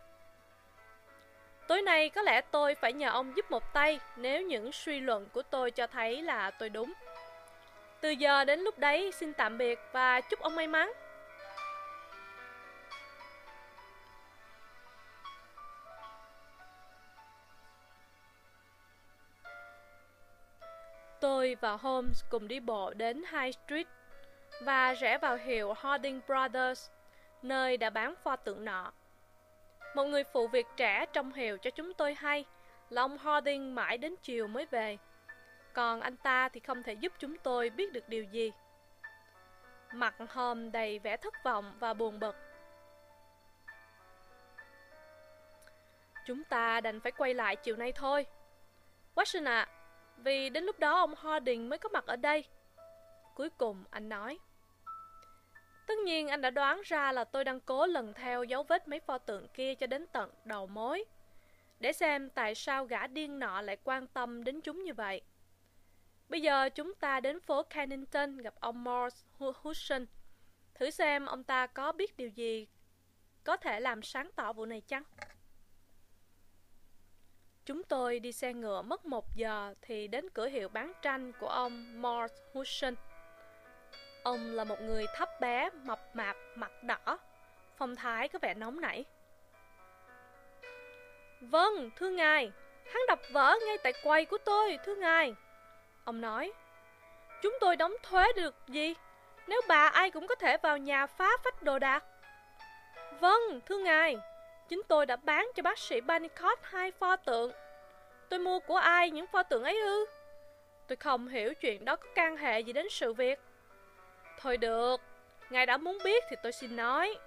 Tối 1.68 1.82
nay 1.82 2.10
có 2.10 2.22
lẽ 2.22 2.42
tôi 2.42 2.76
phải 2.76 2.94
nhờ 2.94 3.10
ông 3.10 3.34
giúp 3.36 3.52
một 3.52 3.74
tay 3.74 4.00
nếu 4.16 4.42
những 4.42 4.72
suy 4.72 5.00
luận 5.00 5.28
của 5.34 5.42
tôi 5.42 5.72
cho 5.72 5.88
thấy 5.88 6.22
là 6.22 6.52
tôi 6.52 6.70
đúng. 6.70 6.94
Từ 8.02 8.10
giờ 8.10 8.46
đến 8.46 8.60
lúc 8.60 8.80
đấy, 8.80 9.12
xin 9.12 9.34
tạm 9.34 9.58
biệt 9.58 9.80
và 9.92 10.22
chúc 10.22 10.40
ông 10.40 10.56
may 10.56 10.68
mắn. 10.68 10.92
Tôi 21.26 21.56
và 21.62 21.72
Holmes 21.72 22.24
cùng 22.30 22.48
đi 22.48 22.60
bộ 22.60 22.94
đến 22.94 23.24
High 23.32 23.56
Street 23.56 23.88
và 24.62 24.94
rẽ 24.94 25.18
vào 25.18 25.38
hiệu 25.38 25.74
Harding 25.74 26.22
Brothers, 26.28 26.90
nơi 27.42 27.78
đã 27.78 27.90
bán 27.90 28.16
pho 28.24 28.36
tượng 28.36 28.66
nọ. 28.66 28.92
Một 29.96 30.04
người 30.04 30.24
phụ 30.24 30.48
việc 30.48 30.68
trẻ 30.78 31.06
trong 31.14 31.34
hiệu 31.34 31.58
cho 31.58 31.70
chúng 31.70 31.94
tôi 31.94 32.14
hay 32.14 32.46
là 32.90 33.02
ông 33.02 33.18
Harding 33.18 33.76
mãi 33.76 33.98
đến 33.98 34.16
chiều 34.22 34.48
mới 34.48 34.66
về. 34.66 34.98
Còn 35.74 36.02
anh 36.02 36.18
ta 36.18 36.50
thì 36.50 36.60
không 36.60 36.84
thể 36.84 36.94
giúp 36.94 37.14
chúng 37.20 37.38
tôi 37.38 37.70
biết 37.70 37.94
được 37.94 38.10
điều 38.10 38.24
gì. 38.24 38.52
Mặt 39.94 40.16
Holmes 40.30 40.74
đầy 40.74 41.00
vẻ 41.00 41.18
thất 41.18 41.34
vọng 41.44 41.74
và 41.80 41.94
buồn 41.94 42.20
bực. 42.20 42.36
Chúng 46.26 46.44
ta 46.44 46.82
đành 46.82 47.00
phải 47.00 47.12
quay 47.12 47.34
lại 47.34 47.56
chiều 47.56 47.76
nay 47.76 47.92
thôi. 47.92 48.26
Watson 49.16 49.48
ạ, 49.48 49.62
à, 49.62 49.75
vì 50.18 50.50
đến 50.50 50.64
lúc 50.64 50.80
đó 50.80 51.00
ông 51.00 51.16
Harding 51.16 51.70
mới 51.70 51.80
có 51.80 51.90
mặt 51.90 52.06
ở 52.06 52.16
đây. 52.16 52.44
Cuối 53.36 53.50
cùng 53.50 53.84
anh 53.90 54.10
nói. 54.10 54.40
Tất 55.88 55.98
nhiên 56.06 56.28
anh 56.28 56.42
đã 56.42 56.50
đoán 56.50 56.82
ra 56.86 57.12
là 57.12 57.24
tôi 57.24 57.44
đang 57.44 57.60
cố 57.60 57.86
lần 57.86 58.14
theo 58.14 58.44
dấu 58.44 58.64
vết 58.64 58.88
mấy 58.88 59.00
pho 59.00 59.18
tượng 59.18 59.48
kia 59.48 59.76
cho 59.76 59.88
đến 59.88 60.06
tận 60.12 60.32
đầu 60.46 60.68
mối. 60.68 61.06
Để 61.80 61.94
xem 61.94 62.30
tại 62.30 62.56
sao 62.56 62.86
gã 62.86 63.08
điên 63.08 63.40
nọ 63.40 63.62
lại 63.62 63.78
quan 63.84 64.08
tâm 64.08 64.44
đến 64.44 64.62
chúng 64.62 64.84
như 64.84 64.94
vậy. 64.94 65.22
Bây 66.30 66.42
giờ 66.42 66.70
chúng 66.70 66.94
ta 66.94 67.20
đến 67.20 67.40
phố 67.40 67.64
Kennington 67.64 68.38
gặp 68.38 68.54
ông 68.60 68.84
Morse 68.84 69.26
Hudson. 69.38 70.06
Thử 70.74 70.90
xem 70.90 71.26
ông 71.26 71.44
ta 71.44 71.68
có 71.68 71.92
biết 71.92 72.18
điều 72.18 72.30
gì 72.30 72.68
có 73.46 73.58
thể 73.58 73.80
làm 73.80 74.02
sáng 74.02 74.30
tỏ 74.36 74.54
vụ 74.54 74.66
này 74.66 74.82
chăng? 74.82 75.04
Chúng 77.66 77.84
tôi 77.84 78.20
đi 78.20 78.32
xe 78.32 78.54
ngựa 78.54 78.82
mất 78.82 79.06
một 79.06 79.36
giờ 79.36 79.74
thì 79.82 80.08
đến 80.08 80.30
cửa 80.30 80.48
hiệu 80.48 80.70
bán 80.70 80.92
tranh 81.02 81.32
của 81.40 81.48
ông 81.48 82.02
Morse 82.02 82.36
Hushin. 82.54 82.96
Ông 84.24 84.52
là 84.52 84.64
một 84.64 84.82
người 84.82 85.06
thấp 85.16 85.30
bé, 85.42 85.70
mập 85.84 86.16
mạp, 86.16 86.36
mặt 86.56 86.72
đỏ, 86.84 87.20
phong 87.78 87.96
thái 87.96 88.28
có 88.28 88.40
vẻ 88.42 88.54
nóng 88.54 88.82
nảy. 88.82 89.06
Vâng, 91.42 91.90
thưa 91.96 92.10
ngài, 92.10 92.52
hắn 92.86 93.02
đập 93.08 93.20
vỡ 93.32 93.56
ngay 93.68 93.78
tại 93.84 93.94
quầy 94.04 94.26
của 94.26 94.38
tôi, 94.38 94.78
thưa 94.86 94.96
ngài. 94.96 95.34
Ông 96.06 96.22
nói, 96.22 96.54
chúng 97.42 97.58
tôi 97.62 97.76
đóng 97.76 97.94
thuế 98.04 98.34
được 98.36 98.56
gì? 98.68 98.94
Nếu 99.48 99.62
bà 99.68 99.88
ai 99.88 100.12
cũng 100.12 100.28
có 100.28 100.36
thể 100.36 100.58
vào 100.58 100.78
nhà 100.78 101.08
phá 101.08 101.30
phách 101.44 101.64
đồ 101.64 101.80
đạc. 101.80 102.04
Vâng, 103.20 103.62
thưa 103.66 103.78
ngài, 103.78 104.18
chính 104.70 104.82
tôi 104.88 105.06
đã 105.06 105.16
bán 105.16 105.52
cho 105.56 105.64
bác 105.64 105.80
sĩ 105.80 106.02
Banicott 106.02 106.60
hai 106.64 106.92
pho 106.92 107.16
tượng. 107.16 107.52
Tôi 108.30 108.40
mua 108.40 108.60
của 108.60 108.76
ai 108.76 109.12
những 109.12 109.28
pho 109.28 109.44
tượng 109.44 109.64
ấy 109.64 109.82
ư? 109.82 110.06
Tôi 110.88 110.96
không 110.96 111.28
hiểu 111.28 111.54
chuyện 111.54 111.86
đó 111.86 111.96
có 111.96 112.08
can 112.16 112.38
hệ 112.38 112.60
gì 112.60 112.74
đến 112.74 112.88
sự 112.90 113.14
việc. 113.14 113.40
Thôi 114.40 114.58
được, 114.58 115.02
ngài 115.50 115.66
đã 115.66 115.78
muốn 115.78 115.98
biết 116.04 116.24
thì 116.30 116.36
tôi 116.44 116.52
xin 116.52 116.76
nói. 116.76 117.18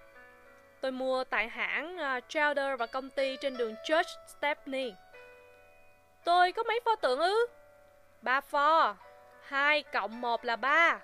Tôi 0.80 0.92
mua 0.92 1.24
tại 1.24 1.48
hãng 1.48 1.98
à, 1.98 2.16
uh, 2.16 2.24
Chowder 2.28 2.76
và 2.76 2.86
công 2.86 3.10
ty 3.10 3.36
trên 3.36 3.56
đường 3.56 3.74
Church 3.84 4.08
Stepney. 4.26 4.94
Tôi 6.24 6.52
có 6.52 6.62
mấy 6.62 6.80
pho 6.84 6.96
tượng 6.96 7.18
ư? 7.18 7.46
Ba 8.22 8.40
pho. 8.40 8.96
Hai 9.42 9.82
cộng 9.82 10.20
một 10.20 10.44
là 10.44 10.56
ba. 10.56 11.00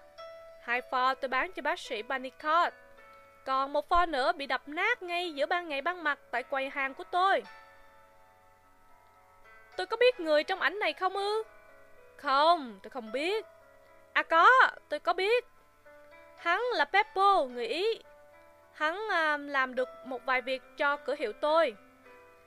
Hai 0.62 0.82
pho 0.82 1.14
tôi 1.14 1.28
bán 1.28 1.52
cho 1.52 1.62
bác 1.62 1.78
sĩ 1.78 2.02
Banicott. 2.02 2.74
Còn 3.44 3.72
một 3.72 3.88
pho 3.88 4.06
nữa 4.06 4.32
bị 4.32 4.46
đập 4.46 4.62
nát 4.68 5.02
ngay 5.02 5.32
giữa 5.32 5.46
ban 5.46 5.68
ngày 5.68 5.82
ban 5.82 6.04
mặt 6.04 6.18
tại 6.30 6.42
quầy 6.42 6.68
hàng 6.68 6.94
của 6.94 7.04
tôi. 7.04 7.42
Tôi 9.76 9.86
có 9.86 9.96
biết 9.96 10.20
người 10.20 10.44
trong 10.44 10.60
ảnh 10.60 10.78
này 10.78 10.92
không 10.92 11.14
ư? 11.14 11.42
Không, 12.16 12.78
tôi 12.82 12.90
không 12.90 13.12
biết. 13.12 13.46
À 14.12 14.22
có, 14.22 14.50
tôi 14.88 15.00
có 15.00 15.12
biết. 15.12 15.44
Hắn 16.36 16.60
là 16.74 16.84
Peppo, 16.84 17.44
người 17.44 17.66
Ý. 17.66 17.98
Hắn 18.72 19.08
à, 19.10 19.36
làm 19.36 19.74
được 19.74 19.88
một 20.04 20.24
vài 20.24 20.40
việc 20.42 20.62
cho 20.76 20.96
cửa 20.96 21.14
hiệu 21.18 21.32
tôi. 21.32 21.76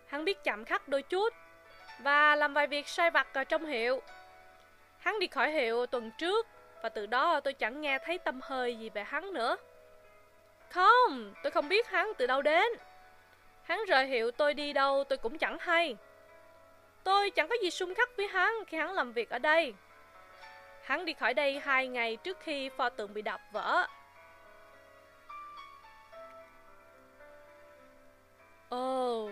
Hắn 0.07 0.25
biết 0.25 0.43
chạm 0.43 0.65
khắc 0.65 0.87
đôi 0.87 1.01
chút 1.01 1.33
và 1.99 2.35
làm 2.35 2.53
vài 2.53 2.67
việc 2.67 2.87
sai 2.87 3.11
vặt 3.11 3.27
ở 3.33 3.43
trong 3.43 3.65
hiệu. 3.65 4.01
Hắn 4.97 5.19
đi 5.19 5.27
khỏi 5.27 5.51
hiệu 5.51 5.85
tuần 5.85 6.11
trước 6.17 6.47
và 6.81 6.89
từ 6.89 7.05
đó 7.05 7.39
tôi 7.39 7.53
chẳng 7.53 7.81
nghe 7.81 7.99
thấy 7.99 8.17
tâm 8.17 8.39
hơi 8.43 8.75
gì 8.75 8.89
về 8.89 9.03
hắn 9.03 9.33
nữa. 9.33 9.57
Không, 10.69 11.33
tôi 11.43 11.51
không 11.51 11.69
biết 11.69 11.87
hắn 11.87 12.11
từ 12.17 12.27
đâu 12.27 12.41
đến. 12.41 12.67
Hắn 13.63 13.85
rời 13.87 14.07
hiệu 14.07 14.31
tôi 14.31 14.53
đi 14.53 14.73
đâu 14.73 15.03
tôi 15.09 15.17
cũng 15.17 15.37
chẳng 15.37 15.57
hay. 15.59 15.95
Tôi 17.03 17.29
chẳng 17.29 17.47
có 17.47 17.55
gì 17.61 17.69
xung 17.69 17.95
khắc 17.95 18.17
với 18.17 18.27
hắn 18.27 18.53
khi 18.67 18.77
hắn 18.77 18.93
làm 18.93 19.13
việc 19.13 19.29
ở 19.29 19.39
đây. 19.39 19.73
Hắn 20.83 21.05
đi 21.05 21.13
khỏi 21.13 21.33
đây 21.33 21.59
hai 21.59 21.87
ngày 21.87 22.15
trước 22.15 22.37
khi 22.39 22.69
pho 22.69 22.89
tượng 22.89 23.13
bị 23.13 23.21
đập 23.21 23.41
vỡ. 23.51 23.87
Ồ, 28.69 29.23
oh, 29.23 29.31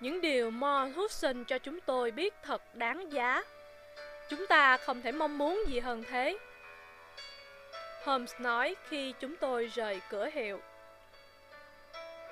những 0.00 0.20
điều 0.20 0.50
Mo 0.50 0.88
Hudson 0.96 1.44
cho 1.44 1.58
chúng 1.58 1.80
tôi 1.80 2.10
biết 2.10 2.34
thật 2.42 2.74
đáng 2.74 3.12
giá. 3.12 3.42
Chúng 4.28 4.46
ta 4.46 4.76
không 4.76 5.02
thể 5.02 5.12
mong 5.12 5.38
muốn 5.38 5.62
gì 5.68 5.80
hơn 5.80 6.04
thế. 6.10 6.38
Holmes 8.04 8.34
nói 8.38 8.76
khi 8.88 9.14
chúng 9.20 9.36
tôi 9.36 9.66
rời 9.66 10.00
cửa 10.10 10.28
hiệu. 10.32 10.60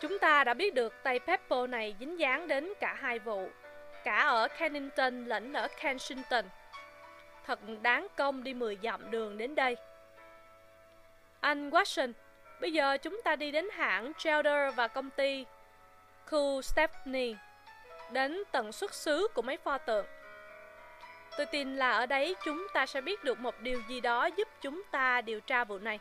Chúng 0.00 0.18
ta 0.18 0.44
đã 0.44 0.54
biết 0.54 0.74
được 0.74 0.94
tay 1.02 1.18
Peppo 1.18 1.66
này 1.66 1.96
dính 2.00 2.18
dáng 2.18 2.48
đến 2.48 2.72
cả 2.80 2.94
hai 3.00 3.18
vụ, 3.18 3.48
cả 4.04 4.18
ở 4.18 4.48
Kennington 4.48 5.24
lẫn 5.24 5.52
ở 5.52 5.68
Kensington. 5.80 6.44
Thật 7.46 7.58
đáng 7.82 8.06
công 8.16 8.44
đi 8.44 8.54
10 8.54 8.78
dặm 8.82 9.10
đường 9.10 9.38
đến 9.38 9.54
đây. 9.54 9.76
Anh 11.40 11.70
Watson, 11.70 12.12
bây 12.60 12.72
giờ 12.72 12.96
chúng 12.96 13.20
ta 13.24 13.36
đi 13.36 13.50
đến 13.50 13.68
hãng 13.72 14.12
Chelder 14.18 14.74
và 14.74 14.88
công 14.88 15.10
ty 15.10 15.44
khu 16.26 16.62
Stephanie, 16.62 17.34
đến 18.10 18.42
tận 18.52 18.72
xuất 18.72 18.94
xứ 18.94 19.28
của 19.34 19.42
mấy 19.42 19.56
pho 19.56 19.78
tượng. 19.78 20.06
Tôi 21.36 21.46
tin 21.46 21.76
là 21.76 21.90
ở 21.90 22.06
đấy 22.06 22.36
chúng 22.44 22.66
ta 22.74 22.86
sẽ 22.86 23.00
biết 23.00 23.24
được 23.24 23.38
một 23.38 23.60
điều 23.60 23.82
gì 23.88 24.00
đó 24.00 24.26
giúp 24.26 24.48
chúng 24.60 24.82
ta 24.90 25.20
điều 25.20 25.40
tra 25.40 25.64
vụ 25.64 25.78
này. 25.78 25.98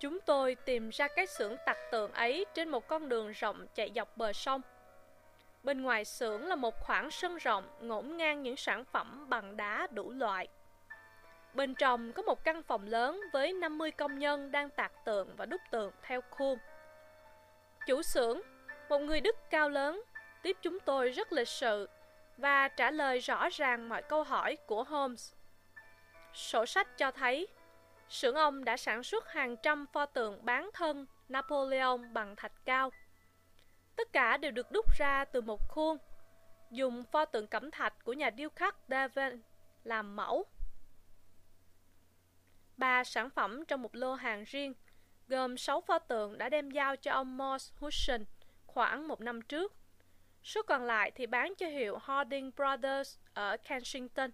Chúng 0.00 0.20
tôi 0.20 0.54
tìm 0.54 0.90
ra 0.90 1.08
cái 1.08 1.26
xưởng 1.26 1.56
tặc 1.66 1.76
tượng 1.90 2.12
ấy 2.12 2.46
trên 2.54 2.68
một 2.68 2.88
con 2.88 3.08
đường 3.08 3.30
rộng 3.30 3.66
chạy 3.74 3.92
dọc 3.94 4.16
bờ 4.16 4.32
sông. 4.32 4.60
Bên 5.62 5.82
ngoài 5.82 6.04
xưởng 6.04 6.46
là 6.46 6.56
một 6.56 6.74
khoảng 6.80 7.10
sân 7.10 7.36
rộng 7.36 7.68
ngổn 7.80 8.16
ngang 8.16 8.42
những 8.42 8.56
sản 8.56 8.84
phẩm 8.84 9.26
bằng 9.28 9.56
đá 9.56 9.86
đủ 9.90 10.10
loại. 10.10 10.48
Bên 11.54 11.74
trong 11.74 12.12
có 12.12 12.22
một 12.22 12.44
căn 12.44 12.62
phòng 12.62 12.86
lớn 12.86 13.20
với 13.32 13.52
50 13.52 13.90
công 13.90 14.18
nhân 14.18 14.52
đang 14.52 14.70
tạc 14.70 14.92
tượng 15.04 15.36
và 15.36 15.46
đúc 15.46 15.60
tượng 15.70 15.92
theo 16.02 16.20
khuôn. 16.30 16.58
Chủ 17.86 18.02
xưởng, 18.02 18.40
một 18.88 18.98
người 18.98 19.20
Đức 19.20 19.36
cao 19.50 19.68
lớn, 19.68 20.02
tiếp 20.42 20.56
chúng 20.62 20.78
tôi 20.80 21.10
rất 21.10 21.32
lịch 21.32 21.48
sự 21.48 21.88
và 22.36 22.68
trả 22.68 22.90
lời 22.90 23.18
rõ 23.18 23.48
ràng 23.48 23.88
mọi 23.88 24.02
câu 24.02 24.22
hỏi 24.22 24.56
của 24.66 24.84
Holmes. 24.84 25.34
Sổ 26.34 26.66
sách 26.66 26.98
cho 26.98 27.10
thấy, 27.10 27.48
xưởng 28.08 28.34
ông 28.34 28.64
đã 28.64 28.76
sản 28.76 29.02
xuất 29.02 29.28
hàng 29.28 29.56
trăm 29.56 29.86
pho 29.92 30.06
tượng 30.06 30.44
bán 30.44 30.70
thân 30.74 31.06
Napoleon 31.28 31.96
bằng 32.12 32.36
thạch 32.36 32.52
cao. 32.64 32.90
Tất 33.96 34.12
cả 34.12 34.36
đều 34.36 34.50
được 34.50 34.72
đúc 34.72 34.86
ra 34.98 35.24
từ 35.24 35.40
một 35.40 35.68
khuôn, 35.68 35.98
dùng 36.70 37.04
pho 37.12 37.24
tượng 37.24 37.46
cẩm 37.46 37.70
thạch 37.70 38.04
của 38.04 38.12
nhà 38.12 38.30
điêu 38.30 38.48
khắc 38.56 38.76
David 38.88 39.34
làm 39.84 40.16
mẫu. 40.16 40.44
Ba 42.76 43.04
sản 43.04 43.30
phẩm 43.30 43.64
trong 43.64 43.82
một 43.82 43.94
lô 43.94 44.14
hàng 44.14 44.44
riêng 44.44 44.74
gồm 45.28 45.56
6 45.56 45.80
pho 45.80 45.98
tượng 45.98 46.38
đã 46.38 46.48
đem 46.48 46.70
giao 46.70 46.96
cho 46.96 47.12
ông 47.12 47.36
Morse 47.36 47.74
Hudson 47.78 48.24
khoảng 48.66 49.08
một 49.08 49.20
năm 49.20 49.42
trước. 49.42 49.72
Số 50.42 50.62
còn 50.62 50.84
lại 50.84 51.10
thì 51.10 51.26
bán 51.26 51.54
cho 51.54 51.66
hiệu 51.66 51.96
Harding 51.96 52.50
Brothers 52.56 53.18
ở 53.34 53.56
Kensington. 53.56 54.30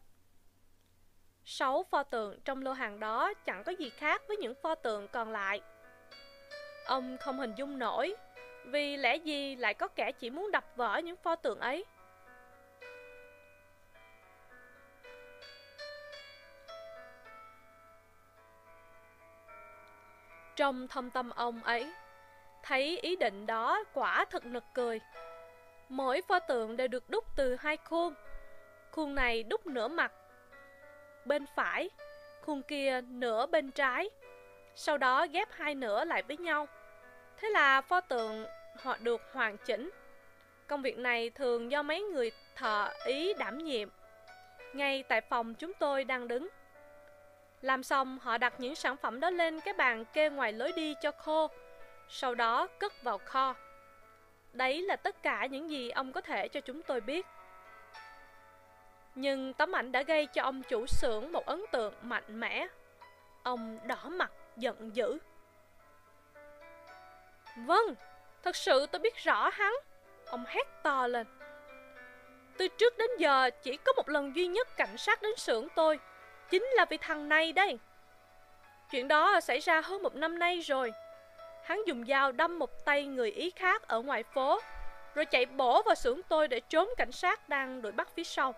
6 1.44 1.85
pho 1.90 2.02
tượng 2.02 2.40
trong 2.44 2.62
lô 2.62 2.72
hàng 2.72 3.00
đó 3.00 3.35
chẳng 3.35 3.64
có 3.64 3.72
gì 3.72 3.90
khác 3.90 4.22
với 4.28 4.37
những 4.37 4.55
pho 4.62 4.74
tượng 4.74 5.09
còn 5.09 5.33
lại. 5.33 5.61
Ông 6.87 7.16
không 7.20 7.38
hình 7.38 7.55
dung 7.57 7.78
nổi 7.78 8.14
vì 8.66 8.96
lẽ 8.96 9.16
gì 9.16 9.57
lại 9.57 9.74
có 9.74 9.88
kẻ 9.88 10.12
chỉ 10.12 10.31
muốn 10.31 10.50
đập 10.50 10.64
vỡ 10.76 10.98
những 10.98 11.16
pho 11.16 11.37
tượng 11.37 11.61
ấy. 11.61 11.85
Trong 20.62 20.88
thâm 20.88 21.11
tâm 21.11 21.31
ông 21.31 21.62
ấy, 21.62 21.92
thấy 22.62 22.98
ý 22.98 23.16
định 23.16 23.46
đó 23.46 23.85
quả 23.94 24.25
thật 24.25 24.44
nực 24.46 24.64
cười. 24.75 25.01
Mỗi 25.88 26.22
pho 26.29 26.38
tượng 26.38 26.77
đều 26.77 26.88
được 26.88 27.11
đúc 27.11 27.25
từ 27.37 27.57
hai 27.61 27.77
khuôn. 27.77 28.14
Khuôn 28.90 29.14
này 29.14 29.42
đúc 29.42 29.66
nửa 29.66 29.88
mặt 29.88 30.12
bên 31.25 31.44
phải, 31.57 31.90
khuôn 32.42 32.62
kia 32.62 33.01
nửa 33.01 33.46
bên 33.46 33.70
trái. 33.70 34.11
Sau 34.75 34.98
đó 34.98 35.27
ghép 35.33 35.48
hai 35.53 35.75
nửa 35.75 36.05
lại 36.05 36.22
với 36.22 36.37
nhau. 36.37 36.68
Thế 37.37 37.48
là 37.48 37.81
pho 37.81 38.01
tượng 38.01 38.46
họ 38.83 38.96
được 39.01 39.20
hoàn 39.33 39.57
chỉnh. 39.57 39.90
Công 40.66 40.83
việc 40.83 40.98
này 40.98 41.31
thường 41.31 41.70
do 41.70 41.83
mấy 41.83 42.03
người 42.03 42.33
thợ 42.57 42.88
ý 43.05 43.35
đảm 43.35 43.59
nhiệm. 43.59 43.88
Ngay 44.75 45.03
tại 45.09 45.20
phòng 45.20 45.55
chúng 45.55 45.72
tôi 45.75 46.05
đang 46.05 46.29
đứng. 46.29 46.48
Làm 47.62 47.83
xong, 47.83 48.18
họ 48.18 48.38
đặt 48.38 48.55
những 48.59 48.75
sản 48.75 48.96
phẩm 48.96 49.20
đó 49.20 49.31
lên 49.31 49.61
cái 49.61 49.75
bàn 49.75 50.05
kê 50.05 50.31
ngoài 50.31 50.53
lối 50.53 50.72
đi 50.72 50.94
cho 51.03 51.11
khô, 51.12 51.51
sau 52.09 52.35
đó 52.35 52.66
cất 52.66 53.03
vào 53.03 53.18
kho. 53.18 53.55
Đấy 54.53 54.83
là 54.83 54.96
tất 54.96 55.22
cả 55.22 55.46
những 55.46 55.70
gì 55.70 55.90
ông 55.90 56.12
có 56.12 56.20
thể 56.20 56.48
cho 56.48 56.61
chúng 56.61 56.83
tôi 56.83 57.01
biết. 57.01 57.27
Nhưng 59.14 59.55
tấm 59.55 59.77
ảnh 59.77 59.92
đã 59.92 60.03
gây 60.03 60.27
cho 60.27 60.42
ông 60.42 60.62
chủ 60.62 60.87
xưởng 60.87 61.33
một 61.33 61.46
ấn 61.46 61.64
tượng 61.72 61.94
mạnh 62.03 62.40
mẽ. 62.40 62.66
Ông 63.42 63.79
đỏ 63.87 64.05
mặt, 64.05 64.33
giận 64.57 64.96
dữ. 64.96 65.18
Vâng, 67.57 67.94
thật 68.42 68.57
sự 68.57 68.87
tôi 68.87 68.98
biết 68.98 69.16
rõ 69.16 69.51
hắn. 69.53 69.72
Ông 70.27 70.44
hét 70.46 70.66
to 70.83 71.07
lên. 71.07 71.27
Từ 72.57 72.68
trước 72.68 72.98
đến 72.98 73.11
giờ 73.18 73.51
chỉ 73.62 73.77
có 73.77 73.92
một 73.92 74.09
lần 74.09 74.37
duy 74.37 74.46
nhất 74.46 74.77
cảnh 74.77 74.96
sát 74.96 75.22
đến 75.22 75.37
xưởng 75.37 75.68
tôi 75.75 75.98
Chính 76.53 76.65
là 76.65 76.85
vì 76.85 76.97
thằng 76.97 77.29
này 77.29 77.53
đây. 77.53 77.79
Chuyện 78.91 79.09
đó 79.09 79.41
xảy 79.41 79.61
ra 79.61 79.81
hơn 79.81 80.03
một 80.03 80.15
năm 80.15 80.38
nay 80.38 80.61
rồi. 80.61 80.93
Hắn 81.65 81.83
dùng 81.87 82.07
dao 82.07 82.33
đâm 82.33 82.59
một 82.59 82.85
tay 82.85 83.05
người 83.05 83.31
Ý 83.31 83.51
khác 83.51 83.88
ở 83.88 84.03
ngoài 84.03 84.23
phố, 84.23 84.61
Rồi 85.15 85.25
chạy 85.25 85.47
bổ 85.47 85.83
vào 85.83 85.95
xưởng 85.95 86.21
tôi 86.29 86.49
để 86.49 86.61
trốn 86.61 86.88
cảnh 86.97 87.12
sát 87.12 87.49
đang 87.49 87.83
đuổi 87.83 87.93
bắt 87.93 88.09
phía 88.15 88.25
sau. 88.25 88.55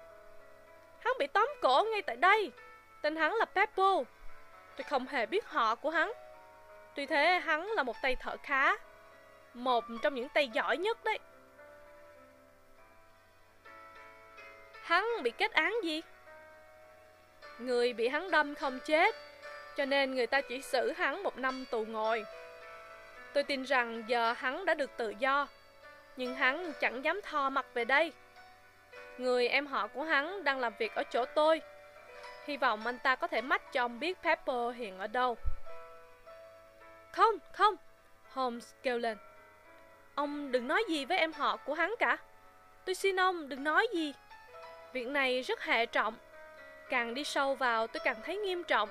Hắn 0.98 1.12
bị 1.18 1.26
tóm 1.26 1.48
cổ 1.62 1.84
ngay 1.92 2.02
tại 2.02 2.16
đây. 2.16 2.52
Tên 3.02 3.16
hắn 3.16 3.34
là 3.34 3.44
Peppo. 3.44 4.02
Tôi 4.76 4.84
không 4.84 5.06
hề 5.06 5.26
biết 5.26 5.46
họ 5.46 5.74
của 5.74 5.90
hắn. 5.90 6.12
Tuy 6.94 7.06
thế, 7.06 7.40
hắn 7.44 7.72
là 7.72 7.82
một 7.82 7.96
tay 8.02 8.16
thợ 8.16 8.36
khá, 8.42 8.76
Một 9.54 9.84
trong 10.02 10.14
những 10.14 10.28
tay 10.28 10.48
giỏi 10.48 10.76
nhất 10.76 11.04
đấy. 11.04 11.18
Hắn 14.82 15.22
bị 15.22 15.30
kết 15.30 15.52
án 15.52 15.74
gì? 15.82 16.02
Người 17.58 17.92
bị 17.92 18.08
hắn 18.08 18.30
đâm 18.30 18.54
không 18.54 18.78
chết 18.80 19.14
Cho 19.76 19.84
nên 19.84 20.14
người 20.14 20.26
ta 20.26 20.40
chỉ 20.40 20.62
xử 20.62 20.92
hắn 20.92 21.22
một 21.22 21.38
năm 21.38 21.64
tù 21.70 21.84
ngồi 21.84 22.24
Tôi 23.32 23.44
tin 23.44 23.62
rằng 23.62 24.04
giờ 24.06 24.32
hắn 24.32 24.64
đã 24.64 24.74
được 24.74 24.90
tự 24.96 25.14
do 25.18 25.48
Nhưng 26.16 26.34
hắn 26.34 26.72
chẳng 26.80 27.04
dám 27.04 27.20
thò 27.22 27.50
mặt 27.50 27.66
về 27.74 27.84
đây 27.84 28.12
Người 29.18 29.48
em 29.48 29.66
họ 29.66 29.86
của 29.86 30.02
hắn 30.02 30.44
đang 30.44 30.60
làm 30.60 30.72
việc 30.78 30.94
ở 30.94 31.02
chỗ 31.04 31.24
tôi. 31.24 31.62
Hy 32.46 32.56
vọng 32.56 32.86
anh 32.86 32.98
ta 32.98 33.16
có 33.16 33.26
thể 33.26 33.40
mách 33.40 33.72
cho 33.72 33.80
ông 33.84 34.00
biết 34.00 34.18
Pepper 34.22 34.76
hiện 34.76 34.98
ở 34.98 35.06
đâu. 35.06 35.36
Không, 37.12 37.34
không, 37.52 37.74
Holmes 38.28 38.72
kêu 38.82 38.98
lên. 38.98 39.18
Ông 40.14 40.52
đừng 40.52 40.68
nói 40.68 40.84
gì 40.88 41.04
với 41.04 41.18
em 41.18 41.32
họ 41.32 41.56
của 41.56 41.74
hắn 41.74 41.94
cả. 41.98 42.18
Tôi 42.84 42.94
xin 42.94 43.20
ông 43.20 43.48
đừng 43.48 43.64
nói 43.64 43.86
gì. 43.92 44.12
Việc 44.92 45.06
này 45.06 45.42
rất 45.42 45.62
hệ 45.62 45.86
trọng. 45.86 46.14
Càng 46.88 47.14
đi 47.14 47.24
sâu 47.24 47.54
vào, 47.54 47.86
tôi 47.86 48.00
càng 48.04 48.16
thấy 48.24 48.36
nghiêm 48.36 48.64
trọng. 48.64 48.88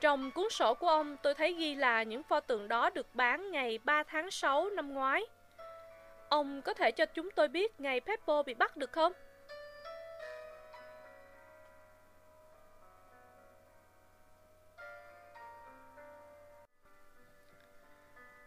Trong 0.00 0.30
cuốn 0.30 0.50
sổ 0.50 0.74
của 0.74 0.88
ông, 0.88 1.16
tôi 1.22 1.34
thấy 1.34 1.52
ghi 1.52 1.74
là 1.74 2.02
những 2.02 2.22
pho 2.22 2.40
tượng 2.40 2.68
đó 2.68 2.90
được 2.90 3.14
bán 3.14 3.50
ngày 3.50 3.78
3 3.84 4.02
tháng 4.02 4.30
6 4.30 4.70
năm 4.70 4.94
ngoái. 4.94 5.22
Ông 6.28 6.62
có 6.62 6.74
thể 6.74 6.90
cho 6.90 7.06
chúng 7.06 7.30
tôi 7.30 7.48
biết 7.48 7.80
ngày 7.80 8.00
pepo 8.00 8.42
bị 8.42 8.54
bắt 8.54 8.76
được 8.76 8.92
không? 8.92 9.12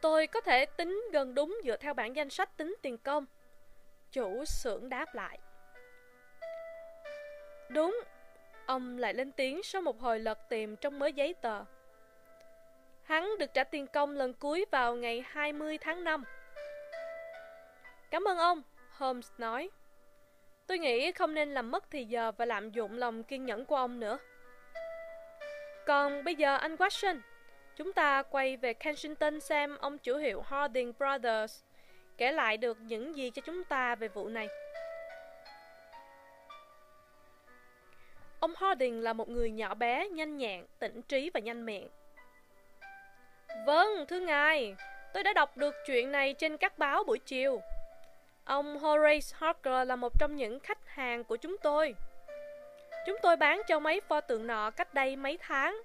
Tôi 0.01 0.27
có 0.27 0.41
thể 0.41 0.65
tính 0.65 1.03
gần 1.11 1.35
đúng 1.35 1.57
dựa 1.65 1.77
theo 1.77 1.93
bản 1.93 2.15
danh 2.15 2.29
sách 2.29 2.57
tính 2.57 2.75
tiền 2.81 2.97
công. 2.97 3.25
Chủ 4.11 4.45
xưởng 4.45 4.89
đáp 4.89 5.15
lại. 5.15 5.39
Đúng, 7.69 7.99
ông 8.65 8.97
lại 8.97 9.13
lên 9.13 9.31
tiếng 9.31 9.63
sau 9.63 9.81
một 9.81 9.99
hồi 9.99 10.19
lật 10.19 10.49
tìm 10.49 10.75
trong 10.75 10.99
mớ 10.99 11.07
giấy 11.07 11.33
tờ. 11.33 11.63
Hắn 13.03 13.37
được 13.39 13.53
trả 13.53 13.63
tiền 13.63 13.87
công 13.87 14.11
lần 14.11 14.33
cuối 14.33 14.65
vào 14.71 14.95
ngày 14.95 15.23
20 15.27 15.77
tháng 15.77 16.03
5. 16.03 16.23
Cảm 18.11 18.27
ơn 18.27 18.37
ông, 18.37 18.61
Holmes 18.91 19.31
nói. 19.37 19.69
Tôi 20.67 20.79
nghĩ 20.79 21.11
không 21.11 21.33
nên 21.33 21.53
làm 21.53 21.71
mất 21.71 21.91
thì 21.91 22.03
giờ 22.03 22.31
và 22.31 22.45
lạm 22.45 22.71
dụng 22.71 22.97
lòng 22.97 23.23
kiên 23.23 23.45
nhẫn 23.45 23.65
của 23.65 23.75
ông 23.75 23.99
nữa. 23.99 24.17
Còn 25.85 26.23
bây 26.23 26.35
giờ 26.35 26.57
anh 26.57 26.75
Watson, 26.75 27.19
chúng 27.75 27.93
ta 27.93 28.23
quay 28.23 28.57
về 28.57 28.73
Kensington 28.73 29.39
xem 29.39 29.77
ông 29.77 29.97
chủ 29.97 30.17
hiệu 30.17 30.41
Harding 30.41 30.93
Brothers 30.97 31.63
kể 32.17 32.31
lại 32.31 32.57
được 32.57 32.77
những 32.81 33.15
gì 33.15 33.29
cho 33.29 33.41
chúng 33.45 33.63
ta 33.63 33.95
về 33.95 34.07
vụ 34.07 34.27
này. 34.27 34.47
Ông 38.39 38.53
Harding 38.57 39.03
là 39.03 39.13
một 39.13 39.29
người 39.29 39.51
nhỏ 39.51 39.73
bé, 39.73 40.07
nhanh 40.09 40.37
nhẹn, 40.37 40.65
tỉnh 40.79 41.01
trí 41.01 41.29
và 41.33 41.39
nhanh 41.39 41.65
miệng. 41.65 41.87
Vâng, 43.65 44.05
thưa 44.07 44.19
ngài, 44.19 44.75
tôi 45.13 45.23
đã 45.23 45.33
đọc 45.33 45.57
được 45.57 45.75
chuyện 45.85 46.11
này 46.11 46.33
trên 46.33 46.57
các 46.57 46.77
báo 46.77 47.03
buổi 47.03 47.19
chiều. 47.19 47.61
Ông 48.45 48.79
Horace 48.79 49.27
Harker 49.33 49.87
là 49.87 49.95
một 49.95 50.19
trong 50.19 50.35
những 50.35 50.59
khách 50.59 50.87
hàng 50.87 51.23
của 51.23 51.35
chúng 51.35 51.57
tôi. 51.57 51.95
Chúng 53.05 53.17
tôi 53.21 53.35
bán 53.35 53.61
cho 53.67 53.79
mấy 53.79 54.01
pho 54.01 54.21
tượng 54.21 54.47
nọ 54.47 54.71
cách 54.71 54.93
đây 54.93 55.15
mấy 55.15 55.37
tháng. 55.41 55.81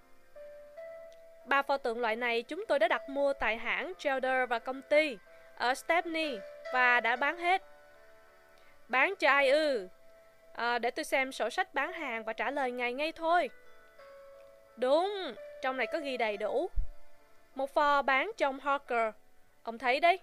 Ba 1.47 1.63
pho 1.63 1.77
tượng 1.77 2.01
loại 2.01 2.17
này 2.17 2.43
chúng 2.43 2.65
tôi 2.69 2.79
đã 2.79 2.89
đặt 2.89 3.09
mua 3.09 3.33
tại 3.33 3.57
hãng 3.57 3.93
Gelder 4.05 4.49
và 4.49 4.59
công 4.59 4.83
ty 4.83 5.17
ở 5.57 5.75
Stepney 5.75 6.39
và 6.73 7.01
đã 7.01 7.17
bán 7.17 7.39
hết. 7.39 7.63
Bán 8.89 9.15
cho 9.17 9.31
ai 9.31 9.51
ư? 9.51 9.89
À, 10.53 10.79
để 10.79 10.91
tôi 10.91 11.05
xem 11.05 11.33
sổ 11.33 11.51
sách 11.51 11.75
bán 11.75 11.93
hàng 11.93 12.25
và 12.25 12.33
trả 12.33 12.51
lời 12.51 12.71
ngày 12.71 12.93
ngay 12.93 13.13
thôi. 13.13 13.51
Đúng, 14.77 15.35
trong 15.63 15.77
này 15.77 15.87
có 15.87 15.99
ghi 15.99 16.17
đầy 16.17 16.37
đủ. 16.37 16.71
Một 17.55 17.75
pho 17.75 18.03
bán 18.03 18.33
cho 18.37 18.49
ông 18.49 18.61
Harker. 18.61 19.15
Ông 19.63 19.79
thấy 19.79 20.01
đấy. 20.01 20.19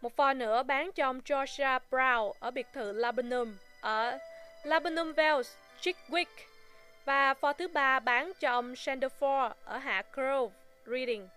Một 0.00 0.16
pho 0.16 0.32
nữa 0.32 0.62
bán 0.62 0.92
cho 0.92 1.04
ông 1.06 1.20
Georgia 1.28 1.78
Brown 1.90 2.32
ở 2.40 2.50
biệt 2.50 2.66
thự 2.72 2.92
Labanum 2.92 3.56
ở 3.80 4.18
Labanum 4.64 5.12
Wells, 5.12 5.54
Chickwick. 5.80 6.26
Và 7.04 7.34
pho 7.34 7.52
thứ 7.52 7.68
ba 7.68 8.00
bán 8.00 8.32
cho 8.40 8.50
ông 8.50 8.72
Sandeford 8.72 9.50
ở 9.64 9.78
Hạ 9.78 10.02
Grove, 10.12 10.54
Reading. 10.86 11.28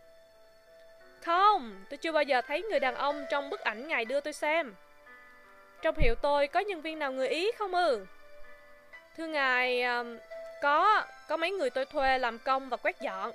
Không, 1.22 1.86
tôi 1.90 1.98
chưa 1.98 2.12
bao 2.12 2.24
giờ 2.24 2.42
thấy 2.42 2.62
người 2.62 2.80
đàn 2.80 2.96
ông 2.96 3.26
trong 3.30 3.50
bức 3.50 3.60
ảnh 3.60 3.88
ngài 3.88 4.06
đưa 4.06 4.22
tôi 4.22 4.34
xem. 4.34 4.76
Trong 5.82 5.96
hiệu 5.98 6.16
tôi 6.22 6.48
có 6.48 6.60
nhân 6.60 6.82
viên 6.82 7.00
nào 7.00 7.12
người 7.12 7.28
Ý 7.28 7.52
không 7.58 7.76
ư? 7.76 8.06
Thưa 9.20 9.28
ngài, 9.28 9.84
có, 10.62 11.06
có 11.28 11.38
mấy 11.38 11.52
người 11.52 11.70
tôi 11.70 11.86
thuê 11.86 12.18
làm 12.18 12.40
công 12.40 12.70
và 12.70 12.78
quét 12.78 13.02
dọn. 13.02 13.32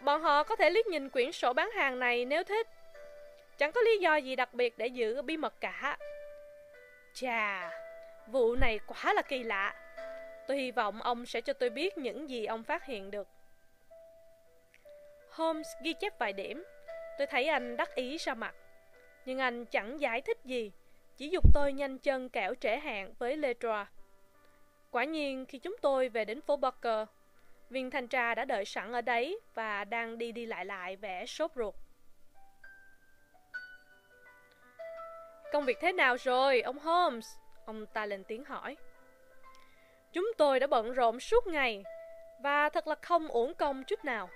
Bọn 0.00 0.22
họ 0.22 0.42
có 0.42 0.56
thể 0.56 0.70
liếc 0.70 0.86
nhìn 0.86 1.10
quyển 1.10 1.32
sổ 1.32 1.52
bán 1.52 1.70
hàng 1.70 1.98
này 1.98 2.24
nếu 2.24 2.44
thích. 2.44 2.66
Chẳng 3.58 3.72
có 3.72 3.80
lý 3.80 3.98
do 3.98 4.16
gì 4.16 4.36
đặc 4.36 4.54
biệt 4.54 4.78
để 4.78 4.86
giữ 4.86 5.22
bí 5.22 5.36
mật 5.36 5.54
cả. 5.60 5.98
Chà, 7.14 7.70
vụ 8.26 8.54
này 8.54 8.80
quá 8.86 9.12
là 9.12 9.22
kỳ 9.22 9.42
lạ. 9.42 9.74
Tôi 10.48 10.56
hy 10.56 10.70
vọng 10.70 11.02
ông 11.02 11.26
sẽ 11.26 11.40
cho 11.40 11.52
tôi 11.52 11.70
biết 11.70 11.98
những 11.98 12.30
gì 12.30 12.46
ông 12.46 12.64
phát 12.64 12.84
hiện 12.84 13.10
được. 13.10 13.28
Holmes 15.30 15.68
ghi 15.82 15.92
chép 15.92 16.18
vài 16.18 16.32
điểm. 16.32 16.64
Tôi 17.18 17.26
thấy 17.26 17.46
anh 17.46 17.76
đắc 17.76 17.94
ý 17.94 18.16
ra 18.16 18.34
mặt. 18.34 18.54
Nhưng 19.24 19.38
anh 19.38 19.64
chẳng 19.64 20.00
giải 20.00 20.20
thích 20.20 20.38
gì, 20.44 20.72
chỉ 21.16 21.28
dục 21.28 21.44
tôi 21.54 21.72
nhanh 21.72 21.98
chân 21.98 22.28
kẻo 22.28 22.54
trễ 22.54 22.76
hạn 22.76 23.14
với 23.18 23.36
Letra. 23.36 23.86
Quả 24.90 25.04
nhiên 25.04 25.46
khi 25.46 25.58
chúng 25.58 25.76
tôi 25.82 26.08
về 26.08 26.24
đến 26.24 26.40
phố 26.40 26.56
Barker, 26.56 27.08
viên 27.70 27.90
thanh 27.90 28.08
tra 28.08 28.34
đã 28.34 28.44
đợi 28.44 28.64
sẵn 28.64 28.92
ở 28.92 29.00
đấy 29.00 29.40
và 29.54 29.84
đang 29.84 30.18
đi 30.18 30.32
đi 30.32 30.46
lại 30.46 30.64
lại 30.64 30.96
vẻ 30.96 31.26
sốt 31.26 31.50
ruột. 31.54 31.74
Công 35.52 35.64
việc 35.64 35.78
thế 35.80 35.92
nào 35.92 36.16
rồi, 36.16 36.60
ông 36.60 36.78
Holmes? 36.78 37.26
Ông 37.66 37.86
ta 37.86 38.06
lên 38.06 38.24
tiếng 38.24 38.44
hỏi. 38.44 38.76
Chúng 40.12 40.32
tôi 40.38 40.60
đã 40.60 40.66
bận 40.66 40.92
rộn 40.92 41.20
suốt 41.20 41.46
ngày 41.46 41.82
và 42.42 42.68
thật 42.68 42.86
là 42.86 42.94
không 43.02 43.28
uổng 43.28 43.54
công 43.54 43.84
chút 43.84 44.04
nào. 44.04 44.28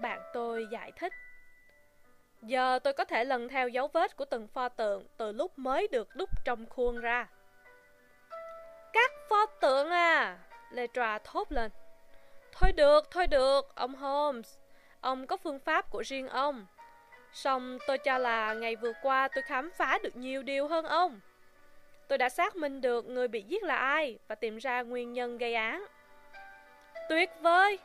Bạn 0.00 0.20
tôi 0.32 0.66
giải 0.72 0.92
thích. 0.96 1.12
Giờ 2.42 2.78
tôi 2.84 2.92
có 2.92 3.04
thể 3.04 3.24
lần 3.24 3.48
theo 3.48 3.68
dấu 3.68 3.88
vết 3.88 4.16
của 4.16 4.24
từng 4.24 4.48
pho 4.48 4.68
tượng 4.68 5.06
từ 5.16 5.32
lúc 5.32 5.58
mới 5.58 5.88
được 5.88 6.16
đúc 6.16 6.30
trong 6.44 6.66
khuôn 6.66 7.00
ra. 7.00 7.28
Các 8.92 9.12
pho 9.28 9.46
tượng 9.46 9.90
à! 9.90 10.38
Letra 10.70 11.18
thốt 11.18 11.52
lên. 11.52 11.70
Thôi 12.52 12.72
được, 12.72 13.10
thôi 13.10 13.26
được, 13.26 13.74
ông 13.74 13.94
Holmes. 13.94 14.56
Ông 15.00 15.26
có 15.26 15.36
phương 15.36 15.58
pháp 15.58 15.90
của 15.90 16.02
riêng 16.06 16.28
ông. 16.28 16.66
Xong 17.32 17.78
tôi 17.86 17.98
cho 17.98 18.18
là 18.18 18.54
ngày 18.54 18.76
vừa 18.76 18.92
qua 19.02 19.28
tôi 19.34 19.42
khám 19.42 19.70
phá 19.76 19.98
được 20.02 20.16
nhiều 20.16 20.42
điều 20.42 20.68
hơn 20.68 20.84
ông. 20.84 21.20
Tôi 22.08 22.18
đã 22.18 22.28
xác 22.28 22.56
minh 22.56 22.80
được 22.80 23.06
người 23.06 23.28
bị 23.28 23.42
giết 23.42 23.62
là 23.62 23.76
ai 23.76 24.18
và 24.28 24.34
tìm 24.34 24.56
ra 24.56 24.82
nguyên 24.82 25.12
nhân 25.12 25.38
gây 25.38 25.54
án. 25.54 25.86
Tuyệt 27.08 27.30
vời! 27.40 27.78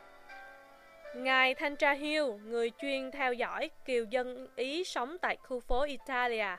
Ngài 1.14 1.54
Thanh 1.54 1.76
tra 1.76 1.92
Hill, 1.92 2.24
người 2.44 2.72
chuyên 2.78 3.10
theo 3.10 3.32
dõi 3.32 3.70
kiều 3.84 4.04
dân 4.04 4.48
Ý 4.56 4.84
sống 4.84 5.18
tại 5.18 5.36
khu 5.36 5.60
phố 5.60 5.82
Italia, 5.82 6.56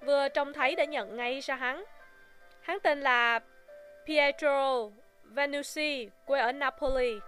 vừa 0.00 0.28
trông 0.28 0.52
thấy 0.52 0.76
đã 0.76 0.84
nhận 0.84 1.16
ngay 1.16 1.40
ra 1.40 1.54
hắn. 1.54 1.84
Hắn 2.60 2.78
tên 2.80 3.00
là 3.00 3.40
Pietro 4.08 4.90
Vanucci, 5.24 6.08
quê 6.24 6.40
ở 6.40 6.52
Napoli, 6.52 7.20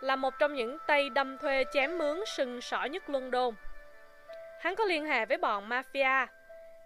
là 0.00 0.16
một 0.16 0.34
trong 0.38 0.54
những 0.54 0.78
tay 0.86 1.10
đâm 1.10 1.38
thuê 1.38 1.64
chém 1.72 1.98
mướn 1.98 2.20
sừng 2.26 2.60
sỏ 2.60 2.84
nhất 2.84 3.10
London. 3.10 3.54
Hắn 4.60 4.76
có 4.76 4.84
liên 4.84 5.06
hệ 5.06 5.26
với 5.26 5.36
bọn 5.36 5.68
mafia, 5.68 6.26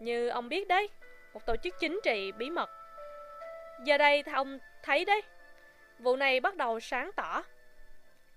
như 0.00 0.28
ông 0.28 0.48
biết 0.48 0.68
đấy, 0.68 0.88
một 1.34 1.46
tổ 1.46 1.56
chức 1.56 1.74
chính 1.80 2.00
trị 2.04 2.32
bí 2.32 2.50
mật. 2.50 2.70
Giờ 3.84 3.98
đây 3.98 4.22
ông 4.32 4.58
thấy 4.82 5.04
đấy, 5.04 5.22
vụ 5.98 6.16
này 6.16 6.40
bắt 6.40 6.56
đầu 6.56 6.80
sáng 6.80 7.10
tỏ. 7.16 7.42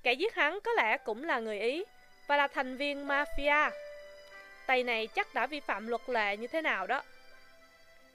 Kẻ 0.04 0.14
giết 0.14 0.36
hắn 0.36 0.60
có 0.64 0.72
lẽ 0.74 0.98
cũng 0.98 1.24
là 1.24 1.40
người 1.40 1.60
Ý 1.60 1.84
và 2.28 2.38
là 2.38 2.48
thành 2.48 2.78
viên 2.78 3.08
mafia. 3.08 3.72
Tay 4.68 4.84
này 4.84 5.08
chắc 5.08 5.34
đã 5.34 5.48
vi 5.48 5.60
phạm 5.60 5.88
luật 5.88 6.02
lệ 6.08 6.38
như 6.38 6.48
thế 6.48 6.62
nào 6.62 6.88
đó. 6.88 7.02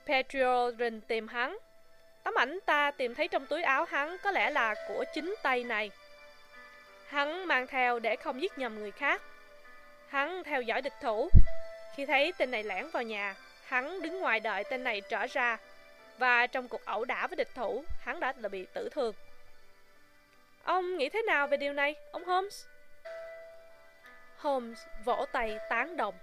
Petro 0.07 0.70
rình 0.79 1.01
tìm 1.01 1.29
hắn. 1.29 1.59
Tấm 2.24 2.34
ảnh 2.34 2.58
ta 2.66 2.90
tìm 2.90 3.14
thấy 3.14 3.28
trong 3.28 3.46
túi 3.46 3.62
áo 3.62 3.84
hắn 3.84 4.16
có 4.22 4.30
lẽ 4.30 4.50
là 4.50 4.74
của 4.88 5.04
chính 5.14 5.34
tay 5.42 5.64
này. 5.64 5.90
Hắn 7.06 7.46
mang 7.46 7.66
theo 7.66 7.98
để 7.98 8.16
không 8.16 8.42
giết 8.42 8.58
nhầm 8.58 8.78
người 8.78 8.90
khác. 8.90 9.22
Hắn 10.08 10.44
theo 10.44 10.62
dõi 10.62 10.82
địch 10.82 10.92
thủ. 11.02 11.28
Khi 11.94 12.06
thấy 12.06 12.32
tên 12.38 12.50
này 12.50 12.62
lẻn 12.62 12.88
vào 12.90 13.02
nhà, 13.02 13.34
hắn 13.64 14.02
đứng 14.02 14.20
ngoài 14.20 14.40
đợi 14.40 14.64
tên 14.70 14.84
này 14.84 15.00
trở 15.00 15.26
ra. 15.26 15.58
Và 16.18 16.46
trong 16.46 16.68
cuộc 16.68 16.84
ẩu 16.84 17.04
đả 17.04 17.26
với 17.26 17.37
địch 17.37 17.54
thủ, 17.54 17.84
hắn 18.00 18.20
đã 18.20 18.32
bị 18.32 18.66
tử 18.74 18.88
thương. 18.92 19.14
Ông 20.64 20.96
nghĩ 20.96 21.08
thế 21.08 21.22
nào 21.22 21.46
về 21.46 21.56
điều 21.56 21.72
này, 21.72 21.94
ông 22.12 22.24
Holmes? 22.24 22.66
Holmes 24.37 24.78
vỗ 25.04 25.26
tay 25.32 25.58
tán 25.70 25.96
đồng. 25.96 26.14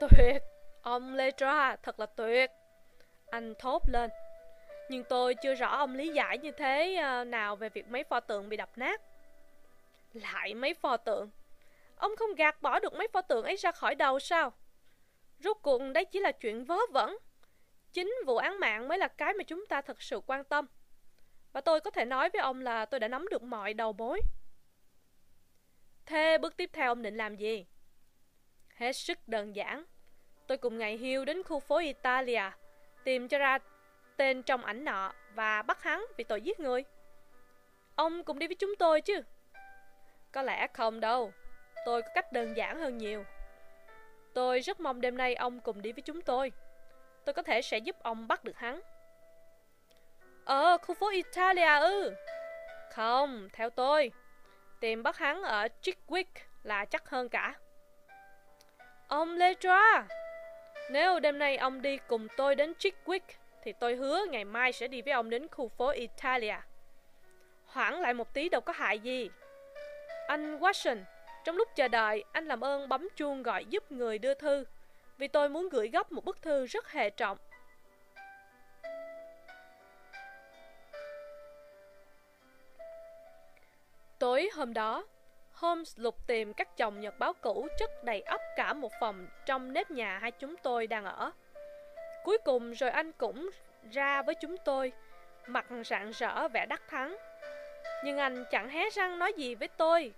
Tuyệt, 0.00 0.42
ông 0.82 1.14
Letra 1.14 1.76
thật 1.82 2.00
là 2.00 2.06
tuyệt. 2.06 2.50
Anh 3.30 3.54
thốt 3.58 3.82
lên. 3.92 4.10
Nhưng 4.88 5.04
tôi 5.04 5.34
chưa 5.34 5.54
rõ 5.54 5.76
ông 5.76 5.94
lý 5.94 6.08
giải 6.08 6.38
như 6.38 6.50
thế 6.50 6.96
ờ, 6.96 7.24
nào 7.24 7.56
về 7.56 7.68
việc 7.68 7.88
mấy 7.88 8.04
pho 8.04 8.20
tượng 8.20 8.48
bị 8.48 8.56
đập 8.56 8.70
nát. 8.76 9.02
Lại 10.12 10.54
mấy 10.54 10.74
pho 10.74 10.96
tượng. 10.96 11.30
Ông 11.96 12.16
không 12.16 12.34
gạt 12.34 12.62
bỏ 12.62 12.78
được 12.78 12.94
mấy 12.94 13.08
pho 13.08 13.20
tượng 13.20 13.44
ấy 13.44 13.56
ra 13.56 13.72
khỏi 13.72 13.94
đầu 13.94 14.18
sao? 14.18 14.52
Rốt 15.38 15.56
cuộc 15.62 15.82
đấy 15.94 16.04
chỉ 16.04 16.20
là 16.20 16.32
chuyện 16.32 16.64
vớ 16.64 16.78
vẩn. 16.90 17.18
Chính 17.92 18.14
vụ 18.26 18.36
án 18.36 18.60
mạng 18.60 18.88
mới 18.88 18.98
là 18.98 19.08
cái 19.08 19.34
mà 19.34 19.44
chúng 19.44 19.66
ta 19.66 19.80
thật 19.80 20.02
sự 20.02 20.20
quan 20.26 20.44
tâm. 20.44 20.66
Và 21.52 21.60
tôi 21.60 21.80
có 21.80 21.90
thể 21.90 22.04
nói 22.04 22.30
với 22.32 22.42
ông 22.42 22.60
là 22.60 22.86
tôi 22.86 23.00
đã 23.00 23.08
nắm 23.08 23.28
được 23.30 23.42
mọi 23.42 23.74
đầu 23.74 23.92
mối. 23.92 24.20
Thế 26.06 26.38
bước 26.38 26.56
tiếp 26.56 26.70
theo 26.72 26.90
ông 26.90 27.02
định 27.02 27.16
làm 27.16 27.36
gì? 27.36 27.66
Hết 28.74 28.92
sức 28.92 29.18
đơn 29.26 29.56
giản. 29.56 29.84
Tôi 30.46 30.58
cùng 30.58 30.78
ngày 30.78 30.96
hiu 30.96 31.24
đến 31.24 31.42
khu 31.42 31.60
phố 31.60 31.78
Italia, 31.78 32.42
tìm 33.04 33.28
cho 33.28 33.38
ra 33.38 33.58
tên 34.18 34.42
trong 34.42 34.64
ảnh 34.64 34.84
nọ 34.84 35.12
và 35.34 35.62
bắt 35.62 35.82
hắn 35.82 36.04
vì 36.16 36.24
tội 36.24 36.40
giết 36.40 36.60
người. 36.60 36.84
Ông 37.94 38.24
cùng 38.24 38.38
đi 38.38 38.46
với 38.46 38.56
chúng 38.56 38.76
tôi 38.76 39.00
chứ? 39.00 39.22
Có 40.32 40.42
lẽ 40.42 40.66
không 40.74 41.00
đâu. 41.00 41.32
Tôi 41.84 42.02
có 42.02 42.08
cách 42.14 42.32
đơn 42.32 42.56
giản 42.56 42.80
hơn 42.80 42.98
nhiều. 42.98 43.24
Tôi 44.34 44.60
rất 44.60 44.80
mong 44.80 45.00
đêm 45.00 45.16
nay 45.16 45.34
ông 45.34 45.60
cùng 45.60 45.82
đi 45.82 45.92
với 45.92 46.02
chúng 46.02 46.22
tôi. 46.22 46.52
Tôi 47.24 47.34
có 47.34 47.42
thể 47.42 47.62
sẽ 47.62 47.78
giúp 47.78 47.96
ông 48.02 48.28
bắt 48.28 48.44
được 48.44 48.56
hắn. 48.56 48.80
ở 50.44 50.78
khu 50.78 50.94
phố 50.94 51.10
Italia 51.10 51.80
ư? 51.80 52.14
Không, 52.92 53.48
theo 53.52 53.70
tôi. 53.70 54.12
Tìm 54.80 55.02
bắt 55.02 55.16
hắn 55.18 55.42
ở 55.42 55.68
Chickwick 55.82 56.24
là 56.62 56.84
chắc 56.84 57.10
hơn 57.10 57.28
cả. 57.28 57.54
Ông 59.08 59.36
Letra, 59.36 60.06
nếu 60.90 61.20
đêm 61.20 61.38
nay 61.38 61.56
ông 61.56 61.82
đi 61.82 61.98
cùng 62.06 62.26
tôi 62.36 62.54
đến 62.54 62.72
Chickwick, 62.78 63.20
thì 63.68 63.72
tôi 63.72 63.94
hứa 63.94 64.24
ngày 64.30 64.44
mai 64.44 64.72
sẽ 64.72 64.88
đi 64.88 65.02
với 65.02 65.12
ông 65.12 65.30
đến 65.30 65.48
khu 65.48 65.68
phố 65.68 65.88
Italia. 65.88 66.56
Hoãn 67.66 67.94
lại 67.94 68.14
một 68.14 68.34
tí 68.34 68.48
đâu 68.48 68.60
có 68.60 68.72
hại 68.72 68.98
gì. 68.98 69.30
Anh 70.28 70.58
Watson, 70.58 71.02
trong 71.44 71.56
lúc 71.56 71.68
chờ 71.76 71.88
đợi, 71.88 72.24
anh 72.32 72.46
làm 72.46 72.64
ơn 72.64 72.88
bấm 72.88 73.08
chuông 73.16 73.42
gọi 73.42 73.64
giúp 73.64 73.92
người 73.92 74.18
đưa 74.18 74.34
thư, 74.34 74.64
vì 75.18 75.28
tôi 75.28 75.48
muốn 75.48 75.68
gửi 75.68 75.88
gấp 75.88 76.12
một 76.12 76.24
bức 76.24 76.42
thư 76.42 76.66
rất 76.66 76.88
hệ 76.88 77.10
trọng. 77.10 77.38
Tối 84.18 84.50
hôm 84.54 84.74
đó, 84.74 85.06
Holmes 85.52 85.98
lục 85.98 86.26
tìm 86.26 86.54
các 86.54 86.76
chồng 86.76 87.00
nhật 87.00 87.18
báo 87.18 87.32
cũ 87.32 87.68
chất 87.78 88.04
đầy 88.04 88.20
ấp 88.20 88.40
cả 88.56 88.72
một 88.72 88.92
phòng 89.00 89.26
trong 89.46 89.72
nếp 89.72 89.90
nhà 89.90 90.18
hai 90.18 90.30
chúng 90.30 90.56
tôi 90.56 90.86
đang 90.86 91.04
ở. 91.04 91.32
Cuối 92.28 92.38
cùng 92.38 92.72
rồi 92.72 92.90
anh 92.90 93.12
cũng 93.12 93.50
ra 93.92 94.22
với 94.22 94.34
chúng 94.34 94.56
tôi, 94.64 94.92
mặt 95.46 95.66
rạng 95.84 96.10
rỡ 96.10 96.48
vẻ 96.48 96.66
đắc 96.66 96.82
thắng. 96.88 97.16
Nhưng 98.04 98.18
anh 98.18 98.44
chẳng 98.50 98.68
hé 98.68 98.90
răng 98.90 99.18
nói 99.18 99.32
gì 99.32 99.54
với 99.54 99.68
tôi. 99.68 100.12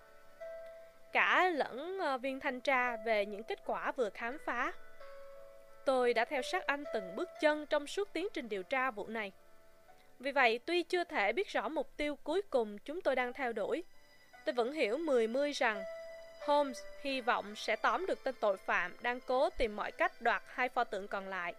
Cả 1.13 1.49
lẫn 1.49 1.99
ờ, 1.99 2.19
viên 2.19 2.41
thanh 2.41 2.61
tra 2.61 2.97
về 2.97 3.27
những 3.27 3.43
kết 3.43 3.59
quả 3.67 3.93
vừa 3.93 4.11
khám 4.11 4.39
phá. 4.47 4.73
Tôi 5.85 6.15
đã 6.15 6.25
theo 6.25 6.43
sát 6.43 6.67
anh 6.67 6.85
từng 6.95 7.17
bước 7.17 7.29
chân 7.41 7.67
trong 7.67 7.87
suốt 7.87 8.13
tiến 8.13 8.29
trình 8.33 8.49
điều 8.49 8.63
tra 8.63 8.91
vụ 8.91 9.07
này. 9.07 9.33
Vì 10.19 10.33
vậy, 10.33 10.61
tuy 10.67 10.83
chưa 10.83 11.05
thể 11.05 11.33
biết 11.33 11.49
rõ 11.49 11.69
mục 11.69 11.97
tiêu 11.97 12.19
cuối 12.25 12.43
cùng 12.51 12.79
chúng 12.79 13.01
tôi 13.01 13.17
đang 13.17 13.33
theo 13.33 13.53
đuổi, 13.53 13.85
tôi 14.45 14.53
vẫn 14.53 14.73
hiểu 14.73 14.99
mười 14.99 15.27
mươi 15.27 15.53
rằng 15.53 15.83
Holmes 16.47 16.79
hy 17.03 17.21
vọng 17.21 17.57
sẽ 17.57 17.77
tóm 17.77 18.07
được 18.07 18.25
tên 18.25 18.35
tội 18.41 18.57
phạm 18.57 18.97
đang 19.03 19.21
cố 19.21 19.51
tìm 19.51 19.77
mọi 19.77 19.93
cách 19.93 20.23
đoạt 20.23 20.43
hai 20.47 20.69
pho 20.69 20.85
tượng 20.85 21.09
còn 21.09 21.29
lại. 21.29 21.55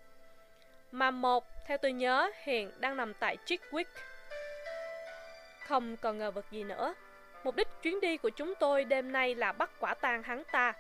Mà 0.92 1.12
một, 1.12 1.46
theo 1.66 1.78
tôi 1.78 1.92
nhớ, 1.92 2.32
hiện 2.44 2.72
đang 2.80 2.98
nằm 2.98 3.14
tại 3.14 3.38
Chickwick. 3.46 3.86
Không 5.68 5.98
còn 5.98 6.18
ngờ 6.18 6.32
vực 6.32 6.46
gì 6.52 6.64
nữa. 6.64 6.94
Mục 7.44 7.56
đích 7.56 7.68
chuyến 7.82 8.02
đi 8.02 8.18
của 8.18 8.30
chúng 8.30 8.54
tôi 8.60 8.84
đêm 8.84 9.12
nay 9.12 9.36
là 9.36 9.52
bắt 9.52 9.70
quả 9.80 9.94
tang 9.94 10.24
hắn 10.24 10.44
ta. 10.52 10.74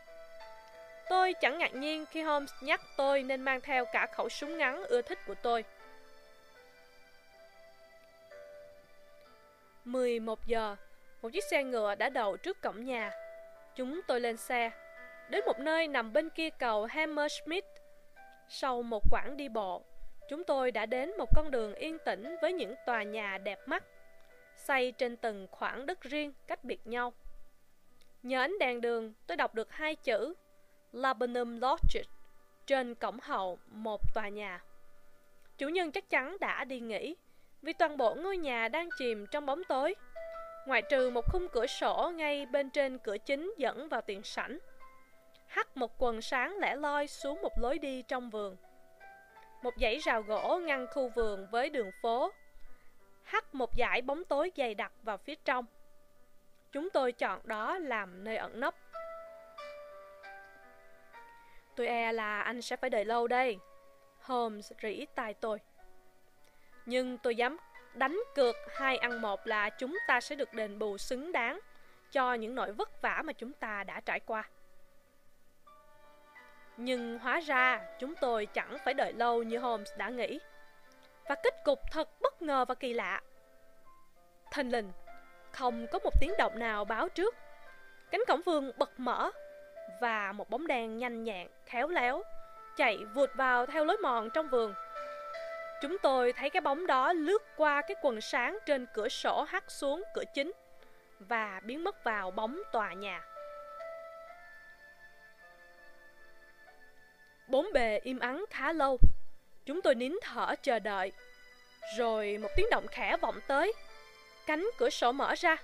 Tôi 1.09 1.33
chẳng 1.33 1.57
ngạc 1.57 1.75
nhiên 1.75 2.05
khi 2.11 2.21
Holmes 2.21 2.51
nhắc 2.61 2.81
tôi 2.97 3.23
nên 3.23 3.41
mang 3.41 3.61
theo 3.61 3.85
cả 3.93 4.07
khẩu 4.15 4.29
súng 4.29 4.57
ngắn 4.57 4.83
ưa 4.83 5.01
thích 5.01 5.19
của 5.27 5.35
tôi. 5.35 5.63
11 9.85 10.39
giờ, 10.45 10.75
một 11.21 11.29
chiếc 11.29 11.43
xe 11.43 11.63
ngựa 11.63 11.95
đã 11.95 12.09
đậu 12.09 12.37
trước 12.37 12.61
cổng 12.61 12.85
nhà. 12.85 13.11
Chúng 13.75 14.01
tôi 14.07 14.21
lên 14.21 14.37
xe, 14.37 14.71
đến 15.29 15.41
một 15.45 15.59
nơi 15.59 15.87
nằm 15.87 16.13
bên 16.13 16.29
kia 16.29 16.49
cầu 16.49 16.85
Hammersmith. 16.85 17.65
Sau 18.49 18.81
một 18.81 19.03
quãng 19.11 19.37
đi 19.37 19.49
bộ, 19.49 19.83
chúng 20.31 20.43
tôi 20.43 20.71
đã 20.71 20.85
đến 20.85 21.11
một 21.17 21.29
con 21.35 21.51
đường 21.51 21.73
yên 21.73 21.97
tĩnh 22.05 22.35
với 22.41 22.53
những 22.53 22.75
tòa 22.85 23.03
nhà 23.03 23.37
đẹp 23.37 23.59
mắt, 23.67 23.83
xây 24.55 24.91
trên 24.91 25.17
từng 25.17 25.47
khoảng 25.51 25.85
đất 25.85 26.01
riêng 26.01 26.33
cách 26.47 26.63
biệt 26.63 26.87
nhau. 26.87 27.13
Nhờ 28.23 28.39
ánh 28.39 28.59
đèn 28.59 28.81
đường, 28.81 29.13
tôi 29.27 29.37
đọc 29.37 29.55
được 29.55 29.71
hai 29.71 29.95
chữ 29.95 30.33
Labanum 30.91 31.59
Lodge 31.61 32.01
trên 32.67 32.95
cổng 32.95 33.19
hậu 33.19 33.59
một 33.67 34.01
tòa 34.13 34.29
nhà. 34.29 34.63
Chủ 35.57 35.67
nhân 35.67 35.91
chắc 35.91 36.09
chắn 36.09 36.37
đã 36.39 36.63
đi 36.63 36.79
nghỉ, 36.79 37.15
vì 37.61 37.73
toàn 37.73 37.97
bộ 37.97 38.15
ngôi 38.15 38.37
nhà 38.37 38.67
đang 38.67 38.89
chìm 38.97 39.25
trong 39.31 39.45
bóng 39.45 39.63
tối, 39.63 39.95
ngoại 40.65 40.81
trừ 40.81 41.09
một 41.09 41.25
khung 41.31 41.47
cửa 41.47 41.67
sổ 41.67 42.11
ngay 42.15 42.45
bên 42.45 42.69
trên 42.69 42.97
cửa 42.97 43.17
chính 43.17 43.53
dẫn 43.57 43.89
vào 43.89 44.01
tiền 44.01 44.23
sảnh. 44.23 44.59
Hắt 45.47 45.77
một 45.77 45.91
quần 45.97 46.21
sáng 46.21 46.57
lẻ 46.57 46.75
loi 46.75 47.07
xuống 47.07 47.41
một 47.41 47.53
lối 47.61 47.79
đi 47.79 48.01
trong 48.01 48.29
vườn. 48.29 48.57
Một 49.61 49.73
dãy 49.77 49.97
rào 49.97 50.21
gỗ 50.21 50.59
ngăn 50.63 50.87
khu 50.87 51.09
vườn 51.15 51.47
với 51.51 51.69
đường 51.69 51.91
phố. 52.01 52.31
Hắt 53.23 53.55
một 53.55 53.69
dải 53.77 54.01
bóng 54.01 54.23
tối 54.25 54.51
dày 54.55 54.75
đặc 54.75 54.91
vào 55.03 55.17
phía 55.17 55.35
trong. 55.45 55.65
Chúng 56.71 56.89
tôi 56.89 57.11
chọn 57.11 57.39
đó 57.43 57.77
làm 57.77 58.23
nơi 58.23 58.37
ẩn 58.37 58.59
nấp. 58.59 58.75
Tôi 61.75 61.87
e 61.87 62.11
là 62.11 62.41
anh 62.41 62.61
sẽ 62.61 62.75
phải 62.75 62.89
đợi 62.89 63.05
lâu 63.05 63.27
đây. 63.27 63.57
Holmes 64.21 64.71
rỉ 64.81 65.05
tai 65.15 65.33
tôi. 65.33 65.59
Nhưng 66.85 67.17
tôi 67.17 67.35
dám 67.35 67.57
đánh 67.93 68.19
cược 68.35 68.55
hai 68.69 68.97
ăn 68.97 69.21
một 69.21 69.47
là 69.47 69.69
chúng 69.69 69.97
ta 70.07 70.21
sẽ 70.21 70.35
được 70.35 70.53
đền 70.53 70.79
bù 70.79 70.97
xứng 70.97 71.31
đáng 71.31 71.59
cho 72.11 72.33
những 72.33 72.55
nỗi 72.55 72.71
vất 72.71 73.01
vả 73.01 73.21
mà 73.25 73.33
chúng 73.33 73.53
ta 73.53 73.83
đã 73.83 73.99
trải 73.99 74.19
qua. 74.19 74.49
Nhưng 76.77 77.19
hóa 77.19 77.39
ra 77.39 77.81
chúng 77.99 78.15
tôi 78.15 78.45
chẳng 78.45 78.77
phải 78.85 78.93
đợi 78.93 79.13
lâu 79.13 79.43
như 79.43 79.57
Holmes 79.57 79.89
đã 79.97 80.09
nghĩ. 80.09 80.39
Và 81.29 81.35
kết 81.43 81.63
cục 81.63 81.79
thật 81.91 82.21
bất 82.21 82.41
ngờ 82.41 82.65
và 82.65 82.75
kỳ 82.75 82.93
lạ. 82.93 83.21
Thanh 84.51 84.69
linh, 84.69 84.91
không 85.51 85.87
có 85.91 85.99
một 85.99 86.13
tiếng 86.21 86.31
động 86.37 86.59
nào 86.59 86.85
báo 86.85 87.09
trước. 87.09 87.35
Cánh 88.11 88.21
cổng 88.27 88.41
vườn 88.45 88.71
bật 88.77 88.99
mở 88.99 89.31
và 90.01 90.31
một 90.31 90.49
bóng 90.49 90.67
đèn 90.67 90.97
nhanh 90.97 91.23
nhẹn, 91.23 91.47
khéo 91.65 91.87
léo 91.87 92.23
chạy 92.77 92.97
vụt 93.13 93.29
vào 93.35 93.65
theo 93.65 93.85
lối 93.85 93.97
mòn 93.97 94.29
trong 94.29 94.49
vườn 94.49 94.73
Chúng 95.81 95.97
tôi 95.97 96.33
thấy 96.33 96.49
cái 96.49 96.61
bóng 96.61 96.87
đó 96.87 97.13
lướt 97.13 97.43
qua 97.57 97.81
cái 97.81 97.95
quần 98.01 98.21
sáng 98.21 98.57
trên 98.65 98.85
cửa 98.93 99.09
sổ 99.09 99.45
hắt 99.47 99.71
xuống 99.71 100.03
cửa 100.13 100.23
chính 100.33 100.51
và 101.19 101.61
biến 101.63 101.83
mất 101.83 102.03
vào 102.03 102.31
bóng 102.31 102.61
tòa 102.71 102.93
nhà. 102.93 103.21
Bốn 107.51 107.73
bề 107.73 107.99
im 108.03 108.19
ắng 108.19 108.45
khá 108.49 108.73
lâu. 108.73 108.99
Chúng 109.65 109.81
tôi 109.81 109.95
nín 109.95 110.15
thở 110.21 110.55
chờ 110.63 110.79
đợi. 110.79 111.11
Rồi 111.97 112.37
một 112.41 112.49
tiếng 112.55 112.69
động 112.71 112.87
khẽ 112.87 113.17
vọng 113.21 113.39
tới. 113.47 113.73
Cánh 114.45 114.69
cửa 114.77 114.89
sổ 114.89 115.11
mở 115.11 115.35
ra. 115.37 115.57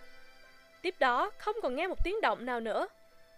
Tiếp 0.81 0.95
đó 0.99 1.31
không 1.37 1.55
còn 1.61 1.75
nghe 1.75 1.87
một 1.87 2.03
tiếng 2.03 2.21
động 2.21 2.45
nào 2.45 2.59
nữa. 2.59 2.87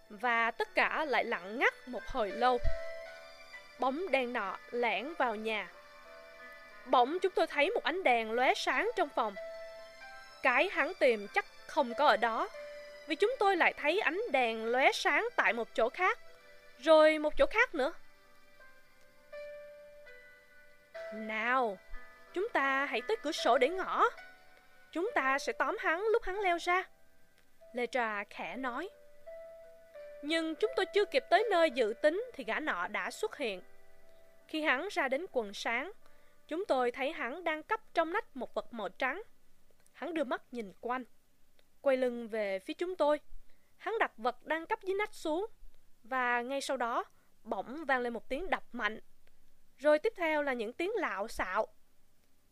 Và 0.08 0.50
tất 0.50 0.74
cả 0.74 1.04
lại 1.04 1.24
lặng 1.24 1.58
ngắt 1.58 1.88
một 1.88 2.02
hồi 2.06 2.30
lâu. 2.30 2.58
Bóng 3.78 4.10
đen 4.10 4.32
nọ 4.32 4.56
lẻn 4.70 5.14
vào 5.18 5.34
nhà 5.34 5.68
Bỗng 6.86 7.18
chúng 7.18 7.32
tôi 7.32 7.46
thấy 7.46 7.70
một 7.70 7.82
ánh 7.84 8.02
đèn 8.02 8.32
lóe 8.32 8.54
sáng 8.54 8.90
trong 8.96 9.08
phòng. 9.08 9.34
Cái 10.42 10.68
hắn 10.72 10.92
tìm 11.00 11.26
chắc 11.34 11.44
không 11.66 11.94
có 11.94 12.06
ở 12.06 12.16
đó, 12.16 12.48
vì 13.06 13.16
chúng 13.16 13.34
tôi 13.38 13.56
lại 13.56 13.74
thấy 13.76 14.00
ánh 14.00 14.20
đèn 14.32 14.64
lóe 14.64 14.92
sáng 14.92 15.28
tại 15.36 15.52
một 15.52 15.68
chỗ 15.74 15.88
khác, 15.88 16.18
rồi 16.78 17.18
một 17.18 17.34
chỗ 17.38 17.46
khác 17.46 17.74
nữa. 17.74 17.92
Nào, 21.14 21.78
chúng 22.34 22.48
ta 22.48 22.84
hãy 22.84 23.02
tới 23.08 23.16
cửa 23.22 23.32
sổ 23.32 23.58
để 23.58 23.68
ngõ. 23.68 24.04
Chúng 24.92 25.10
ta 25.14 25.38
sẽ 25.38 25.52
tóm 25.52 25.76
hắn 25.80 26.06
lúc 26.12 26.22
hắn 26.22 26.40
leo 26.40 26.58
ra. 26.60 26.82
Lê 27.72 27.86
Trà 27.86 28.24
khẽ 28.24 28.56
nói. 28.56 28.88
Nhưng 30.22 30.54
chúng 30.54 30.70
tôi 30.76 30.86
chưa 30.94 31.04
kịp 31.04 31.24
tới 31.30 31.44
nơi 31.50 31.70
dự 31.70 31.94
tính 32.02 32.24
thì 32.34 32.44
gã 32.44 32.60
nọ 32.60 32.86
đã 32.86 33.10
xuất 33.10 33.36
hiện. 33.36 33.62
Khi 34.48 34.62
hắn 34.62 34.88
ra 34.90 35.08
đến 35.08 35.26
quần 35.32 35.54
sáng, 35.54 35.92
Chúng 36.50 36.66
tôi 36.66 36.90
thấy 36.90 37.12
hắn 37.12 37.44
đang 37.44 37.62
cắp 37.62 37.94
trong 37.94 38.12
nách 38.12 38.36
một 38.36 38.54
vật 38.54 38.72
màu 38.74 38.88
trắng. 38.88 39.22
Hắn 39.92 40.14
đưa 40.14 40.24
mắt 40.24 40.42
nhìn 40.52 40.72
quanh, 40.80 41.04
quay 41.80 41.96
lưng 41.96 42.28
về 42.28 42.58
phía 42.58 42.74
chúng 42.74 42.96
tôi. 42.96 43.20
Hắn 43.76 43.94
đặt 43.98 44.12
vật 44.16 44.46
đang 44.46 44.66
cắp 44.66 44.82
dưới 44.82 44.94
nách 44.94 45.14
xuống, 45.14 45.46
và 46.02 46.42
ngay 46.42 46.60
sau 46.60 46.76
đó, 46.76 47.04
bỗng 47.44 47.84
vang 47.84 48.00
lên 48.00 48.12
một 48.12 48.28
tiếng 48.28 48.50
đập 48.50 48.62
mạnh. 48.72 49.00
Rồi 49.80 49.98
tiếp 49.98 50.12
theo 50.16 50.42
là 50.42 50.52
những 50.52 50.72
tiếng 50.72 50.90
lạo 50.94 51.28
xạo. 51.28 51.66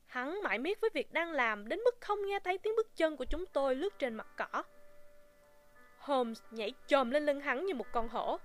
Hắn 0.06 0.42
mãi 0.42 0.58
miết 0.58 0.80
với 0.80 0.90
việc 0.94 1.12
đang 1.12 1.32
làm 1.32 1.68
đến 1.68 1.80
mức 1.80 2.00
không 2.00 2.26
nghe 2.26 2.38
thấy 2.38 2.58
tiếng 2.58 2.76
bước 2.76 2.96
chân 2.96 3.16
của 3.16 3.24
chúng 3.24 3.46
tôi 3.46 3.74
lướt 3.74 3.98
trên 3.98 4.14
mặt 4.14 4.26
cỏ. 4.36 4.62
Holmes 5.98 6.42
nhảy 6.50 6.72
chồm 6.86 7.10
lên 7.10 7.26
lưng 7.26 7.40
hắn 7.40 7.66
như 7.66 7.74
một 7.74 7.86
con 7.92 8.08
hổ, 8.08 8.38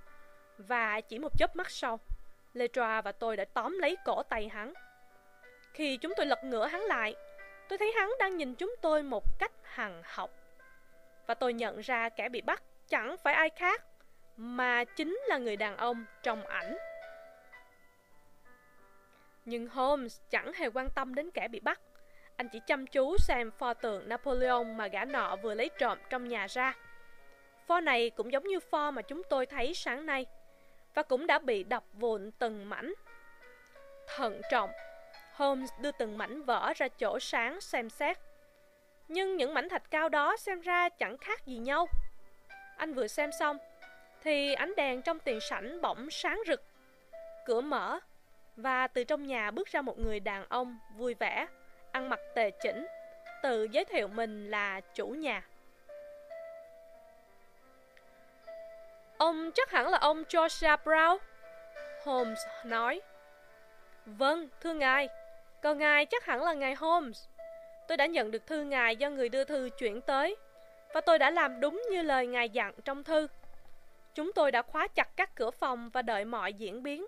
và 0.57 1.01
chỉ 1.01 1.19
một 1.19 1.37
chớp 1.37 1.55
mắt 1.55 1.69
sau, 1.69 1.99
Letra 2.53 3.01
và 3.01 3.11
tôi 3.11 3.37
đã 3.37 3.45
tóm 3.45 3.79
lấy 3.79 3.97
cổ 4.05 4.23
tay 4.23 4.49
hắn. 4.49 4.73
Khi 5.73 5.97
chúng 5.97 6.13
tôi 6.17 6.25
lật 6.25 6.43
ngửa 6.43 6.67
hắn 6.67 6.81
lại, 6.81 7.15
tôi 7.69 7.77
thấy 7.77 7.91
hắn 7.95 8.11
đang 8.19 8.37
nhìn 8.37 8.55
chúng 8.55 8.75
tôi 8.81 9.03
một 9.03 9.23
cách 9.39 9.51
hằng 9.63 10.01
học. 10.05 10.29
Và 11.27 11.33
tôi 11.33 11.53
nhận 11.53 11.79
ra 11.79 12.09
kẻ 12.09 12.29
bị 12.29 12.41
bắt 12.41 12.63
chẳng 12.87 13.15
phải 13.23 13.33
ai 13.33 13.49
khác, 13.49 13.83
mà 14.37 14.83
chính 14.83 15.19
là 15.27 15.37
người 15.37 15.55
đàn 15.55 15.77
ông 15.77 16.05
trong 16.23 16.45
ảnh. 16.45 16.77
Nhưng 19.45 19.67
Holmes 19.67 20.19
chẳng 20.29 20.53
hề 20.53 20.69
quan 20.73 20.89
tâm 20.89 21.15
đến 21.15 21.31
kẻ 21.31 21.47
bị 21.47 21.59
bắt. 21.59 21.81
Anh 22.35 22.49
chỉ 22.49 22.59
chăm 22.67 22.87
chú 22.87 23.17
xem 23.17 23.51
pho 23.51 23.73
tượng 23.73 24.09
Napoleon 24.09 24.63
mà 24.63 24.87
gã 24.87 25.05
nọ 25.05 25.35
vừa 25.35 25.53
lấy 25.53 25.69
trộm 25.79 25.97
trong 26.09 26.27
nhà 26.27 26.47
ra. 26.49 26.73
Pho 27.67 27.79
này 27.79 28.09
cũng 28.09 28.31
giống 28.31 28.43
như 28.43 28.59
pho 28.59 28.91
mà 28.91 29.01
chúng 29.01 29.21
tôi 29.29 29.45
thấy 29.45 29.73
sáng 29.73 30.05
nay 30.05 30.25
và 30.93 31.03
cũng 31.03 31.27
đã 31.27 31.39
bị 31.39 31.63
đập 31.63 31.83
vụn 31.93 32.31
từng 32.31 32.69
mảnh. 32.69 32.93
Thận 34.15 34.41
trọng, 34.51 34.69
Holmes 35.33 35.69
đưa 35.79 35.91
từng 35.91 36.17
mảnh 36.17 36.43
vỡ 36.43 36.73
ra 36.75 36.87
chỗ 36.87 37.19
sáng 37.19 37.61
xem 37.61 37.89
xét. 37.89 38.17
Nhưng 39.07 39.37
những 39.37 39.53
mảnh 39.53 39.69
thạch 39.69 39.91
cao 39.91 40.09
đó 40.09 40.37
xem 40.37 40.61
ra 40.61 40.89
chẳng 40.89 41.17
khác 41.17 41.45
gì 41.45 41.57
nhau. 41.57 41.87
Anh 42.77 42.93
vừa 42.93 43.07
xem 43.07 43.29
xong, 43.39 43.57
thì 44.23 44.53
ánh 44.53 44.75
đèn 44.77 45.01
trong 45.01 45.19
tiền 45.19 45.39
sảnh 45.39 45.81
bỗng 45.81 46.09
sáng 46.11 46.41
rực. 46.47 46.63
Cửa 47.45 47.61
mở, 47.61 47.99
và 48.55 48.87
từ 48.87 49.03
trong 49.03 49.23
nhà 49.27 49.51
bước 49.51 49.67
ra 49.67 49.81
một 49.81 49.99
người 49.99 50.19
đàn 50.19 50.45
ông 50.49 50.79
vui 50.95 51.13
vẻ, 51.13 51.47
ăn 51.91 52.09
mặc 52.09 52.19
tề 52.35 52.51
chỉnh, 52.51 52.87
tự 53.43 53.63
giới 53.63 53.85
thiệu 53.85 54.07
mình 54.07 54.51
là 54.51 54.81
chủ 54.81 55.07
nhà. 55.07 55.43
Ông 59.17 59.51
chắc 59.55 59.71
hẳn 59.71 59.87
là 59.89 59.97
ông 59.97 60.23
Joshua 60.23 60.77
Brown. 60.83 61.17
Holmes 62.03 62.39
nói. 62.65 63.01
Vâng, 64.05 64.49
thưa 64.61 64.73
ngài. 64.73 65.09
Còn 65.61 65.77
ngài 65.77 66.05
chắc 66.05 66.25
hẳn 66.25 66.43
là 66.43 66.53
ngài 66.53 66.75
Holmes. 66.75 67.25
Tôi 67.87 67.97
đã 67.97 68.05
nhận 68.05 68.31
được 68.31 68.47
thư 68.47 68.63
ngài 68.63 68.95
do 68.95 69.09
người 69.09 69.29
đưa 69.29 69.43
thư 69.43 69.69
chuyển 69.77 70.01
tới. 70.01 70.35
Và 70.93 71.01
tôi 71.01 71.19
đã 71.19 71.29
làm 71.29 71.59
đúng 71.59 71.81
như 71.91 72.01
lời 72.01 72.27
ngài 72.27 72.49
dặn 72.49 72.73
trong 72.85 73.03
thư. 73.03 73.27
Chúng 74.13 74.33
tôi 74.33 74.51
đã 74.51 74.61
khóa 74.61 74.87
chặt 74.87 75.09
các 75.15 75.35
cửa 75.35 75.51
phòng 75.51 75.89
và 75.89 76.01
đợi 76.01 76.25
mọi 76.25 76.53
diễn 76.53 76.83
biến. 76.83 77.05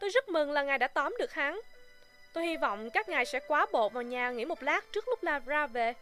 Tôi 0.00 0.10
rất 0.10 0.28
mừng 0.28 0.50
là 0.50 0.62
ngài 0.62 0.78
đã 0.78 0.88
tóm 0.88 1.14
được 1.18 1.32
hắn. 1.32 1.60
Tôi 2.32 2.46
hy 2.46 2.56
vọng 2.56 2.90
các 2.90 3.08
ngài 3.08 3.24
sẽ 3.24 3.40
quá 3.48 3.66
bộ 3.72 3.88
vào 3.88 4.02
nhà 4.02 4.30
nghỉ 4.30 4.44
một 4.44 4.62
lát 4.62 4.84
trước 4.92 5.08
lúc 5.08 5.22
la 5.22 5.38
ra 5.38 5.66
về. 5.66 5.94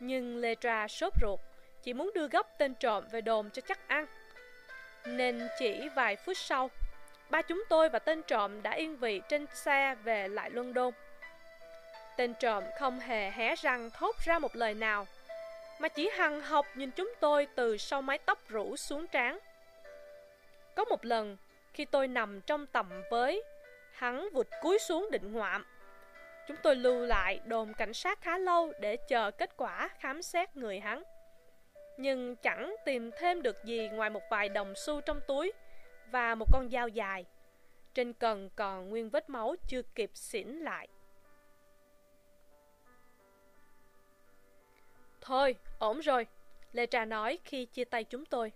Nhưng 0.00 0.36
Letra 0.36 0.88
sốt 0.88 1.12
ruột 1.20 1.40
chỉ 1.82 1.92
muốn 1.92 2.10
đưa 2.14 2.28
gốc 2.28 2.54
tên 2.58 2.74
trộm 2.74 3.04
về 3.10 3.20
đồn 3.20 3.50
cho 3.50 3.62
chắc 3.68 3.88
ăn. 3.88 4.06
Nên 5.06 5.48
chỉ 5.58 5.88
vài 5.94 6.16
phút 6.16 6.36
sau, 6.36 6.70
ba 7.30 7.42
chúng 7.42 7.64
tôi 7.68 7.88
và 7.88 7.98
tên 7.98 8.22
trộm 8.22 8.62
đã 8.62 8.70
yên 8.70 8.96
vị 8.96 9.20
trên 9.28 9.46
xe 9.54 9.94
về 9.94 10.28
lại 10.28 10.50
London. 10.50 10.92
Tên 12.16 12.34
trộm 12.34 12.64
không 12.78 13.00
hề 13.00 13.30
hé 13.30 13.54
răng 13.54 13.90
thốt 13.90 14.16
ra 14.24 14.38
một 14.38 14.56
lời 14.56 14.74
nào, 14.74 15.06
mà 15.78 15.88
chỉ 15.88 16.10
hằng 16.16 16.40
học 16.40 16.66
nhìn 16.74 16.90
chúng 16.90 17.12
tôi 17.20 17.46
từ 17.54 17.76
sau 17.76 18.02
mái 18.02 18.18
tóc 18.18 18.48
rủ 18.48 18.76
xuống 18.76 19.06
trán. 19.06 19.38
Có 20.74 20.84
một 20.84 21.04
lần, 21.04 21.36
khi 21.76 21.84
tôi 21.84 22.08
nằm 22.08 22.40
trong 22.40 22.66
tầm 22.66 23.02
với, 23.10 23.42
hắn 23.92 24.28
vụt 24.32 24.46
cúi 24.62 24.78
xuống 24.78 25.08
định 25.10 25.32
ngoạm. 25.32 25.64
Chúng 26.48 26.56
tôi 26.62 26.76
lưu 26.76 27.06
lại 27.06 27.40
đồn 27.44 27.74
cảnh 27.74 27.94
sát 27.94 28.20
khá 28.20 28.38
lâu 28.38 28.72
để 28.80 28.96
chờ 28.96 29.30
kết 29.30 29.56
quả 29.56 29.88
khám 29.98 30.22
xét 30.22 30.56
người 30.56 30.80
hắn 30.80 31.02
nhưng 31.96 32.36
chẳng 32.36 32.76
tìm 32.84 33.10
thêm 33.18 33.42
được 33.42 33.64
gì 33.64 33.88
ngoài 33.88 34.10
một 34.10 34.22
vài 34.30 34.48
đồng 34.48 34.74
xu 34.76 35.00
trong 35.00 35.20
túi 35.26 35.52
và 36.10 36.34
một 36.34 36.46
con 36.52 36.68
dao 36.72 36.88
dài. 36.88 37.24
Trên 37.94 38.12
cần 38.12 38.50
còn 38.56 38.88
nguyên 38.88 39.10
vết 39.10 39.30
máu 39.30 39.54
chưa 39.68 39.82
kịp 39.82 40.10
xỉn 40.14 40.48
lại. 40.48 40.88
Thôi, 45.20 45.54
ổn 45.78 46.00
rồi, 46.00 46.26
Lê 46.72 46.86
Trà 46.86 47.04
nói 47.04 47.38
khi 47.44 47.64
chia 47.64 47.84
tay 47.84 48.04
chúng 48.04 48.24
tôi. 48.24 48.52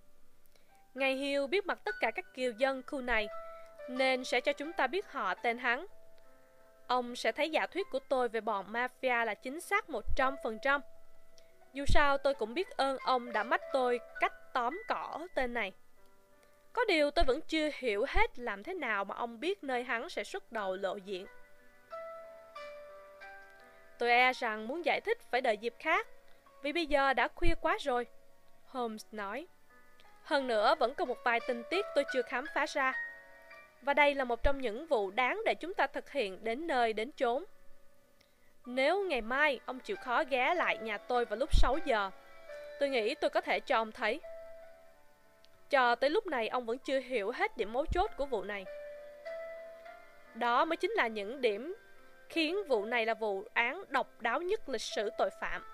Ngài 0.95 1.15
Hiêu 1.15 1.47
biết 1.47 1.67
mặt 1.67 1.79
tất 1.85 1.95
cả 2.01 2.11
các 2.11 2.25
kiều 2.35 2.53
dân 2.53 2.83
khu 2.87 3.01
này, 3.01 3.29
nên 3.89 4.25
sẽ 4.25 4.41
cho 4.41 4.53
chúng 4.53 4.73
ta 4.73 4.87
biết 4.87 5.13
họ 5.13 5.35
tên 5.35 5.59
hắn. 5.59 5.87
Ông 6.87 7.17
sẽ 7.17 7.33
thấy 7.33 7.51
giả 7.51 7.67
thuyết 7.67 7.87
của 7.91 7.99
tôi 7.99 8.29
về 8.29 8.41
bọn 8.41 8.73
mafia 8.73 9.25
là 9.25 9.35
chính 9.35 9.61
xác 9.61 9.85
100%. 9.89 10.81
Dù 11.73 11.85
sao 11.87 12.19
tôi 12.19 12.35
cũng 12.35 12.55
biết 12.55 12.71
ơn 12.71 12.99
ông 12.99 13.33
đã 13.33 13.43
mách 13.43 13.63
tôi 13.73 14.01
cách 14.21 14.33
tóm 14.53 14.83
cỏ 14.89 15.27
tên 15.35 15.55
này. 15.55 15.73
Có 16.73 16.85
điều 16.85 17.11
tôi 17.11 17.25
vẫn 17.25 17.41
chưa 17.41 17.69
hiểu 17.75 18.05
hết 18.09 18.39
làm 18.39 18.63
thế 18.63 18.75
nào 18.75 19.05
mà 19.05 19.15
ông 19.15 19.41
biết 19.41 19.65
nơi 19.65 19.85
hắn 19.85 20.09
sẽ 20.09 20.25
xuất 20.25 20.53
đầu 20.53 20.77
lộ 20.77 20.97
diện. 20.97 21.27
Tôi 23.99 24.11
e 24.11 24.33
rằng 24.33 24.67
muốn 24.67 24.85
giải 24.85 25.01
thích 25.01 25.19
phải 25.31 25.41
đợi 25.41 25.57
dịp 25.57 25.75
khác, 25.79 26.07
vì 26.63 26.73
bây 26.73 26.87
giờ 26.87 27.13
đã 27.13 27.29
khuya 27.29 27.55
quá 27.61 27.77
rồi. 27.81 28.07
Holmes 28.67 29.07
nói. 29.13 29.47
Hơn 30.23 30.47
nữa 30.47 30.75
vẫn 30.79 30.95
còn 30.95 31.09
một 31.09 31.19
vài 31.25 31.41
tình 31.49 31.63
tiết 31.71 31.87
tôi 31.95 32.05
chưa 32.13 32.23
khám 32.23 32.45
phá 32.55 32.67
ra. 32.67 32.93
Và 33.83 33.95
đây 33.95 34.15
là 34.15 34.25
một 34.25 34.43
trong 34.43 34.61
những 34.61 34.87
vụ 34.87 35.11
đáng 35.11 35.41
để 35.45 35.55
chúng 35.55 35.75
ta 35.75 35.87
thực 35.87 36.11
hiện 36.11 36.45
đến 36.45 36.67
nơi 36.67 36.93
đến 36.93 37.11
chốn. 37.13 37.45
Nếu 38.67 39.05
ngày 39.05 39.21
mai 39.21 39.61
ông 39.67 39.81
chịu 39.81 39.97
khó 39.97 40.25
ghé 40.25 40.55
lại 40.55 40.79
nhà 40.79 40.99
tôi 40.99 41.25
vào 41.25 41.37
lúc 41.37 41.55
6 41.55 41.79
giờ, 41.85 42.11
tôi 42.81 42.89
nghĩ 42.89 43.15
tôi 43.15 43.31
có 43.31 43.41
thể 43.41 43.61
cho 43.61 43.77
ông 43.77 43.93
thấy. 43.93 44.21
Cho 45.71 45.95
tới 45.95 46.11
lúc 46.11 46.27
này 46.27 46.49
ông 46.49 46.67
vẫn 46.67 46.79
chưa 46.79 47.01
hiểu 47.01 47.31
hết 47.31 47.57
điểm 47.57 47.73
mấu 47.73 47.87
chốt 47.87 48.11
của 48.17 48.27
vụ 48.27 48.43
này. 48.43 48.65
Đó 50.35 50.65
mới 50.65 50.77
chính 50.77 50.91
là 50.91 51.07
những 51.07 51.41
điểm 51.41 51.75
khiến 52.29 52.57
vụ 52.69 52.85
này 52.85 53.07
là 53.07 53.15
vụ 53.15 53.45
án 53.55 53.85
độc 53.89 54.21
đáo 54.21 54.43
nhất 54.43 54.69
lịch 54.69 54.83
sử 54.83 55.11
tội 55.19 55.31
phạm. 55.41 55.65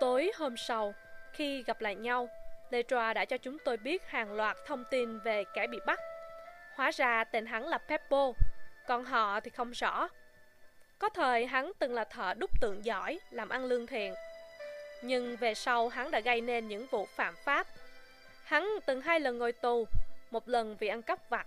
Tối 0.00 0.32
hôm 0.36 0.56
sau, 0.56 0.94
khi 1.32 1.62
gặp 1.62 1.80
lại 1.80 1.94
nhau, 1.94 2.28
Letra 2.70 3.12
đã 3.12 3.24
cho 3.24 3.36
chúng 3.36 3.58
tôi 3.64 3.76
biết 3.76 4.02
hàng 4.06 4.32
loạt 4.32 4.56
thông 4.66 4.84
tin 4.90 5.18
về 5.18 5.44
kẻ 5.54 5.66
bị 5.66 5.78
bắt 5.86 6.00
Hóa 6.74 6.90
ra 6.90 7.24
tên 7.24 7.46
hắn 7.46 7.68
là 7.68 7.78
Peppo, 7.78 8.32
còn 8.86 9.04
họ 9.04 9.40
thì 9.40 9.50
không 9.50 9.70
rõ. 9.70 10.08
Có 10.98 11.08
thời 11.08 11.46
hắn 11.46 11.72
từng 11.78 11.94
là 11.94 12.04
thợ 12.04 12.34
đúc 12.34 12.50
tượng 12.60 12.84
giỏi, 12.84 13.20
làm 13.30 13.48
ăn 13.48 13.64
lương 13.64 13.86
thiện. 13.86 14.14
Nhưng 15.02 15.36
về 15.36 15.54
sau 15.54 15.88
hắn 15.88 16.10
đã 16.10 16.20
gây 16.20 16.40
nên 16.40 16.68
những 16.68 16.86
vụ 16.86 17.06
phạm 17.16 17.34
pháp. 17.44 17.66
Hắn 18.44 18.78
từng 18.86 19.00
hai 19.00 19.20
lần 19.20 19.38
ngồi 19.38 19.52
tù, 19.52 19.86
một 20.30 20.48
lần 20.48 20.76
vì 20.76 20.88
ăn 20.88 21.02
cắp 21.02 21.28
vặt. 21.28 21.46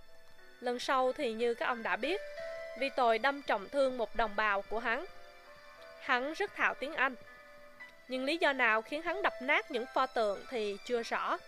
Lần 0.60 0.78
sau 0.78 1.12
thì 1.12 1.32
như 1.32 1.54
các 1.54 1.66
ông 1.66 1.82
đã 1.82 1.96
biết, 1.96 2.20
vì 2.78 2.90
tội 2.96 3.18
đâm 3.18 3.42
trọng 3.42 3.68
thương 3.68 3.98
một 3.98 4.16
đồng 4.16 4.36
bào 4.36 4.62
của 4.62 4.78
hắn. 4.78 5.04
Hắn 6.00 6.32
rất 6.32 6.54
thạo 6.54 6.74
tiếng 6.74 6.94
Anh. 6.94 7.14
Nhưng 8.08 8.24
lý 8.24 8.36
do 8.36 8.52
nào 8.52 8.82
khiến 8.82 9.02
hắn 9.02 9.22
đập 9.22 9.34
nát 9.40 9.70
những 9.70 9.86
pho 9.94 10.06
tượng 10.06 10.44
thì 10.50 10.76
chưa 10.84 11.02
rõ. 11.02 11.38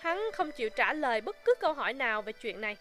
Hắn 0.00 0.30
không 0.32 0.52
chịu 0.52 0.70
trả 0.70 0.92
lời 0.92 1.20
bất 1.20 1.36
cứ 1.44 1.54
câu 1.60 1.72
hỏi 1.72 1.92
nào 1.92 2.22
về 2.22 2.32
chuyện 2.32 2.60
này. 2.60 2.76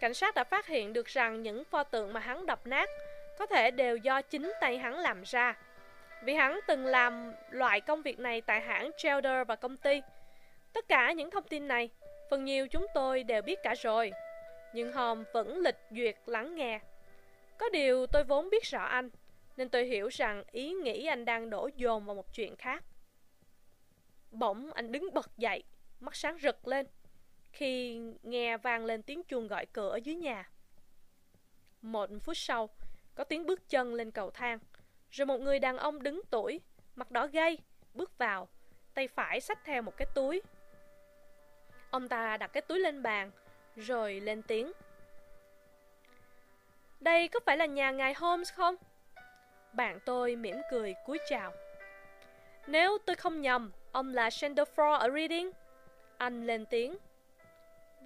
Cảnh 0.00 0.14
sát 0.14 0.34
đã 0.34 0.44
phát 0.44 0.66
hiện 0.66 0.92
được 0.92 1.06
rằng 1.06 1.42
những 1.42 1.64
pho 1.64 1.84
tượng 1.84 2.12
mà 2.12 2.20
hắn 2.20 2.46
đập 2.46 2.60
nát 2.64 2.90
có 3.38 3.46
thể 3.46 3.70
đều 3.70 3.96
do 3.96 4.22
chính 4.22 4.52
tay 4.60 4.78
hắn 4.78 4.98
làm 4.98 5.22
ra. 5.22 5.56
Vì 6.22 6.34
hắn 6.34 6.60
từng 6.66 6.86
làm 6.86 7.32
loại 7.50 7.80
công 7.80 8.02
việc 8.02 8.18
này 8.18 8.40
tại 8.40 8.60
hãng 8.60 8.90
Chelder 8.98 9.46
và 9.46 9.56
công 9.56 9.76
ty. 9.76 10.02
Tất 10.72 10.88
cả 10.88 11.12
những 11.12 11.30
thông 11.30 11.44
tin 11.44 11.68
này, 11.68 11.90
phần 12.30 12.44
nhiều 12.44 12.68
chúng 12.68 12.86
tôi 12.94 13.22
đều 13.22 13.42
biết 13.42 13.58
cả 13.62 13.74
rồi. 13.82 14.12
Nhưng 14.74 14.92
Hòm 14.92 15.24
vẫn 15.32 15.58
lịch 15.58 15.78
duyệt 15.90 16.16
lắng 16.26 16.56
nghe. 16.56 16.80
Có 17.58 17.68
điều 17.68 18.06
tôi 18.06 18.24
vốn 18.24 18.50
biết 18.50 18.64
rõ 18.64 18.84
anh, 18.84 19.10
nên 19.56 19.68
tôi 19.68 19.84
hiểu 19.84 20.08
rằng 20.08 20.44
ý 20.50 20.72
nghĩ 20.72 21.06
anh 21.06 21.24
đang 21.24 21.50
đổ 21.50 21.70
dồn 21.76 22.06
vào 22.06 22.14
một 22.16 22.34
chuyện 22.34 22.56
khác. 22.56 22.84
Bỗng 24.30 24.72
anh 24.72 24.92
đứng 24.92 25.14
bật 25.14 25.30
dậy, 25.36 25.62
mắt 26.00 26.16
sáng 26.16 26.38
rực 26.42 26.68
lên 26.68 26.86
khi 27.52 28.00
nghe 28.22 28.56
vang 28.56 28.84
lên 28.84 29.02
tiếng 29.02 29.22
chuông 29.22 29.48
gọi 29.48 29.66
cửa 29.66 29.90
ở 29.90 29.96
dưới 29.96 30.14
nhà. 30.14 30.50
Một 31.82 32.10
phút 32.22 32.36
sau, 32.36 32.68
có 33.14 33.24
tiếng 33.24 33.46
bước 33.46 33.68
chân 33.68 33.94
lên 33.94 34.10
cầu 34.10 34.30
thang, 34.30 34.58
rồi 35.10 35.26
một 35.26 35.40
người 35.40 35.58
đàn 35.58 35.76
ông 35.76 36.02
đứng 36.02 36.22
tuổi, 36.30 36.60
mặt 36.96 37.10
đỏ 37.10 37.26
gay, 37.26 37.58
bước 37.94 38.18
vào, 38.18 38.48
tay 38.94 39.08
phải 39.08 39.40
xách 39.40 39.64
theo 39.64 39.82
một 39.82 39.96
cái 39.96 40.06
túi. 40.14 40.42
Ông 41.90 42.08
ta 42.08 42.36
đặt 42.36 42.46
cái 42.52 42.60
túi 42.60 42.78
lên 42.78 43.02
bàn, 43.02 43.30
rồi 43.76 44.20
lên 44.20 44.42
tiếng. 44.42 44.72
Đây 47.00 47.28
có 47.28 47.40
phải 47.46 47.56
là 47.56 47.66
nhà 47.66 47.90
ngài 47.90 48.14
Holmes 48.14 48.52
không? 48.52 48.76
Bạn 49.72 49.98
tôi 50.04 50.36
mỉm 50.36 50.56
cười 50.70 50.94
cúi 51.06 51.18
chào. 51.28 51.52
Nếu 52.66 52.98
tôi 53.06 53.16
không 53.16 53.40
nhầm, 53.40 53.72
ông 53.92 54.14
là 54.14 54.28
Sandeford 54.28 54.98
ở 54.98 55.10
Reading. 55.10 55.50
Anh 56.18 56.46
lên 56.46 56.66
tiếng. 56.66 56.96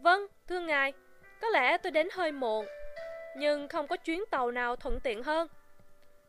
Vâng, 0.03 0.27
thưa 0.49 0.61
ngài, 0.61 0.93
có 1.41 1.49
lẽ 1.49 1.79
tôi 1.79 1.93
đến 1.93 2.09
hơi 2.13 2.33
muộn, 2.33 2.67
nhưng 3.37 3.69
không 3.69 3.87
có 3.87 3.97
chuyến 3.97 4.25
tàu 4.31 4.51
nào 4.51 4.77
thuận 4.77 4.99
tiện 5.01 5.23
hơn. 5.23 5.49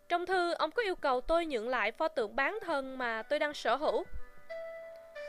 Trong 0.10 0.26
thư, 0.26 0.54
ông 0.54 0.72
có 0.72 0.84
yêu 0.84 0.96
cầu 0.96 1.22
tôi 1.22 1.46
nhượng 1.46 1.70
lại 1.70 1.92
pho 1.92 2.08
tượng 2.08 2.36
bán 2.36 2.60
thân 2.62 2.98
mà 2.98 3.24
tôi 3.24 3.40
đang 3.40 3.54
sở 3.54 3.76
hữu. 3.76 4.04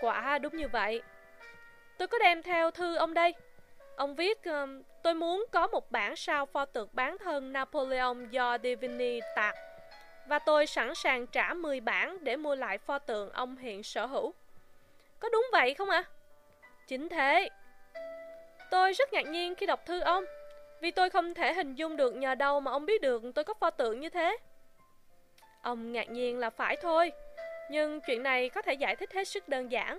Quả 0.00 0.38
đúng 0.38 0.56
như 0.56 0.68
vậy. 0.68 1.02
Tôi 1.98 2.08
có 2.08 2.18
đem 2.18 2.42
theo 2.42 2.70
thư 2.70 2.96
ông 2.96 3.14
đây. 3.14 3.34
Ông 3.96 4.14
viết, 4.14 4.44
um, 4.44 4.82
tôi 5.02 5.14
muốn 5.14 5.46
có 5.52 5.66
một 5.66 5.90
bản 5.90 6.16
sao 6.16 6.46
pho 6.46 6.64
tượng 6.64 6.88
bán 6.92 7.18
thân 7.18 7.52
Napoleon 7.52 8.14
do 8.30 8.58
Divini 8.62 9.20
tạc. 9.36 9.54
Và 10.26 10.38
tôi 10.38 10.66
sẵn 10.66 10.94
sàng 10.94 11.26
trả 11.26 11.54
10 11.54 11.80
bảng 11.80 12.24
để 12.24 12.36
mua 12.36 12.54
lại 12.54 12.78
pho 12.78 12.98
tượng 12.98 13.30
ông 13.30 13.56
hiện 13.56 13.82
sở 13.82 14.06
hữu. 14.06 14.34
Có 15.20 15.28
đúng 15.28 15.46
vậy 15.52 15.74
không 15.74 15.90
ạ? 15.90 16.04
À? 16.06 16.10
Chính 16.86 17.08
thế. 17.08 17.48
Tôi 18.70 18.92
rất 18.92 19.12
ngạc 19.12 19.26
nhiên 19.26 19.54
khi 19.54 19.66
đọc 19.66 19.86
thư 19.86 20.00
ông, 20.00 20.24
vì 20.80 20.90
tôi 20.90 21.10
không 21.10 21.34
thể 21.34 21.52
hình 21.52 21.74
dung 21.74 21.96
được 21.96 22.16
nhờ 22.16 22.34
đâu 22.34 22.60
mà 22.60 22.70
ông 22.70 22.86
biết 22.86 23.02
được 23.02 23.22
tôi 23.34 23.44
có 23.44 23.54
pho 23.54 23.70
tượng 23.70 24.00
như 24.00 24.08
thế. 24.08 24.36
Ông 25.62 25.92
ngạc 25.92 26.10
nhiên 26.10 26.38
là 26.38 26.50
phải 26.50 26.76
thôi, 26.76 27.12
nhưng 27.70 28.00
chuyện 28.00 28.22
này 28.22 28.48
có 28.48 28.62
thể 28.62 28.74
giải 28.74 28.96
thích 28.96 29.12
hết 29.12 29.28
sức 29.28 29.48
đơn 29.48 29.72
giản. 29.72 29.98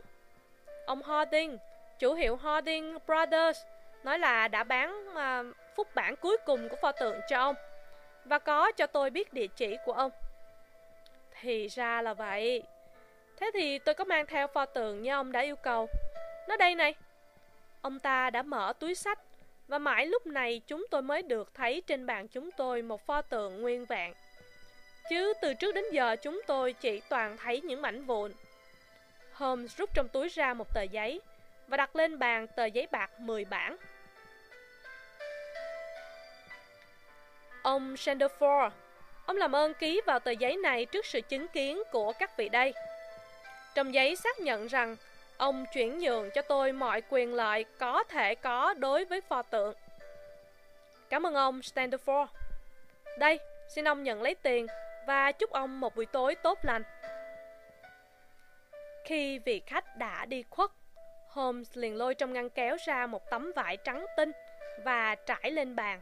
Ông 0.85 1.03
Harding, 1.03 1.57
chủ 1.99 2.13
hiệu 2.13 2.35
Harding 2.35 2.97
Brothers, 3.05 3.59
nói 4.03 4.19
là 4.19 4.47
đã 4.47 4.63
bán 4.63 5.07
uh, 5.09 5.55
phút 5.75 5.95
bản 5.95 6.15
cuối 6.15 6.37
cùng 6.45 6.69
của 6.69 6.75
pho 6.81 6.91
tượng 6.91 7.19
cho 7.29 7.39
ông 7.39 7.55
và 8.27 8.39
có 8.39 8.71
cho 8.71 8.87
tôi 8.87 9.09
biết 9.09 9.33
địa 9.33 9.47
chỉ 9.47 9.77
của 9.85 9.93
ông. 9.93 10.11
Thì 11.41 11.67
ra 11.67 12.01
là 12.01 12.13
vậy. 12.13 12.63
Thế 13.37 13.51
thì 13.53 13.79
tôi 13.79 13.95
có 13.95 14.03
mang 14.03 14.25
theo 14.25 14.47
pho 14.47 14.65
tượng 14.65 15.01
như 15.01 15.11
ông 15.11 15.31
đã 15.31 15.39
yêu 15.39 15.55
cầu. 15.55 15.87
Nó 16.47 16.57
đây 16.57 16.75
này. 16.75 16.95
Ông 17.81 17.99
ta 17.99 18.29
đã 18.29 18.41
mở 18.41 18.73
túi 18.79 18.95
sách 18.95 19.19
và 19.67 19.77
mãi 19.79 20.05
lúc 20.05 20.27
này 20.27 20.61
chúng 20.67 20.85
tôi 20.91 21.01
mới 21.01 21.21
được 21.21 21.53
thấy 21.53 21.81
trên 21.87 22.05
bàn 22.05 22.27
chúng 22.27 22.51
tôi 22.51 22.81
một 22.81 23.05
pho 23.05 23.21
tượng 23.21 23.61
nguyên 23.61 23.85
vẹn. 23.85 24.13
Chứ 25.09 25.33
từ 25.41 25.53
trước 25.53 25.75
đến 25.75 25.85
giờ 25.91 26.15
chúng 26.15 26.41
tôi 26.47 26.73
chỉ 26.73 27.01
toàn 27.09 27.37
thấy 27.37 27.61
những 27.61 27.81
mảnh 27.81 28.05
vụn. 28.05 28.31
Holmes 29.33 29.77
rút 29.77 29.89
trong 29.93 30.07
túi 30.07 30.29
ra 30.29 30.53
một 30.53 30.73
tờ 30.73 30.81
giấy 30.81 31.21
và 31.67 31.77
đặt 31.77 31.95
lên 31.95 32.19
bàn 32.19 32.47
tờ 32.47 32.65
giấy 32.65 32.87
bạc 32.91 33.19
10 33.19 33.45
bản. 33.45 33.77
Ông 37.67 37.95
Sandeford, 37.95 38.69
ông 39.25 39.37
làm 39.37 39.55
ơn 39.55 39.73
ký 39.73 40.01
vào 40.05 40.19
tờ 40.19 40.31
giấy 40.31 40.57
này 40.57 40.85
trước 40.85 41.05
sự 41.05 41.21
chứng 41.21 41.47
kiến 41.47 41.83
của 41.91 42.13
các 42.19 42.37
vị 42.37 42.49
đây. 42.49 42.73
Trong 43.75 43.93
giấy 43.93 44.15
xác 44.15 44.39
nhận 44.39 44.67
rằng 44.67 44.95
ông 45.37 45.65
chuyển 45.73 45.99
nhượng 45.99 46.29
cho 46.31 46.41
tôi 46.41 46.71
mọi 46.71 47.01
quyền 47.09 47.33
lợi 47.33 47.65
có 47.79 48.03
thể 48.03 48.35
có 48.35 48.73
đối 48.73 49.05
với 49.05 49.21
pho 49.21 49.41
tượng. 49.41 49.75
Cảm 51.09 51.25
ơn 51.25 51.33
ông 51.33 51.59
Standerford. 51.59 52.27
Đây, 53.19 53.39
xin 53.75 53.87
ông 53.87 54.03
nhận 54.03 54.21
lấy 54.21 54.35
tiền 54.35 54.67
và 55.07 55.31
chúc 55.31 55.51
ông 55.51 55.79
một 55.79 55.95
buổi 55.95 56.05
tối 56.05 56.35
tốt 56.35 56.59
lành. 56.63 56.83
Khi 59.05 59.39
vị 59.39 59.61
khách 59.65 59.97
đã 59.97 60.25
đi 60.25 60.43
khuất, 60.49 60.71
Holmes 61.29 61.69
liền 61.73 61.95
lôi 61.95 62.15
trong 62.15 62.33
ngăn 62.33 62.49
kéo 62.49 62.77
ra 62.85 63.07
một 63.07 63.29
tấm 63.29 63.51
vải 63.55 63.77
trắng 63.77 64.05
tinh 64.17 64.31
và 64.83 65.15
trải 65.15 65.51
lên 65.51 65.75
bàn. 65.75 66.01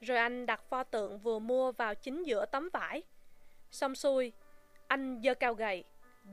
Rồi 0.00 0.18
anh 0.18 0.46
đặt 0.46 0.62
pho 0.68 0.82
tượng 0.82 1.18
vừa 1.18 1.38
mua 1.38 1.72
vào 1.72 1.94
chính 1.94 2.22
giữa 2.22 2.46
tấm 2.46 2.68
vải. 2.72 3.02
Xong 3.70 3.94
xuôi, 3.94 4.32
anh 4.88 5.20
giơ 5.24 5.34
cao 5.34 5.54
gậy, 5.54 5.84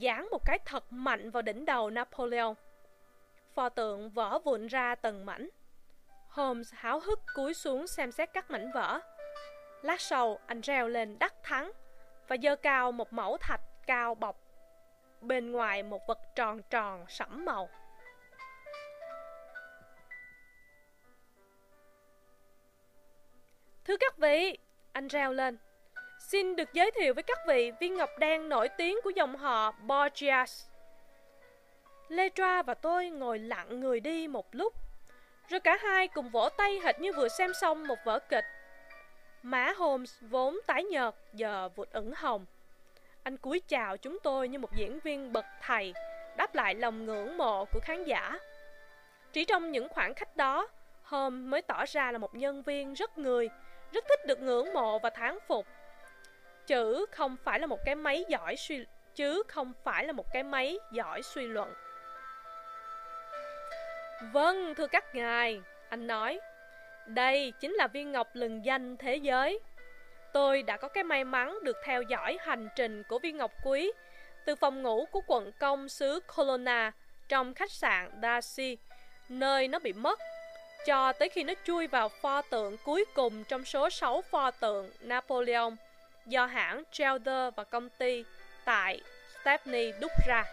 giáng 0.01 0.28
một 0.32 0.41
cái 0.45 0.59
thật 0.66 0.93
mạnh 0.93 1.32
vào 1.32 1.41
đỉnh 1.41 1.66
đầu 1.66 1.89
Napoleon. 1.89 2.53
Pho 3.53 3.70
tượng 3.70 4.09
vỡ 4.09 4.39
vụn 4.39 4.68
ra 4.68 4.95
từng 4.95 5.26
mảnh. 5.26 5.49
Holmes 6.30 6.74
háo 6.74 6.99
hức 6.99 7.20
cúi 7.36 7.53
xuống 7.53 7.88
xem 7.88 8.11
xét 8.11 8.30
các 8.34 8.51
mảnh 8.51 8.72
vỡ. 8.72 8.99
Lát 9.82 10.01
sau, 10.01 10.39
anh 10.45 10.61
reo 10.61 10.88
lên 10.88 11.20
đắc 11.20 11.34
thắng 11.43 11.72
và 12.28 12.36
dơ 12.43 12.55
cao 12.55 12.91
một 12.91 13.13
mẫu 13.13 13.38
thạch 13.38 13.61
cao 13.88 14.16
bọc 14.16 14.39
bên 15.22 15.51
ngoài 15.51 15.84
một 15.84 16.07
vật 16.07 16.20
tròn 16.36 16.61
tròn 16.70 17.05
sẫm 17.07 17.45
màu. 17.45 17.70
Thưa 23.88 23.97
các 23.97 24.17
vị, 24.17 24.57
anh 24.93 25.07
reo 25.07 25.33
lên. 25.33 25.57
Xin 26.19 26.55
được 26.55 26.73
giới 26.73 26.91
thiệu 26.91 27.13
với 27.13 27.23
các 27.23 27.38
vị 27.47 27.71
viên 27.79 27.95
ngọc 27.95 28.09
đen 28.19 28.49
nổi 28.49 28.69
tiếng 28.69 28.97
của 29.03 29.09
dòng 29.09 29.36
họ 29.36 29.71
Borgias. 29.71 30.65
Letra 32.07 32.63
và 32.63 32.73
tôi 32.73 33.09
ngồi 33.09 33.39
lặng 33.39 33.79
người 33.79 33.99
đi 33.99 34.27
một 34.27 34.55
lúc, 34.55 34.73
rồi 35.49 35.59
cả 35.59 35.77
hai 35.81 36.07
cùng 36.07 36.29
vỗ 36.29 36.49
tay 36.49 36.79
hệt 36.83 36.99
như 36.99 37.13
vừa 37.13 37.27
xem 37.27 37.53
xong 37.53 37.88
một 37.88 37.97
vở 38.05 38.19
kịch. 38.19 38.45
Má 39.41 39.73
Holmes 39.77 40.15
vốn 40.21 40.59
tái 40.67 40.83
nhợt 40.83 41.15
giờ 41.33 41.69
vụt 41.75 41.91
ửng 41.91 42.13
hồng. 42.15 42.45
Anh 43.23 43.38
cúi 43.38 43.61
chào 43.67 43.97
chúng 43.97 44.17
tôi 44.23 44.47
như 44.47 44.59
một 44.59 44.75
diễn 44.75 44.99
viên 44.99 45.33
bậc 45.33 45.45
thầy, 45.61 45.93
đáp 46.38 46.55
lại 46.55 46.75
lòng 46.75 47.05
ngưỡng 47.05 47.38
mộ 47.38 47.65
của 47.65 47.79
khán 47.83 48.03
giả. 48.03 48.39
Chỉ 49.33 49.45
trong 49.45 49.71
những 49.71 49.89
khoảng 49.89 50.13
khách 50.13 50.36
đó, 50.36 50.67
Holmes 51.03 51.49
mới 51.49 51.61
tỏ 51.61 51.86
ra 51.86 52.11
là 52.11 52.17
một 52.17 52.36
nhân 52.36 52.61
viên 52.61 52.93
rất 52.93 53.17
người, 53.17 53.49
rất 53.91 54.05
thích 54.09 54.25
được 54.25 54.39
ngưỡng 54.39 54.73
mộ 54.73 54.99
và 54.99 55.09
thán 55.09 55.38
phục. 55.47 55.65
Chữ 56.67 57.05
không 57.11 57.36
phải 57.43 57.59
là 57.59 57.67
một 57.67 57.79
cái 57.86 57.95
máy 57.95 58.25
giỏi 58.29 58.55
suy 58.55 58.86
chứ 59.15 59.43
không 59.47 59.73
phải 59.83 60.05
là 60.05 60.13
một 60.13 60.25
cái 60.33 60.43
máy 60.43 60.77
giỏi 60.91 61.21
suy 61.23 61.47
luận. 61.47 61.73
Vâng, 64.33 64.75
thưa 64.75 64.88
các 64.88 65.15
ngài, 65.15 65.61
anh 65.89 66.07
nói. 66.07 66.39
Đây 67.05 67.53
chính 67.59 67.73
là 67.73 67.88
viên 67.88 68.11
ngọc 68.11 68.27
lừng 68.33 68.65
danh 68.65 68.97
thế 68.97 69.15
giới. 69.15 69.59
Tôi 70.33 70.63
đã 70.63 70.77
có 70.77 70.88
cái 70.88 71.03
may 71.03 71.23
mắn 71.23 71.57
được 71.63 71.77
theo 71.83 72.01
dõi 72.01 72.38
hành 72.41 72.69
trình 72.75 73.03
của 73.03 73.19
viên 73.19 73.38
ngọc 73.38 73.51
quý 73.63 73.91
từ 74.45 74.55
phòng 74.55 74.83
ngủ 74.83 75.05
của 75.11 75.21
quận 75.27 75.51
công 75.59 75.89
xứ 75.89 76.19
Colonna 76.36 76.91
trong 77.27 77.53
khách 77.53 77.71
sạn 77.71 78.09
Darcy, 78.21 78.77
nơi 79.29 79.67
nó 79.67 79.79
bị 79.79 79.93
mất, 79.93 80.19
cho 80.86 81.13
tới 81.13 81.29
khi 81.29 81.43
nó 81.43 81.53
chui 81.65 81.88
vào 81.88 82.09
pho 82.09 82.41
tượng 82.41 82.77
cuối 82.77 83.05
cùng 83.13 83.43
trong 83.43 83.65
số 83.65 83.89
6 83.89 84.21
pho 84.21 84.51
tượng 84.51 84.91
Napoleon 85.01 85.69
do 86.25 86.45
hãng 86.45 86.83
Gelder 86.97 87.53
và 87.55 87.63
công 87.63 87.89
ty 87.89 88.23
tại 88.65 89.01
Stepney 89.41 89.91
đúc 89.99 90.11
ra. 90.27 90.43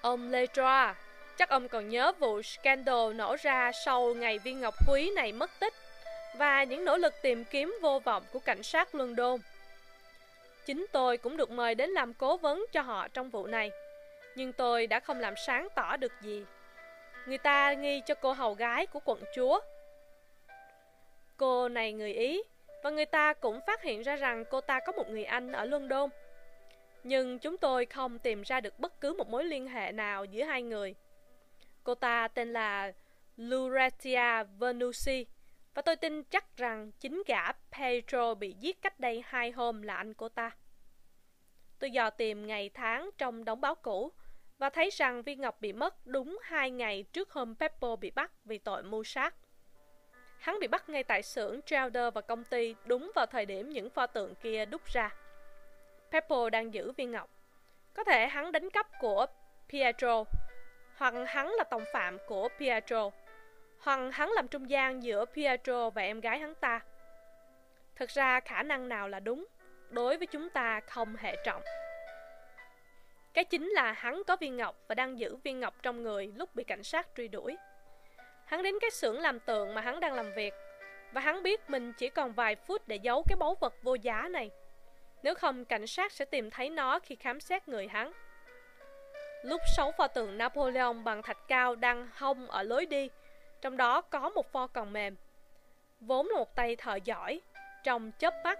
Ông 0.00 0.30
Letra, 0.30 0.94
chắc 1.38 1.48
ông 1.48 1.68
còn 1.68 1.88
nhớ 1.88 2.12
vụ 2.18 2.42
scandal 2.42 3.12
nổ 3.14 3.36
ra 3.42 3.72
sau 3.84 4.14
ngày 4.14 4.38
viên 4.38 4.60
ngọc 4.60 4.74
quý 4.88 5.10
này 5.10 5.32
mất 5.32 5.50
tích 5.58 5.74
và 6.36 6.64
những 6.64 6.84
nỗ 6.84 6.96
lực 6.96 7.14
tìm 7.22 7.44
kiếm 7.44 7.78
vô 7.82 7.98
vọng 7.98 8.22
của 8.32 8.38
cảnh 8.38 8.62
sát 8.62 8.94
London. 8.94 9.40
Chính 10.66 10.86
tôi 10.92 11.16
cũng 11.16 11.36
được 11.36 11.50
mời 11.50 11.74
đến 11.74 11.90
làm 11.90 12.14
cố 12.14 12.36
vấn 12.36 12.64
cho 12.72 12.82
họ 12.82 13.08
trong 13.08 13.30
vụ 13.30 13.46
này, 13.46 13.70
nhưng 14.34 14.52
tôi 14.52 14.86
đã 14.86 15.00
không 15.00 15.20
làm 15.20 15.34
sáng 15.46 15.68
tỏ 15.74 15.96
được 15.96 16.12
gì. 16.20 16.44
Người 17.26 17.38
ta 17.38 17.72
nghi 17.72 18.02
cho 18.06 18.14
cô 18.14 18.32
hầu 18.32 18.54
gái 18.54 18.86
của 18.86 19.00
quận 19.04 19.22
chúa. 19.34 19.60
Cô 21.36 21.68
này 21.68 21.92
người 21.92 22.12
Ý, 22.12 22.42
và 22.82 22.90
người 22.90 23.06
ta 23.06 23.32
cũng 23.32 23.60
phát 23.66 23.82
hiện 23.82 24.02
ra 24.02 24.16
rằng 24.16 24.44
cô 24.50 24.60
ta 24.60 24.80
có 24.80 24.92
một 24.92 25.10
người 25.10 25.24
anh 25.24 25.52
ở 25.52 25.64
London. 25.64 26.10
Nhưng 27.04 27.38
chúng 27.38 27.56
tôi 27.56 27.86
không 27.86 28.18
tìm 28.18 28.42
ra 28.42 28.60
được 28.60 28.78
bất 28.78 29.00
cứ 29.00 29.14
một 29.18 29.28
mối 29.28 29.44
liên 29.44 29.68
hệ 29.68 29.92
nào 29.92 30.24
giữa 30.24 30.44
hai 30.44 30.62
người. 30.62 30.94
Cô 31.84 31.94
ta 31.94 32.28
tên 32.28 32.52
là 32.52 32.92
Luretia 33.36 34.44
Venusi, 34.58 35.26
và 35.74 35.82
tôi 35.82 35.96
tin 35.96 36.22
chắc 36.22 36.56
rằng 36.56 36.90
chính 37.00 37.22
gã 37.26 37.52
Pedro 37.52 38.34
bị 38.34 38.52
giết 38.52 38.82
cách 38.82 39.00
đây 39.00 39.22
hai 39.26 39.50
hôm 39.50 39.82
là 39.82 39.96
anh 39.96 40.14
cô 40.14 40.28
ta. 40.28 40.50
Tôi 41.78 41.90
dò 41.90 42.10
tìm 42.10 42.46
ngày 42.46 42.70
tháng 42.74 43.10
trong 43.18 43.44
đóng 43.44 43.60
báo 43.60 43.74
cũ 43.74 44.12
và 44.58 44.70
thấy 44.70 44.90
rằng 44.90 45.22
viên 45.22 45.40
ngọc 45.40 45.60
bị 45.60 45.72
mất 45.72 46.06
đúng 46.06 46.38
hai 46.42 46.70
ngày 46.70 47.04
trước 47.12 47.30
hôm 47.30 47.54
Peppo 47.54 47.96
bị 47.96 48.10
bắt 48.10 48.30
vì 48.44 48.58
tội 48.58 48.82
mưu 48.82 49.04
sát. 49.04 49.34
Hắn 50.38 50.58
bị 50.60 50.66
bắt 50.66 50.88
ngay 50.88 51.04
tại 51.04 51.22
xưởng 51.22 51.62
Trelder 51.62 52.14
và 52.14 52.20
công 52.20 52.44
ty 52.44 52.74
đúng 52.84 53.12
vào 53.14 53.26
thời 53.26 53.46
điểm 53.46 53.70
những 53.70 53.90
pho 53.90 54.06
tượng 54.06 54.34
kia 54.34 54.64
đúc 54.64 54.82
ra. 54.86 55.10
Peppo 56.10 56.50
đang 56.50 56.74
giữ 56.74 56.92
viên 56.92 57.10
ngọc. 57.10 57.30
Có 57.94 58.04
thể 58.04 58.26
hắn 58.26 58.52
đánh 58.52 58.70
cắp 58.70 58.86
của 59.00 59.26
Pietro, 59.68 60.24
hoặc 60.96 61.14
hắn 61.26 61.52
là 61.52 61.64
tòng 61.64 61.84
phạm 61.92 62.18
của 62.26 62.48
Pietro, 62.58 63.10
hoặc 63.78 64.00
hắn 64.12 64.30
làm 64.30 64.48
trung 64.48 64.70
gian 64.70 65.02
giữa 65.02 65.24
Pietro 65.24 65.90
và 65.90 66.02
em 66.02 66.20
gái 66.20 66.38
hắn 66.38 66.54
ta. 66.54 66.80
Thực 67.94 68.10
ra 68.10 68.40
khả 68.40 68.62
năng 68.62 68.88
nào 68.88 69.08
là 69.08 69.20
đúng, 69.20 69.46
đối 69.90 70.16
với 70.16 70.26
chúng 70.26 70.50
ta 70.50 70.80
không 70.80 71.16
hệ 71.16 71.36
trọng. 71.44 71.62
Cái 73.34 73.44
chính 73.44 73.68
là 73.68 73.92
hắn 73.92 74.22
có 74.26 74.36
viên 74.36 74.56
ngọc 74.56 74.76
và 74.88 74.94
đang 74.94 75.18
giữ 75.18 75.36
viên 75.36 75.60
ngọc 75.60 75.74
trong 75.82 76.02
người 76.02 76.32
lúc 76.36 76.54
bị 76.54 76.64
cảnh 76.64 76.82
sát 76.82 77.08
truy 77.16 77.28
đuổi. 77.28 77.56
Hắn 78.44 78.62
đến 78.62 78.74
cái 78.80 78.90
xưởng 78.90 79.20
làm 79.20 79.40
tượng 79.40 79.74
mà 79.74 79.80
hắn 79.80 80.00
đang 80.00 80.14
làm 80.14 80.32
việc 80.32 80.54
và 81.12 81.20
hắn 81.20 81.42
biết 81.42 81.70
mình 81.70 81.92
chỉ 81.92 82.08
còn 82.08 82.32
vài 82.32 82.56
phút 82.56 82.88
để 82.88 82.96
giấu 82.96 83.24
cái 83.28 83.36
báu 83.36 83.56
vật 83.60 83.74
vô 83.82 83.94
giá 83.94 84.28
này. 84.30 84.50
Nếu 85.22 85.34
không, 85.34 85.64
cảnh 85.64 85.86
sát 85.86 86.12
sẽ 86.12 86.24
tìm 86.24 86.50
thấy 86.50 86.70
nó 86.70 86.98
khi 86.98 87.16
khám 87.16 87.40
xét 87.40 87.68
người 87.68 87.88
hắn. 87.88 88.12
Lúc 89.42 89.60
sáu 89.76 89.92
pho 89.92 90.08
tượng 90.08 90.38
Napoleon 90.38 90.92
bằng 90.92 91.22
thạch 91.22 91.48
cao 91.48 91.74
đang 91.74 92.08
hông 92.14 92.50
ở 92.50 92.62
lối 92.62 92.86
đi, 92.86 93.10
trong 93.60 93.76
đó 93.76 94.00
có 94.00 94.30
một 94.30 94.52
pho 94.52 94.66
còn 94.66 94.92
mềm. 94.92 95.16
Vốn 96.00 96.26
là 96.28 96.38
một 96.38 96.56
tay 96.56 96.76
thợ 96.76 96.98
giỏi, 97.04 97.40
trong 97.84 98.12
chớp 98.18 98.34
mắt, 98.44 98.58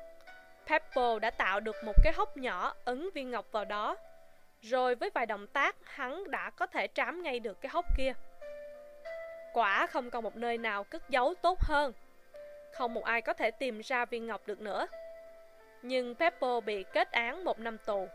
Peppo 0.67 1.19
đã 1.19 1.31
tạo 1.31 1.61
được 1.61 1.77
một 1.85 1.95
cái 2.05 2.13
hốc 2.17 2.37
nhỏ 2.37 2.75
ấn 2.85 3.11
viên 3.15 3.31
ngọc 3.31 3.53
vào 3.53 3.65
đó. 3.65 3.97
Rồi 4.63 4.95
với 4.95 5.11
vài 5.11 5.27
động 5.27 5.47
tác, 5.47 5.77
hắn 5.85 6.31
đã 6.31 6.51
có 6.51 6.67
thể 6.67 6.89
trám 6.95 7.23
ngay 7.23 7.41
được 7.41 7.61
cái 7.61 7.71
hốc 7.71 7.85
kia. 7.97 8.13
Quả 9.53 9.87
không 9.87 10.11
còn 10.11 10.25
một 10.25 10.37
nơi 10.37 10.59
nào 10.59 10.85
cất 10.85 11.11
giấu 11.11 11.35
tốt 11.43 11.59
hơn. 11.61 11.93
Không 12.73 12.95
một 12.95 13.05
ai 13.05 13.23
có 13.23 13.33
thể 13.33 13.51
tìm 13.51 13.81
ra 13.81 14.05
viên 14.05 14.27
ngọc 14.27 14.47
được 14.47 14.61
nữa. 14.61 14.87
Nhưng 15.83 16.15
Pepper 16.15 16.65
bị 16.65 16.85
kết 16.93 17.13
án 17.13 17.45
một 17.45 17.59
năm 17.59 17.79
tù. 17.79 18.09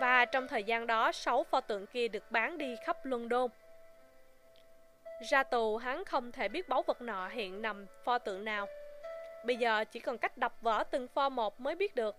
Và 0.00 0.24
trong 0.24 0.48
thời 0.48 0.64
gian 0.64 0.86
đó, 0.86 1.12
sáu 1.12 1.44
pho 1.44 1.60
tượng 1.60 1.86
kia 1.86 2.08
được 2.08 2.30
bán 2.30 2.58
đi 2.58 2.76
khắp 2.84 3.06
London. 3.06 3.50
Ra 5.30 5.42
tù, 5.42 5.76
hắn 5.76 6.04
không 6.04 6.32
thể 6.32 6.48
biết 6.48 6.68
báu 6.68 6.82
vật 6.82 7.02
nọ 7.02 7.28
hiện 7.28 7.62
nằm 7.62 7.86
pho 8.04 8.18
tượng 8.18 8.44
nào. 8.44 8.66
Bây 9.44 9.56
giờ 9.56 9.84
chỉ 9.84 10.00
còn 10.00 10.18
cách 10.18 10.38
đập 10.38 10.52
vỡ 10.60 10.84
từng 10.90 11.08
pho 11.08 11.28
một 11.28 11.60
mới 11.60 11.74
biết 11.74 11.94
được. 11.94 12.16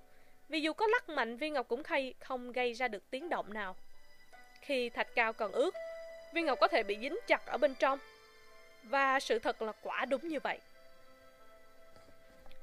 Vì 0.49 0.59
dù 0.59 0.73
có 0.73 0.87
lắc 0.87 1.09
mạnh, 1.09 1.37
viên 1.37 1.53
ngọc 1.53 1.67
cũng 1.67 1.83
khay 1.83 2.13
không 2.19 2.51
gây 2.51 2.73
ra 2.73 2.87
được 2.87 3.03
tiếng 3.11 3.29
động 3.29 3.53
nào. 3.53 3.75
Khi 4.61 4.89
thạch 4.89 5.15
cao 5.15 5.33
còn 5.33 5.51
ướt, 5.51 5.75
viên 6.33 6.45
ngọc 6.45 6.59
có 6.59 6.67
thể 6.67 6.83
bị 6.83 6.97
dính 7.01 7.17
chặt 7.27 7.45
ở 7.45 7.57
bên 7.57 7.75
trong. 7.75 7.99
Và 8.83 9.19
sự 9.19 9.39
thật 9.39 9.61
là 9.61 9.71
quả 9.81 10.05
đúng 10.05 10.27
như 10.27 10.39
vậy. 10.39 10.59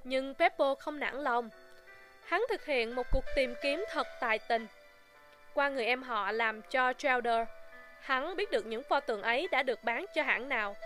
Nhưng 0.05 0.35
Peppo 0.35 0.75
không 0.75 1.01
nản 1.01 1.23
lòng. 1.23 1.51
Hắn 2.25 2.45
thực 2.49 2.67
hiện 2.67 2.95
một 2.95 3.07
cuộc 3.13 3.25
tìm 3.37 3.55
kiếm 3.63 3.85
thật 3.91 4.07
tài 4.21 4.39
tình. 4.39 4.67
Qua 5.55 5.69
người 5.69 5.87
em 5.87 6.03
họ 6.03 6.33
làm 6.33 6.63
cho 6.63 6.93
Trelder, 6.93 7.49
hắn 8.01 8.37
biết 8.37 8.51
được 8.51 8.67
những 8.67 8.83
pho 8.83 9.01
tượng 9.01 9.23
ấy 9.23 9.49
đã 9.51 9.63
được 9.63 9.85
bán 9.85 10.07
cho 10.15 10.23
hãng 10.23 10.49
nào. 10.49 10.77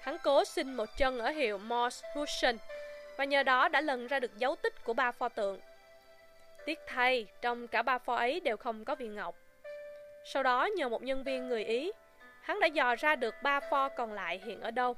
Hắn 0.00 0.16
cố 0.24 0.44
xin 0.44 0.74
một 0.74 0.88
chân 0.98 1.18
ở 1.18 1.30
hiệu 1.30 1.58
Morse 1.58 2.08
Husson 2.14 2.56
và 3.16 3.24
nhờ 3.24 3.42
đó 3.42 3.68
đã 3.68 3.80
lần 3.80 4.06
ra 4.06 4.20
được 4.20 4.38
dấu 4.38 4.56
tích 4.56 4.84
của 4.84 4.92
ba 4.92 5.12
pho 5.12 5.28
tượng. 5.28 5.60
Tiếc 6.66 6.78
thay, 6.86 7.26
trong 7.40 7.68
cả 7.68 7.82
ba 7.82 7.98
pho 7.98 8.14
ấy 8.14 8.40
đều 8.40 8.56
không 8.56 8.84
có 8.84 8.94
viên 8.94 9.14
ngọc. 9.14 9.34
Sau 10.24 10.42
đó 10.42 10.68
nhờ 10.76 10.88
một 10.88 11.02
nhân 11.02 11.24
viên 11.24 11.48
người 11.48 11.64
Ý, 11.64 11.92
hắn 12.40 12.60
đã 12.60 12.66
dò 12.66 12.94
ra 12.94 13.16
được 13.16 13.34
ba 13.42 13.60
pho 13.60 13.88
còn 13.88 14.12
lại 14.12 14.40
hiện 14.44 14.60
ở 14.60 14.70
đâu. 14.70 14.96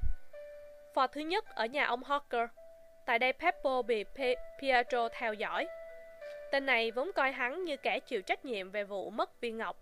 Pho 0.95 1.07
thứ 1.07 1.21
nhất 1.21 1.45
ở 1.55 1.67
nhà 1.67 1.85
ông 1.85 2.03
Hawker. 2.03 2.49
Tại 3.07 3.19
đây 3.19 3.33
Peppo 3.33 3.83
bị 3.83 4.05
Pe 4.05 4.35
Pietro 4.61 5.09
theo 5.09 5.35
dõi. 5.35 5.69
Tên 6.51 6.67
này 6.67 6.91
vốn 6.91 7.13
coi 7.13 7.33
hắn 7.33 7.65
như 7.65 7.77
kẻ 7.77 8.01
chịu 8.01 8.23
trách 8.23 8.45
nhiệm 8.45 8.71
về 8.71 8.85
vụ 8.85 9.11
mất 9.11 9.41
viên 9.41 9.59
ngọc. 9.59 9.77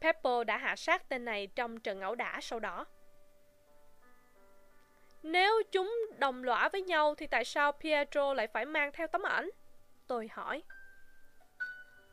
Peppo 0.00 0.44
đã 0.44 0.56
hạ 0.56 0.76
sát 0.76 1.08
tên 1.08 1.24
này 1.24 1.46
trong 1.46 1.80
trận 1.80 2.00
ẩu 2.00 2.14
đả 2.14 2.38
sau 2.42 2.60
đó. 2.60 2.86
Nếu 5.22 5.62
chúng 5.72 5.96
đồng 6.18 6.44
lõa 6.44 6.68
với 6.68 6.82
nhau 6.82 7.14
thì 7.14 7.26
tại 7.26 7.44
sao 7.44 7.72
Pietro 7.72 8.34
lại 8.34 8.46
phải 8.46 8.64
mang 8.64 8.92
theo 8.92 9.06
tấm 9.06 9.22
ảnh? 9.22 9.50
Tôi 10.06 10.28
hỏi. 10.32 10.62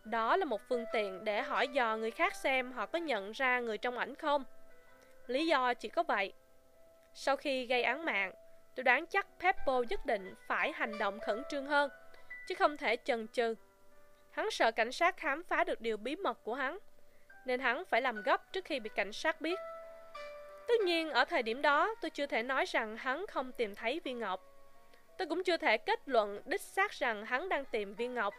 Đó 0.04 0.38
là 0.38 0.46
một 0.46 0.62
phương 0.70 0.86
tiện 0.94 1.24
để 1.24 1.42
hỏi 1.42 1.68
dò 1.68 1.98
người 1.98 2.12
khác 2.12 2.36
xem 2.36 2.72
họ 2.72 2.86
có 2.86 3.00
nhận 3.00 3.32
ra 3.32 3.60
người 3.60 3.78
trong 3.78 3.98
ảnh 3.98 4.16
không. 4.16 4.44
Lý 5.28 5.48
do 5.48 5.74
chỉ 5.74 5.90
có 5.90 6.04
vậy. 6.04 6.34
Sau 7.14 7.36
khi 7.36 7.66
gây 7.66 7.84
án 7.84 8.06
mạng, 8.06 8.34
tôi 8.76 8.84
đoán 8.84 9.06
chắc 9.06 9.28
Peppo 9.40 9.84
nhất 9.90 10.06
định 10.06 10.36
phải 10.48 10.72
hành 10.72 10.98
động 10.98 11.20
khẩn 11.20 11.44
trương 11.50 11.66
hơn, 11.66 11.90
chứ 12.48 12.56
không 12.56 12.78
thể 12.78 12.98
chần 13.04 13.28
chừ. 13.28 13.56
Hắn 14.32 14.52
sợ 14.52 14.72
cảnh 14.72 14.92
sát 14.92 15.18
khám 15.18 15.44
phá 15.44 15.64
được 15.64 15.82
điều 15.82 15.98
bí 15.98 16.16
mật 16.16 16.38
của 16.44 16.54
hắn, 16.54 16.80
nên 17.46 17.60
hắn 17.60 17.84
phải 17.86 18.02
làm 18.02 18.22
gấp 18.22 18.54
trước 18.54 18.66
khi 18.66 18.80
bị 18.80 18.90
cảnh 18.96 19.14
sát 19.14 19.42
biết. 19.42 19.60
Tất 20.68 20.80
nhiên, 20.86 21.10
ở 21.10 21.26
thời 21.26 21.44
điểm 21.44 21.62
đó, 21.62 21.96
tôi 22.02 22.10
chưa 22.10 22.26
thể 22.26 22.44
nói 22.44 22.66
rằng 22.66 22.98
hắn 22.98 23.26
không 23.28 23.52
tìm 23.52 23.76
thấy 23.76 24.02
viên 24.04 24.20
ngọc. 24.20 24.42
Tôi 25.18 25.28
cũng 25.28 25.44
chưa 25.44 25.58
thể 25.58 25.78
kết 25.78 26.00
luận 26.06 26.42
đích 26.46 26.62
xác 26.62 26.92
rằng 26.92 27.26
hắn 27.26 27.50
đang 27.50 27.66
tìm 27.66 27.94
viên 27.94 28.14
ngọc. 28.14 28.34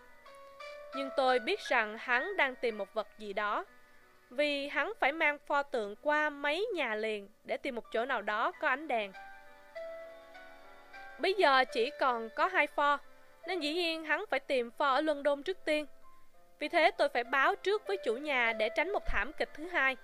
Nhưng 0.97 1.11
tôi 1.17 1.39
biết 1.39 1.61
rằng 1.61 1.99
hắn 1.99 2.37
đang 2.37 2.55
tìm 2.57 2.79
một 2.79 2.95
vật 2.95 3.09
gì 3.19 3.33
đó. 3.33 3.65
Vì 4.31 4.69
hắn 4.69 4.93
phải 5.01 5.13
mang 5.13 5.39
pho 5.39 5.63
tượng 5.63 5.97
qua 6.03 6.31
mấy 6.31 6.67
nhà 6.75 6.95
liền 6.95 7.29
để 7.45 7.57
tìm 7.57 7.75
một 7.75 7.85
chỗ 7.93 8.05
nào 8.05 8.23
đó 8.23 8.53
có 8.61 8.69
ánh 8.69 8.89
đèn. 8.89 9.13
Bây 11.19 11.35
giờ 11.35 11.65
chỉ 11.73 11.91
còn 12.01 12.29
có 12.37 12.47
hai 12.47 12.67
pho, 12.67 12.99
nên 13.47 13.61
dĩ 13.61 13.75
nhiên 13.75 14.05
hắn 14.05 14.25
phải 14.31 14.41
tìm 14.41 14.71
pho 14.71 14.89
ở 14.89 15.01
London 15.01 15.43
trước 15.43 15.59
tiên. 15.65 15.87
Vì 16.59 16.69
thế 16.69 16.91
tôi 16.91 17.09
phải 17.09 17.25
báo 17.25 17.55
trước 17.55 17.87
với 17.87 17.97
chủ 17.97 18.17
nhà 18.17 18.53
để 18.53 18.69
tránh 18.69 18.93
một 18.93 19.03
thảm 19.07 19.33
kịch 19.39 19.51
thứ 19.55 19.69
hai. 19.69 19.97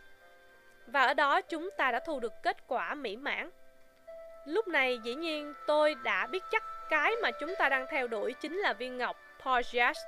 Và 0.86 1.06
ở 1.06 1.14
đó 1.14 1.40
chúng 1.40 1.70
ta 1.76 1.90
đã 1.90 2.00
thu 2.00 2.20
được 2.20 2.32
kết 2.42 2.56
quả 2.66 2.94
mỹ 2.94 3.16
mãn. 3.16 3.50
Lúc 4.44 4.68
này 4.68 4.98
dĩ 4.98 5.14
nhiên 5.14 5.54
tôi 5.66 5.94
đã 5.94 6.26
biết 6.26 6.42
chắc 6.50 6.62
cái 6.90 7.12
mà 7.22 7.30
chúng 7.30 7.54
ta 7.58 7.68
đang 7.68 7.86
theo 7.90 8.06
đuổi 8.06 8.34
chính 8.40 8.56
là 8.56 8.72
viên 8.72 8.98
ngọc 8.98 9.16
Porgias 9.44 9.98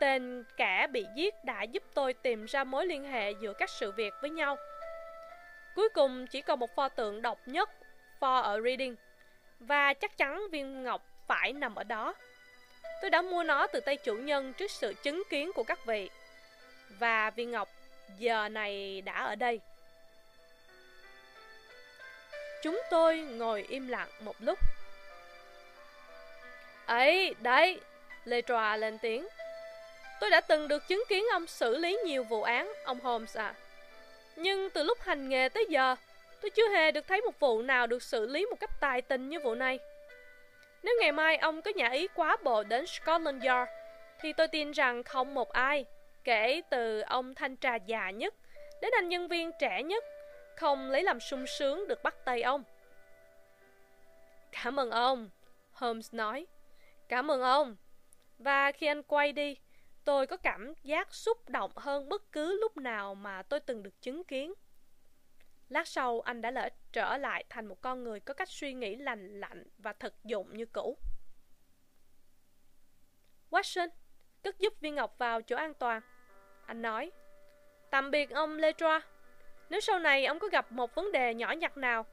Tên 0.00 0.44
kẻ 0.56 0.86
bị 0.86 1.06
giết 1.14 1.34
đã 1.44 1.62
giúp 1.62 1.82
tôi 1.94 2.12
tìm 2.12 2.44
ra 2.44 2.64
mối 2.64 2.86
liên 2.86 3.04
hệ 3.04 3.32
giữa 3.40 3.52
các 3.52 3.70
sự 3.70 3.92
việc 3.92 4.14
với 4.20 4.30
nhau. 4.30 4.56
Cuối 5.74 5.88
cùng 5.88 6.26
chỉ 6.26 6.42
còn 6.42 6.58
một 6.58 6.74
pho 6.76 6.88
tượng 6.88 7.22
độc 7.22 7.38
nhất, 7.46 7.70
pho 8.20 8.38
ở 8.38 8.60
Reading. 8.60 8.96
Và 9.60 9.94
chắc 9.94 10.16
chắn 10.16 10.50
viên 10.50 10.82
ngọc 10.82 11.02
phải 11.26 11.52
nằm 11.52 11.74
ở 11.74 11.84
đó. 11.84 12.14
Tôi 13.00 13.10
đã 13.10 13.22
mua 13.22 13.44
nó 13.44 13.66
từ 13.66 13.80
tay 13.80 13.96
chủ 13.96 14.16
nhân 14.16 14.52
trước 14.52 14.70
sự 14.70 14.94
chứng 15.02 15.22
kiến 15.30 15.52
của 15.54 15.64
các 15.64 15.86
vị. 15.86 16.10
Và 16.98 17.30
viên 17.30 17.50
ngọc 17.50 17.68
giờ 18.18 18.48
này 18.48 19.00
đã 19.00 19.12
ở 19.12 19.34
đây. 19.34 19.60
Chúng 22.62 22.80
tôi 22.90 23.18
ngồi 23.18 23.62
im 23.68 23.88
lặng 23.88 24.08
một 24.20 24.36
lúc. 24.40 24.58
Ấy, 26.86 27.34
đấy, 27.40 27.80
Lê 28.24 28.42
Tròa 28.42 28.76
lên 28.76 28.98
tiếng. 28.98 29.26
Tôi 30.20 30.30
đã 30.30 30.40
từng 30.40 30.68
được 30.68 30.88
chứng 30.88 31.04
kiến 31.08 31.24
ông 31.32 31.46
xử 31.46 31.76
lý 31.76 31.98
nhiều 32.04 32.24
vụ 32.24 32.42
án, 32.42 32.72
ông 32.84 33.00
Holmes 33.00 33.36
à. 33.36 33.54
Nhưng 34.36 34.70
từ 34.70 34.82
lúc 34.82 35.00
hành 35.00 35.28
nghề 35.28 35.48
tới 35.48 35.66
giờ, 35.68 35.96
tôi 36.40 36.50
chưa 36.50 36.68
hề 36.68 36.90
được 36.90 37.06
thấy 37.08 37.20
một 37.20 37.40
vụ 37.40 37.62
nào 37.62 37.86
được 37.86 38.02
xử 38.02 38.26
lý 38.26 38.46
một 38.46 38.60
cách 38.60 38.80
tài 38.80 39.02
tình 39.02 39.28
như 39.28 39.40
vụ 39.40 39.54
này. 39.54 39.78
Nếu 40.82 40.94
ngày 41.00 41.12
mai 41.12 41.36
ông 41.36 41.62
có 41.62 41.70
nhà 41.74 41.88
ý 41.88 42.08
quá 42.14 42.36
bộ 42.42 42.62
đến 42.62 42.86
Scotland 42.86 43.44
Yard, 43.44 43.70
thì 44.20 44.32
tôi 44.32 44.48
tin 44.48 44.72
rằng 44.72 45.02
không 45.02 45.34
một 45.34 45.52
ai, 45.52 45.84
kể 46.24 46.62
từ 46.70 47.00
ông 47.00 47.34
thanh 47.34 47.56
trà 47.56 47.76
già 47.76 48.10
nhất 48.10 48.34
đến 48.80 48.92
anh 48.94 49.08
nhân 49.08 49.28
viên 49.28 49.50
trẻ 49.60 49.82
nhất, 49.82 50.04
không 50.56 50.90
lấy 50.90 51.02
làm 51.02 51.20
sung 51.20 51.46
sướng 51.46 51.88
được 51.88 52.02
bắt 52.02 52.14
tay 52.24 52.42
ông. 52.42 52.62
Cảm 54.52 54.80
ơn 54.80 54.90
ông, 54.90 55.30
Holmes 55.72 56.14
nói. 56.14 56.46
Cảm 57.08 57.30
ơn 57.30 57.42
ông. 57.42 57.76
Và 58.38 58.72
khi 58.72 58.86
anh 58.86 59.02
quay 59.02 59.32
đi, 59.32 59.56
tôi 60.08 60.26
có 60.26 60.36
cảm 60.36 60.74
giác 60.82 61.14
xúc 61.14 61.48
động 61.48 61.70
hơn 61.76 62.08
bất 62.08 62.32
cứ 62.32 62.60
lúc 62.60 62.76
nào 62.76 63.14
mà 63.14 63.42
tôi 63.42 63.60
từng 63.60 63.82
được 63.82 64.02
chứng 64.02 64.24
kiến. 64.24 64.54
Lát 65.68 65.88
sau 65.88 66.20
anh 66.20 66.40
đã 66.40 66.50
lỡ 66.50 66.68
trở 66.92 67.16
lại 67.16 67.44
thành 67.48 67.66
một 67.66 67.80
con 67.80 68.04
người 68.04 68.20
có 68.20 68.34
cách 68.34 68.48
suy 68.48 68.72
nghĩ 68.72 68.96
lành 68.96 69.40
lạnh 69.40 69.64
và 69.78 69.92
thực 69.92 70.24
dụng 70.24 70.56
như 70.56 70.66
cũ. 70.66 70.98
Watson, 73.50 73.88
cất 74.42 74.58
giúp 74.58 74.74
viên 74.80 74.94
ngọc 74.94 75.18
vào 75.18 75.42
chỗ 75.42 75.56
an 75.56 75.74
toàn. 75.74 76.00
Anh 76.66 76.82
nói, 76.82 77.10
tạm 77.90 78.10
biệt 78.10 78.30
ông 78.30 78.56
Letra. 78.56 79.00
Nếu 79.70 79.80
sau 79.80 79.98
này 79.98 80.26
ông 80.26 80.38
có 80.38 80.48
gặp 80.48 80.72
một 80.72 80.94
vấn 80.94 81.12
đề 81.12 81.34
nhỏ 81.34 81.52
nhặt 81.52 81.76
nào, 81.76 82.06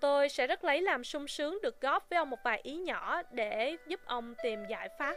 tôi 0.00 0.28
sẽ 0.28 0.46
rất 0.46 0.64
lấy 0.64 0.82
làm 0.82 1.04
sung 1.04 1.28
sướng 1.28 1.58
được 1.62 1.80
góp 1.80 2.08
với 2.08 2.16
ông 2.16 2.30
một 2.30 2.38
vài 2.44 2.60
ý 2.62 2.76
nhỏ 2.76 3.22
để 3.30 3.76
giúp 3.86 4.00
ông 4.04 4.34
tìm 4.42 4.64
giải 4.68 4.88
pháp. 4.98 5.14